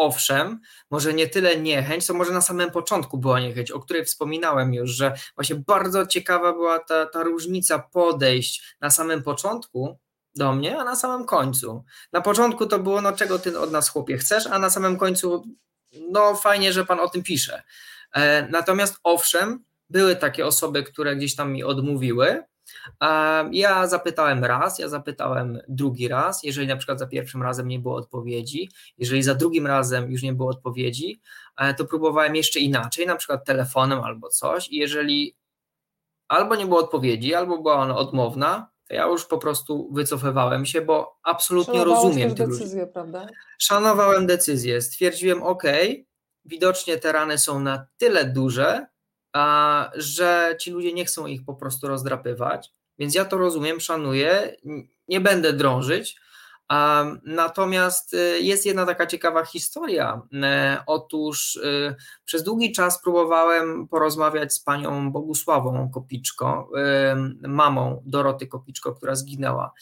[0.00, 0.60] owszem,
[0.90, 4.90] może nie tyle niechęć, co może na samym początku była niechęć, o której wspominałem już,
[4.90, 9.98] że właśnie bardzo ciekawa była ta, ta różnica podejść na samym początku
[10.34, 11.84] do mnie, a na samym końcu.
[12.12, 15.44] Na początku to było, no czego ty od nas chłopie chcesz, a na samym końcu,
[16.10, 17.62] no fajnie, że pan o tym pisze.
[18.50, 22.42] Natomiast owszem, były takie osoby, które gdzieś tam mi odmówiły,
[23.52, 26.42] ja zapytałem raz, ja zapytałem drugi raz.
[26.42, 28.68] Jeżeli na przykład za pierwszym razem nie było odpowiedzi,
[28.98, 31.20] jeżeli za drugim razem już nie było odpowiedzi,
[31.56, 34.68] e, to próbowałem jeszcze inaczej, na przykład telefonem albo coś.
[34.68, 35.36] I jeżeli
[36.28, 40.80] albo nie było odpowiedzi, albo była ona odmowna, to ja już po prostu wycofywałem się,
[40.80, 43.26] bo absolutnie rozumiem tych decyzję, prawda?
[43.58, 44.82] Szanowałem decyzję.
[44.82, 45.62] Stwierdziłem, ok,
[46.44, 48.86] widocznie te rany są na tyle duże,
[49.94, 54.56] że ci ludzie nie chcą ich po prostu rozdrapywać, więc ja to rozumiem, szanuję,
[55.08, 56.20] nie będę drążyć.
[57.24, 60.22] Natomiast y, jest jedna taka ciekawa historia.
[60.42, 61.94] E, otóż y,
[62.24, 66.70] przez długi czas próbowałem porozmawiać z panią Bogusławą Kopiczko,
[67.42, 69.72] y, mamą Doroty Kopiczko, która zginęła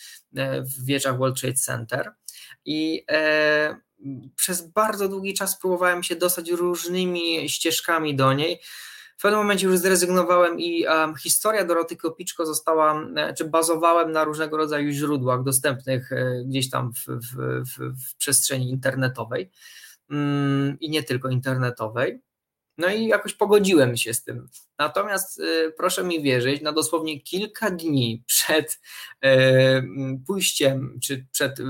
[0.62, 2.12] w wieżach World Trade Center.
[2.64, 3.76] I e,
[4.36, 8.60] przez bardzo długi czas próbowałem się dostać różnymi ścieżkami do niej.
[9.18, 14.56] W pewnym momencie już zrezygnowałem i um, historia Doroty Kopiczko została, czy bazowałem na różnego
[14.56, 19.50] rodzaju źródłach dostępnych e, gdzieś tam w, w, w, w przestrzeni internetowej
[20.10, 22.20] um, i nie tylko internetowej.
[22.78, 24.48] No i jakoś pogodziłem się z tym.
[24.78, 28.80] Natomiast y, proszę mi wierzyć, na dosłownie kilka dni przed
[29.24, 29.28] y,
[30.26, 31.64] pójściem, czy przed y,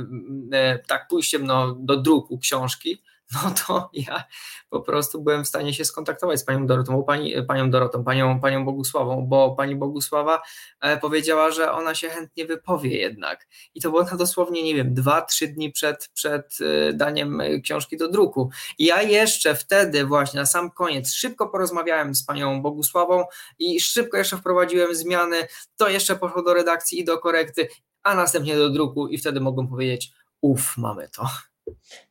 [0.86, 3.02] tak pójściem no, do druku książki,
[3.34, 4.24] no to ja
[4.70, 8.64] po prostu byłem w stanie się skontaktować z panią Dorotą, pani, panią Dorotą, panią, panią
[8.64, 10.42] Bogusławą, bo pani Bogusława
[10.80, 13.48] e, powiedziała, że ona się chętnie wypowie jednak.
[13.74, 17.96] I to było na dosłownie, nie wiem, dwa, trzy dni przed, przed e, daniem książki
[17.96, 18.50] do druku.
[18.78, 23.24] I ja jeszcze wtedy właśnie na sam koniec szybko porozmawiałem z panią Bogusławą
[23.58, 25.36] i szybko jeszcze wprowadziłem zmiany,
[25.76, 27.68] to jeszcze poszło do redakcji i do korekty,
[28.02, 31.28] a następnie do druku i wtedy mogłem powiedzieć, uff, mamy to.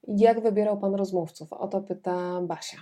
[0.08, 1.54] Jak wybierał Pan rozmówców?
[1.54, 2.78] O to pyta Basia.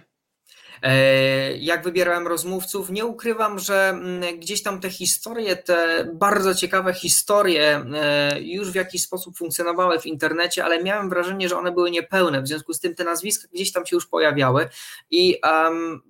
[0.82, 6.94] E, jak wybierałem rozmówców, nie ukrywam, że mm, gdzieś tam te historie, te bardzo ciekawe
[6.94, 11.92] historie e, już w jakiś sposób funkcjonowały w internecie, ale miałem wrażenie, że one były
[11.92, 12.42] niepełne.
[12.42, 14.70] W związku z tym te nazwiska gdzieś tam się już pojawiały
[15.12, 16.02] i um,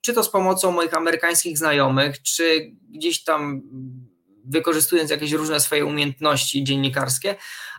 [0.00, 3.62] czy to z pomocą moich amerykańskich znajomych, czy gdzieś tam
[4.44, 7.34] wykorzystując jakieś różne swoje umiejętności dziennikarskie,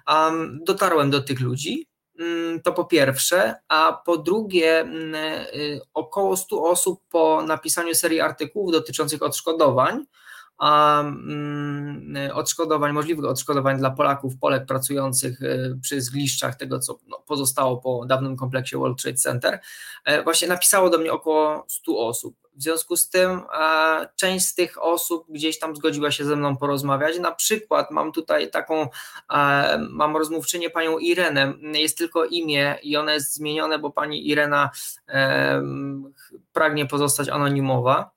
[0.07, 1.92] um, dotarłem do tych ludzi
[2.63, 8.71] to po pierwsze, a po drugie, mm, y, około 100 osób po napisaniu serii artykułów
[8.71, 10.05] dotyczących odszkodowań,
[10.59, 17.77] mm, odszkodowań, możliwych odszkodowań dla Polaków, Polek pracujących y, przy zgliszczach tego, co no, pozostało
[17.77, 19.59] po dawnym kompleksie World Trade Center,
[20.05, 22.42] e, właśnie napisało do mnie około 100 osób.
[22.55, 26.57] W związku z tym e, część z tych osób gdzieś tam zgodziła się ze mną
[26.57, 27.19] porozmawiać.
[27.19, 28.87] Na przykład mam tutaj taką,
[29.33, 34.69] e, mam rozmówczynię panią Irenę, jest tylko imię i ona jest zmienione, bo pani Irena
[35.09, 35.61] e,
[36.53, 38.13] pragnie pozostać anonimowa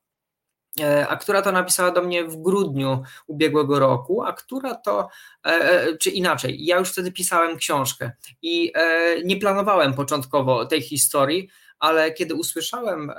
[1.08, 5.08] a która to napisała do mnie w grudniu ubiegłego roku, a która to,
[6.00, 8.10] czy inaczej, ja już wtedy pisałem książkę
[8.42, 8.72] i
[9.24, 13.12] nie planowałem początkowo tej historii, ale kiedy usłyszałem,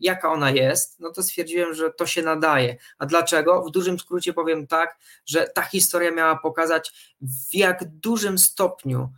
[0.00, 2.76] jaka ona jest, no to stwierdziłem, że to się nadaje.
[2.98, 3.62] A dlaczego?
[3.62, 9.08] W dużym skrócie powiem tak, że ta historia miała pokazać, w jak dużym stopniu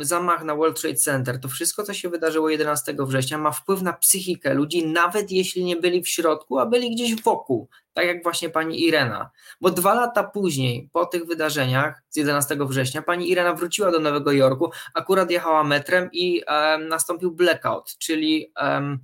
[0.00, 3.92] zamach na World Trade Center, to wszystko, co się wydarzyło 11 września, ma wpływ na
[3.92, 8.50] psychikę ludzi, nawet jeśli nie byli w środku, a byli gdzieś wokół, tak jak właśnie
[8.50, 9.30] pani Irena.
[9.60, 14.32] Bo dwa lata później, po tych wydarzeniach z 11 września, pani Irena wróciła do Nowego
[14.32, 18.98] Jorku, akurat jechała metrem i um, nastąpił blackout, czyli um,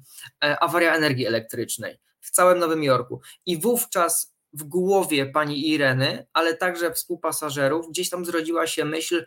[0.61, 3.21] awaria energii elektrycznej w całym Nowym Jorku.
[3.47, 9.27] I wówczas w głowie pani Ireny, ale także współpasażerów, gdzieś tam zrodziła się myśl,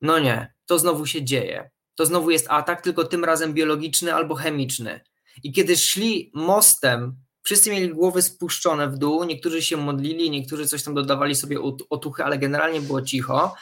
[0.00, 1.70] no nie, to znowu się dzieje.
[1.94, 5.00] To znowu jest atak, tylko tym razem biologiczny albo chemiczny.
[5.42, 7.16] I kiedy szli mostem,
[7.48, 11.58] wszyscy mieli głowy spuszczone w dół, niektórzy się modlili, niektórzy coś tam dodawali sobie
[11.90, 13.54] otuchy, ale generalnie było cicho,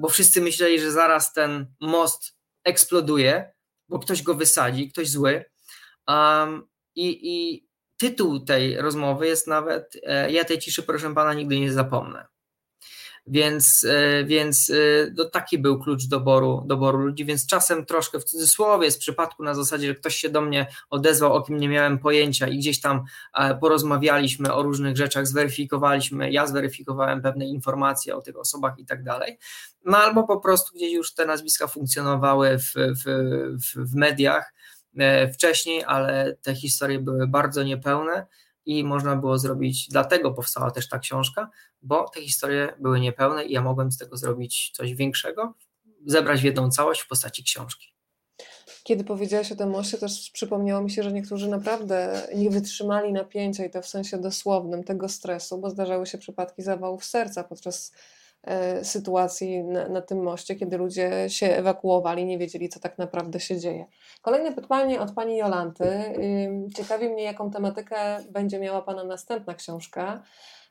[0.00, 3.52] bo wszyscy myśleli, że zaraz ten most eksploduje,
[3.88, 5.44] bo ktoś go wysadzi, ktoś zły.
[6.94, 11.72] I, I tytuł tej rozmowy jest nawet e, Ja tej ciszy, proszę pana, nigdy nie
[11.72, 12.26] zapomnę.
[13.26, 14.74] Więc, e, więc e,
[15.14, 19.54] no, taki był klucz doboru, doboru ludzi, więc czasem troszkę w cudzysłowie, z przypadku na
[19.54, 23.04] zasadzie, że ktoś się do mnie odezwał, o kim nie miałem pojęcia i gdzieś tam
[23.34, 29.02] e, porozmawialiśmy o różnych rzeczach, zweryfikowaliśmy, ja zweryfikowałem pewne informacje o tych osobach i tak
[29.02, 29.38] dalej,
[29.84, 33.04] no albo po prostu gdzieś już te nazwiska funkcjonowały w, w,
[33.64, 34.52] w, w mediach
[35.34, 38.26] wcześniej, ale te historie były bardzo niepełne
[38.66, 41.50] i można było zrobić, dlatego powstała też ta książka,
[41.82, 45.54] bo te historie były niepełne i ja mogłem z tego zrobić coś większego,
[46.06, 47.94] zebrać w jedną całość w postaci książki.
[48.84, 53.64] Kiedy powiedziałaś o tym moście, też przypomniało mi się, że niektórzy naprawdę nie wytrzymali napięcia
[53.64, 57.92] i to w sensie dosłownym tego stresu, bo zdarzały się przypadki zawałów serca podczas
[58.82, 63.58] sytuacji na, na, tym moście, kiedy ludzie się ewakuowali, nie wiedzieli, co tak naprawdę się
[63.58, 63.86] dzieje.
[64.22, 65.84] Kolejne pytanie od pani Jolanty.
[66.74, 67.96] Ciekawi mnie, jaką tematykę
[68.30, 70.22] będzie miała pana następna książka.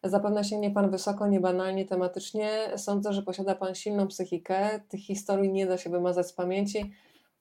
[0.03, 2.49] Zapewne sięgnie Pan wysoko, niebanalnie, tematycznie.
[2.77, 4.79] Sądzę, że posiada Pan silną psychikę.
[4.87, 6.91] Tych historii nie da się wymazać z pamięci.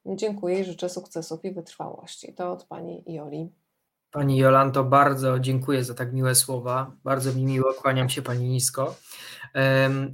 [0.06, 2.32] Dziękuję i życzę sukcesów i wytrwałości.
[2.34, 3.52] To od Pani Joli.
[4.10, 6.92] Pani Jolanto, bardzo dziękuję za tak miłe słowa.
[7.04, 8.96] Bardzo mi miło, kłaniam się Pani nisko.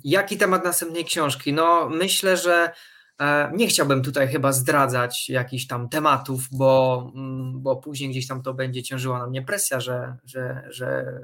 [0.04, 1.52] Jaki temat następnej książki?
[1.52, 2.72] No, myślę, że
[3.20, 8.42] e, nie chciałbym tutaj chyba zdradzać jakichś tam tematów, bo, mm, bo później gdzieś tam
[8.42, 11.18] to będzie ciążyła na mnie presja, że, że, że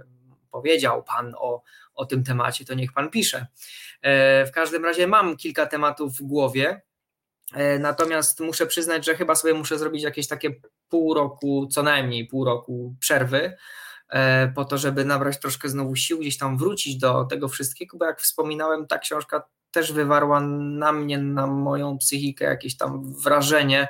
[0.50, 1.62] powiedział Pan o,
[1.94, 3.46] o tym temacie, to niech Pan pisze.
[4.02, 6.82] E, w każdym razie mam kilka tematów w głowie,
[7.78, 10.50] natomiast muszę przyznać, że chyba sobie muszę zrobić jakieś takie
[10.88, 13.56] pół roku, co najmniej pół roku przerwy,
[14.08, 18.04] e, po to, żeby nabrać troszkę znowu sił, gdzieś tam wrócić do tego wszystkiego, bo
[18.04, 23.88] jak wspominałem, ta książka też wywarła na mnie, na moją psychikę jakieś tam wrażenie,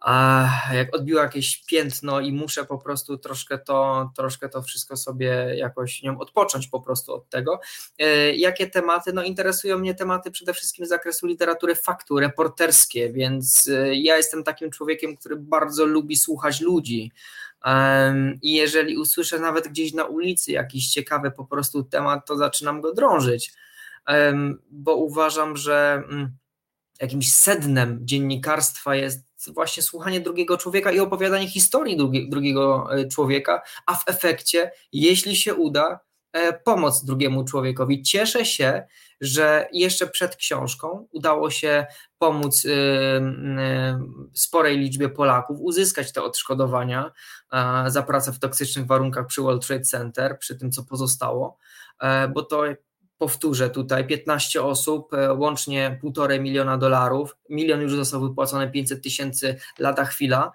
[0.00, 5.54] a jak odbiło jakieś piętno i muszę po prostu troszkę to, troszkę to wszystko sobie
[5.56, 7.60] jakoś wiem, odpocząć po prostu od tego.
[7.98, 9.12] E, jakie tematy?
[9.12, 14.44] No interesują mnie tematy przede wszystkim z zakresu literatury faktu, reporterskie, więc e, ja jestem
[14.44, 17.12] takim człowiekiem, który bardzo lubi słuchać ludzi.
[18.42, 22.94] I jeżeli usłyszę nawet gdzieś na ulicy jakiś ciekawy po prostu temat, to zaczynam go
[22.94, 23.52] drążyć,
[24.70, 26.30] bo uważam, że mm,
[27.00, 33.62] jakimś sednem dziennikarstwa jest właśnie słuchanie drugiego człowieka i opowiadanie historii drugi, drugiego e, człowieka,
[33.86, 36.00] a w efekcie, jeśli się uda,
[36.32, 38.02] e, pomoc drugiemu człowiekowi.
[38.02, 38.86] Cieszę się,
[39.20, 41.86] że jeszcze przed książką udało się
[42.18, 42.70] pomóc y,
[44.34, 47.12] sporej liczbie Polaków uzyskać te odszkodowania
[47.86, 51.58] za pracę w toksycznych warunkach przy World Trade Center, przy tym co pozostało,
[52.00, 52.64] e, bo to
[53.18, 59.56] powtórzę tutaj, 15 osób, e, łącznie 1,5 miliona dolarów, milion już został wypłacony, 500 tysięcy
[59.78, 60.52] lada chwila,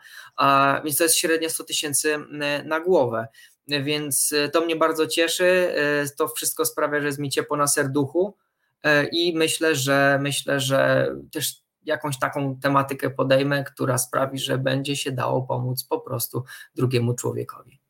[0.83, 2.19] więc to jest średnio 100 tysięcy
[2.65, 3.27] na głowę
[3.67, 5.75] więc to mnie bardzo cieszy.
[6.17, 8.37] To wszystko sprawia, że jest mi ciepło na serduchu.
[8.83, 14.95] E, i myślę, że myślę, że też jakąś taką tematykę podejmę, która sprawi, że będzie
[14.95, 16.43] się dało pomóc po prostu
[16.75, 17.82] drugiemu człowiekowi.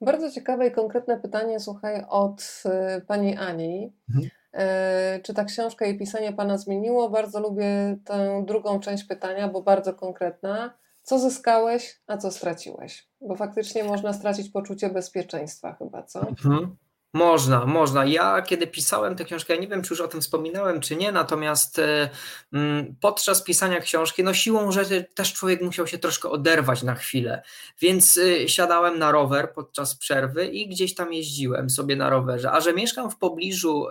[0.00, 3.92] Bardzo ciekawe i konkretne pytanie, słuchaj, od e, pani Ani.
[4.08, 4.30] Mhm.
[4.52, 7.10] E, czy ta książka i pisanie pana zmieniło?
[7.10, 10.74] Bardzo lubię tę drugą część pytania, bo bardzo konkretna.
[11.02, 13.08] Co zyskałeś, a co straciłeś?
[13.20, 16.28] Bo faktycznie można stracić poczucie bezpieczeństwa, chyba, co?
[16.28, 16.76] Mhm.
[17.14, 18.04] Można, można.
[18.04, 21.12] Ja kiedy pisałem tę książkę, ja nie wiem, czy już o tym wspominałem, czy nie,
[21.12, 22.10] natomiast e,
[22.52, 27.42] mm, podczas pisania książki, no siłą rzeczy też człowiek musiał się troszkę oderwać na chwilę,
[27.80, 32.52] więc e, siadałem na rower podczas przerwy i gdzieś tam jeździłem sobie na rowerze.
[32.52, 33.86] A że mieszkam w pobliżu,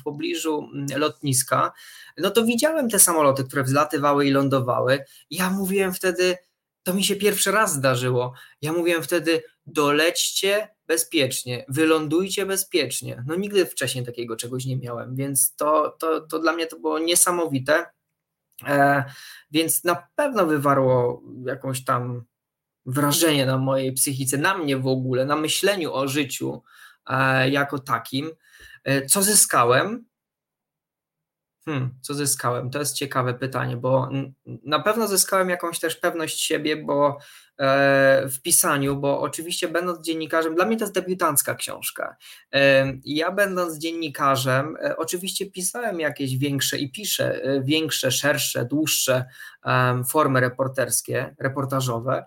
[0.00, 1.72] w pobliżu mm, lotniska,
[2.18, 5.04] no to widziałem te samoloty, które wzlatywały i lądowały.
[5.30, 6.36] Ja mówiłem wtedy,
[6.86, 8.32] to mi się pierwszy raz zdarzyło.
[8.62, 13.24] Ja mówiłem wtedy, dolećcie bezpiecznie, wylądujcie bezpiecznie.
[13.26, 16.98] No nigdy wcześniej takiego czegoś nie miałem, więc to, to, to dla mnie to było
[16.98, 17.86] niesamowite.
[18.66, 19.04] E,
[19.50, 22.24] więc na pewno wywarło jakąś tam
[22.86, 26.62] wrażenie na mojej psychice, na mnie w ogóle, na myśleniu o życiu
[27.06, 28.30] e, jako takim.
[28.84, 30.04] E, co zyskałem?
[31.68, 32.70] Hmm, co zyskałem?
[32.70, 34.08] To jest ciekawe pytanie, bo
[34.64, 37.18] na pewno zyskałem jakąś też pewność siebie, bo
[37.58, 42.16] e, w pisaniu, bo oczywiście będąc dziennikarzem, dla mnie to jest debiutancka książka.
[42.54, 49.24] E, ja będąc dziennikarzem, e, oczywiście pisałem jakieś większe i piszę większe, szersze, dłuższe
[50.08, 52.26] formy reporterskie, reportażowe,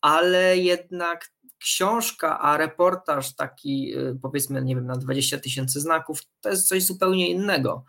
[0.00, 6.68] ale jednak książka, a reportaż taki powiedzmy, nie wiem, na 20 tysięcy znaków, to jest
[6.68, 7.84] coś zupełnie innego.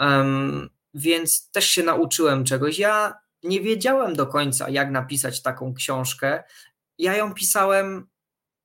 [0.00, 2.78] Um, więc też się nauczyłem czegoś.
[2.78, 6.44] Ja nie wiedziałem do końca, jak napisać taką książkę.
[6.98, 8.06] Ja ją pisałem,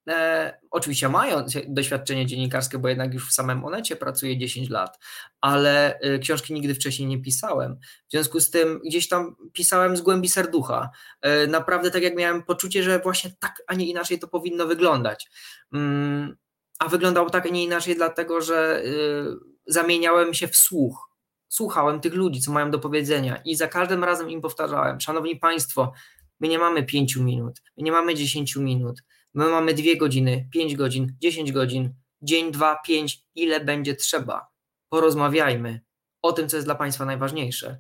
[0.09, 4.99] e, oczywiście mając doświadczenie dziennikarskie, bo jednak już w samym Onecie pracuję 10 lat,
[5.41, 7.79] ale e, książki nigdy wcześniej nie pisałem.
[8.07, 10.89] W związku z tym gdzieś tam pisałem z głębi serducha.
[11.21, 15.29] E, naprawdę tak jak miałem poczucie, że właśnie tak, a nie inaczej to powinno wyglądać.
[15.73, 16.37] Mm,
[16.79, 19.25] a wyglądało tak, a nie inaczej, dlatego że y,
[19.65, 21.10] zamieniałem się w słuch
[21.51, 25.93] słuchałem tych ludzi, co mają do powiedzenia i za każdym razem im powtarzałem, szanowni państwo,
[26.39, 29.03] my nie mamy pięciu minut, my nie mamy dziesięciu minut,
[29.33, 34.47] my mamy dwie godziny, pięć godzin, dziesięć godzin, dzień, dwa, pięć, ile będzie trzeba.
[34.89, 35.81] Porozmawiajmy
[36.21, 37.77] o tym, co jest dla państwa najważniejsze.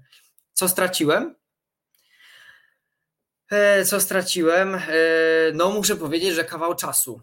[0.53, 1.35] Co straciłem?
[3.51, 4.75] E, co straciłem?
[4.75, 4.81] E,
[5.53, 7.21] no, muszę powiedzieć, że kawał czasu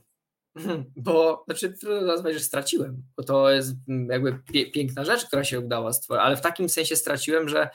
[0.97, 5.45] bo znaczy trudno nazwać, że straciłem, bo to jest mm, jakby pie, piękna rzecz, która
[5.45, 7.69] się udała stworzyć, ale w takim sensie straciłem, że,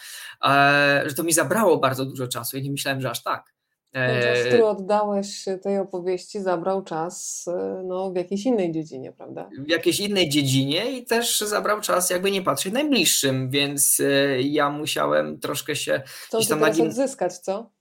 [0.46, 3.54] e, że to mi zabrało bardzo dużo czasu i nie myślałem, że aż tak.
[3.94, 9.12] Ten czas, e, który oddałeś tej opowieści, zabrał czas e, no, w jakiejś innej dziedzinie,
[9.12, 9.50] prawda?
[9.66, 14.70] W jakiejś innej dziedzinie i też zabrał czas, jakby nie patrzeć, najbliższym, więc e, ja
[14.70, 16.02] musiałem troszkę się.
[16.06, 16.88] Chcą tam nagim...
[16.88, 17.72] odzyskać, co?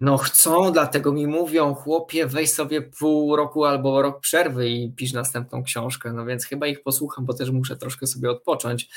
[0.00, 5.12] No chcą, dlatego mi mówią, chłopie, weź sobie pół roku albo rok przerwy i pisz
[5.12, 6.12] następną książkę.
[6.12, 8.88] No więc chyba ich posłucham, bo też muszę troszkę sobie odpocząć.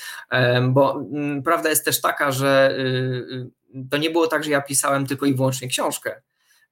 [0.69, 2.81] Bo mm, prawda jest też taka, że y,
[3.75, 6.21] y, to nie było tak, że ja pisałem tylko i wyłącznie książkę.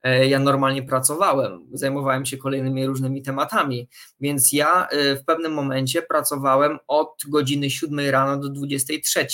[0.04, 3.88] E, ja normalnie pracowałem, zajmowałem się kolejnymi różnymi tematami,
[4.22, 9.28] więc ja y, w pewnym momencie pracowałem od godziny 7 rano do 23,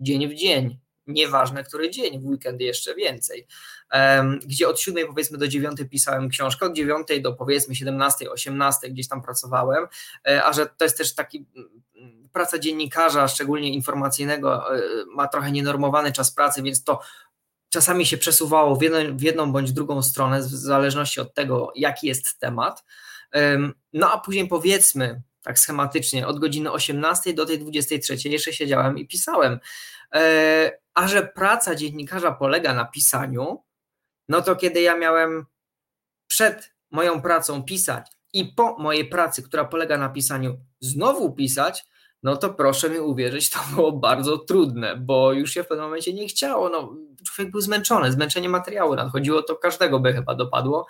[0.00, 3.46] dzień w dzień nieważne który dzień, w weekendy jeszcze więcej,
[4.46, 9.08] gdzie od 7 powiedzmy do 9 pisałem książkę, od 9 do powiedzmy 17, 18 gdzieś
[9.08, 9.86] tam pracowałem,
[10.28, 11.46] e, a że to jest też taki
[12.32, 17.00] praca dziennikarza, szczególnie informacyjnego, e, ma trochę nienormowany czas pracy, więc to
[17.68, 22.06] czasami się przesuwało w jedną, w jedną bądź drugą stronę, w zależności od tego, jaki
[22.06, 22.84] jest temat.
[23.92, 29.06] No a później powiedzmy, tak schematycznie, od godziny 18 do tej 23 jeszcze siedziałem i
[29.06, 29.58] pisałem.
[30.14, 33.62] E, a że praca dziennikarza polega na pisaniu,
[34.28, 35.46] no to kiedy ja miałem
[36.26, 41.84] przed moją pracą pisać i po mojej pracy, która polega na pisaniu, znowu pisać,
[42.22, 46.12] no to proszę mi uwierzyć, to było bardzo trudne, bo już się w pewnym momencie
[46.12, 46.68] nie chciało.
[46.68, 50.86] No, człowiek był zmęczony, zmęczenie materiału nadchodziło, to każdego by chyba dopadło,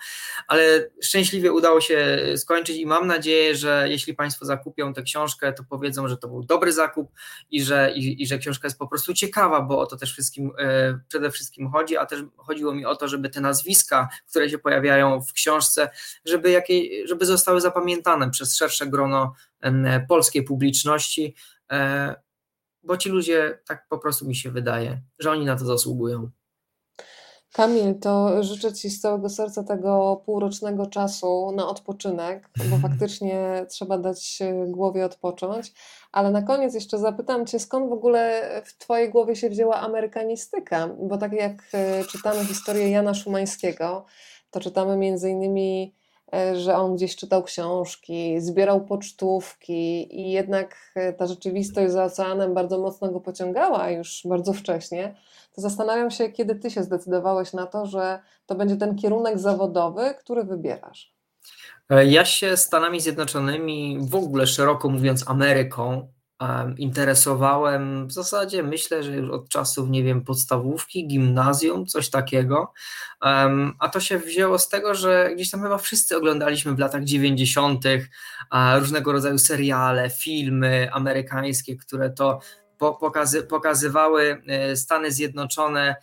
[0.47, 5.63] ale szczęśliwie udało się skończyć i mam nadzieję, że jeśli Państwo zakupią tę książkę, to
[5.69, 7.11] powiedzą, że to był dobry zakup
[7.51, 10.51] i że, i, i że książka jest po prostu ciekawa, bo o to też wszystkim,
[10.59, 14.57] e, przede wszystkim chodzi, a też chodziło mi o to, żeby te nazwiska, które się
[14.57, 15.89] pojawiają w książce,
[16.25, 19.33] żeby, jakiej, żeby zostały zapamiętane przez szersze grono
[20.07, 21.35] polskiej publiczności,
[21.71, 22.15] e,
[22.83, 26.29] bo ci ludzie, tak po prostu mi się wydaje, że oni na to zasługują.
[27.53, 33.97] Kamil, to życzę Ci z całego serca tego półrocznego czasu na odpoczynek, bo faktycznie trzeba
[33.97, 35.73] dać głowie odpocząć.
[36.11, 40.87] Ale na koniec jeszcze zapytam Cię, skąd w ogóle w Twojej głowie się wzięła amerykanistyka?
[40.87, 44.05] Bo tak jak e, czytamy historię Jana Szumańskiego,
[44.51, 45.95] to czytamy między innymi
[46.55, 52.79] że on gdzieś czytał książki, zbierał pocztówki i jednak e, ta rzeczywistość za oceanem bardzo
[52.79, 55.15] mocno go pociągała już bardzo wcześnie,
[55.55, 60.13] to zastanawiam się, kiedy ty się zdecydowałeś na to, że to będzie ten kierunek zawodowy,
[60.19, 61.13] który wybierasz.
[61.89, 66.07] E, ja się Stanami Zjednoczonymi, w ogóle szeroko mówiąc Ameryką,
[66.77, 72.73] interesowałem w zasadzie myślę, że już od czasów, nie wiem, podstawówki, gimnazjum, coś takiego.
[73.79, 77.85] A to się wzięło z tego, że gdzieś tam chyba wszyscy oglądaliśmy w latach 90.
[78.79, 82.39] różnego rodzaju seriale, filmy amerykańskie, które to
[82.77, 85.95] pokazy, pokazywały e, Stany Zjednoczone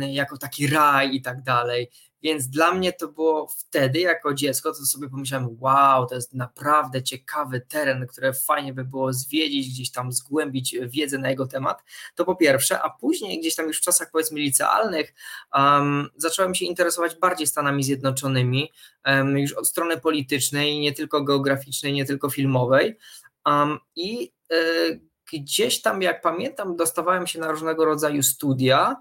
[0.00, 1.90] jako taki raj i tak dalej.
[2.22, 7.02] Więc dla mnie to było wtedy, jako dziecko, to sobie pomyślałem, wow, to jest naprawdę
[7.02, 11.82] ciekawy teren, który fajnie by było zwiedzić, gdzieś tam zgłębić wiedzę na jego temat.
[12.14, 15.14] To po pierwsze, a później gdzieś tam już w czasach powiedzmy licealnych
[15.54, 18.72] um, zacząłem się interesować bardziej Stanami Zjednoczonymi,
[19.06, 22.98] um, już od strony politycznej, nie tylko geograficznej, nie tylko filmowej.
[23.46, 25.00] Um, I y,
[25.32, 28.96] gdzieś tam, jak pamiętam, dostawałem się na różnego rodzaju studia,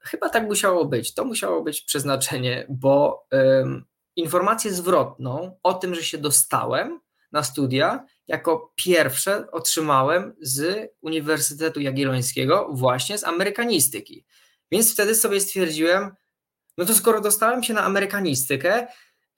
[0.00, 1.14] chyba tak musiało być.
[1.14, 3.84] To musiało być przeznaczenie, bo um,
[4.16, 7.00] informację zwrotną o tym, że się dostałem
[7.32, 14.26] na studia, jako pierwsze otrzymałem z Uniwersytetu Jagiellońskiego, właśnie z amerykanistyki.
[14.70, 16.10] Więc wtedy sobie stwierdziłem,
[16.78, 18.86] no to skoro dostałem się na amerykanistykę,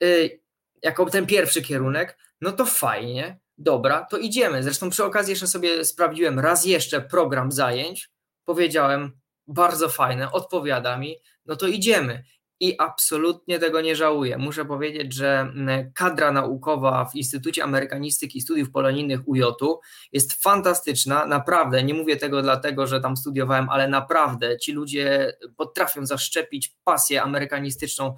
[0.03, 0.41] y,
[0.83, 4.63] jako ten pierwszy kierunek, no to fajnie, dobra, to idziemy.
[4.63, 8.11] Zresztą przy okazji jeszcze sobie sprawdziłem raz jeszcze program zajęć.
[8.45, 11.15] Powiedziałem, bardzo fajne, odpowiada mi,
[11.45, 12.23] no to idziemy.
[12.59, 14.37] I absolutnie tego nie żałuję.
[14.37, 19.79] Muszę powiedzieć, że mm, kadra naukowa w Instytucie Amerykanistyki i Studiów Polonijnych UJ-u
[20.11, 21.25] jest fantastyczna.
[21.25, 27.23] Naprawdę, nie mówię tego dlatego, że tam studiowałem, ale naprawdę ci ludzie potrafią zaszczepić pasję
[27.23, 28.13] amerykanistyczną e,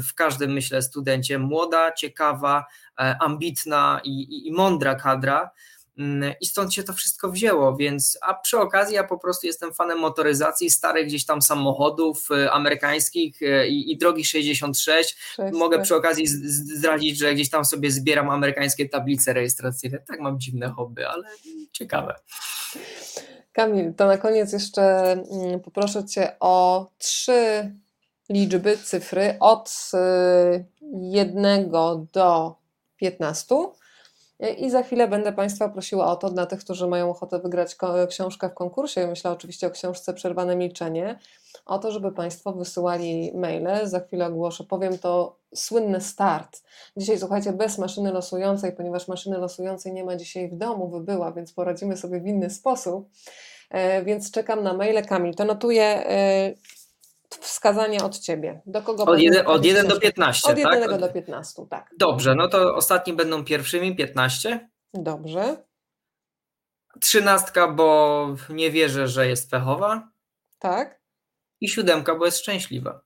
[0.00, 1.38] w każdym, myślę, studencie.
[1.38, 2.64] Młoda, ciekawa,
[3.00, 5.50] e, ambitna i, i, i mądra kadra.
[5.98, 9.74] Mm, i stąd się to wszystko wzięło, więc a przy okazji ja po prostu jestem
[9.74, 15.16] fanem motoryzacji, starych gdzieś tam samochodów y, amerykańskich y, i, i drogi 66.
[15.52, 19.98] Mogę przy okazji zdradzić, że gdzieś tam sobie zbieram amerykańskie tablice rejestracyjne.
[19.98, 21.24] Tak mam dziwne hobby, ale
[21.72, 22.14] ciekawe.
[23.52, 27.72] Kamil, to na koniec jeszcze mm, poproszę Cię o trzy
[28.28, 30.64] liczby, cyfry od y,
[31.00, 32.54] jednego do
[32.96, 33.54] 15
[34.58, 37.76] i za chwilę będę Państwa prosiła o to dla tych, którzy mają ochotę wygrać
[38.08, 39.06] książkę w konkursie.
[39.06, 41.18] Myślę oczywiście o książce Przerwane Milczenie.
[41.66, 43.68] O to, żeby Państwo wysyłali maile.
[43.84, 44.64] Za chwilę ogłoszę.
[44.64, 46.62] Powiem to słynny start.
[46.96, 51.52] Dzisiaj słuchajcie, bez maszyny losującej, ponieważ maszyny losującej nie ma dzisiaj w domu, wybyła, więc
[51.52, 53.10] poradzimy sobie w inny sposób.
[53.70, 55.02] E, więc czekam na maile.
[55.06, 56.54] Kamil, to notuję e,
[57.40, 58.60] wskazania od Ciebie.
[58.66, 61.00] Do kogo od, jeden, od 1 do 15, Od 1 tak?
[61.00, 61.90] do 15, tak.
[61.98, 64.68] Dobrze, no to ostatni będą pierwszymi, 15.
[64.94, 65.56] Dobrze.
[67.00, 70.08] Trzynastka, bo nie wierzę, że jest pechowa.
[70.58, 71.00] Tak.
[71.60, 73.00] I siódemka, bo jest szczęśliwa.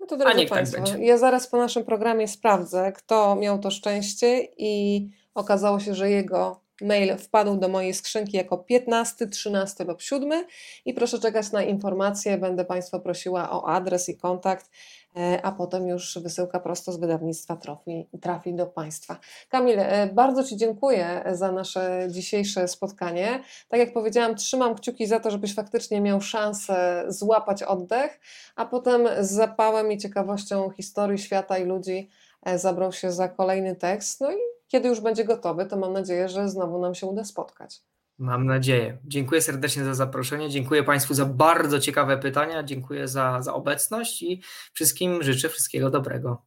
[0.00, 3.70] No to drodzy tak Państwo, tak ja zaraz po naszym programie sprawdzę, kto miał to
[3.70, 5.02] szczęście i
[5.34, 10.44] okazało się, że jego mail wpadł do mojej skrzynki jako 15, 13 lub 7
[10.84, 12.38] i proszę czekać na informacje.
[12.38, 14.70] Będę Państwa prosiła o adres i kontakt,
[15.16, 19.16] e, a potem już wysyłka prosto z wydawnictwa trafi, trafi do Państwa.
[19.48, 23.40] Kamil, e, bardzo Ci dziękuję za nasze dzisiejsze spotkanie.
[23.68, 28.20] Tak jak powiedziałam, trzymam kciuki za to, żebyś faktycznie miał szansę złapać oddech,
[28.56, 32.10] a potem z zapałem i ciekawością historii świata i ludzi
[32.42, 34.20] e, zabrał się za kolejny tekst.
[34.20, 34.36] No i
[34.74, 37.80] kiedy już będzie gotowy, to mam nadzieję, że znowu nam się uda spotkać.
[38.18, 38.98] Mam nadzieję.
[39.04, 40.50] Dziękuję serdecznie za zaproszenie.
[40.50, 42.62] Dziękuję Państwu za bardzo ciekawe pytania.
[42.62, 44.42] Dziękuję za, za obecność i
[44.72, 46.42] wszystkim życzę wszystkiego dobrego.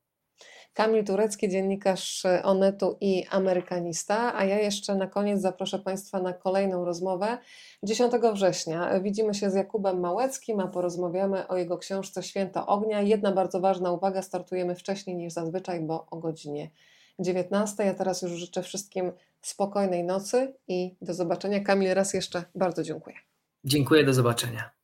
[0.73, 6.85] Kamil Turecki, dziennikarz Onetu i amerykanista, a ja jeszcze na koniec zaproszę Państwa na kolejną
[6.85, 7.37] rozmowę
[7.83, 8.99] 10 września.
[8.99, 13.01] Widzimy się z Jakubem Małeckim, a porozmawiamy o jego książce Święto Ognia.
[13.01, 16.69] Jedna bardzo ważna uwaga, startujemy wcześniej niż zazwyczaj, bo o godzinie
[17.19, 17.85] 19.
[17.85, 19.11] Ja teraz już życzę wszystkim
[19.41, 21.59] spokojnej nocy i do zobaczenia.
[21.59, 23.15] Kamil, raz jeszcze bardzo dziękuję.
[23.63, 24.76] Dziękuję, do zobaczenia.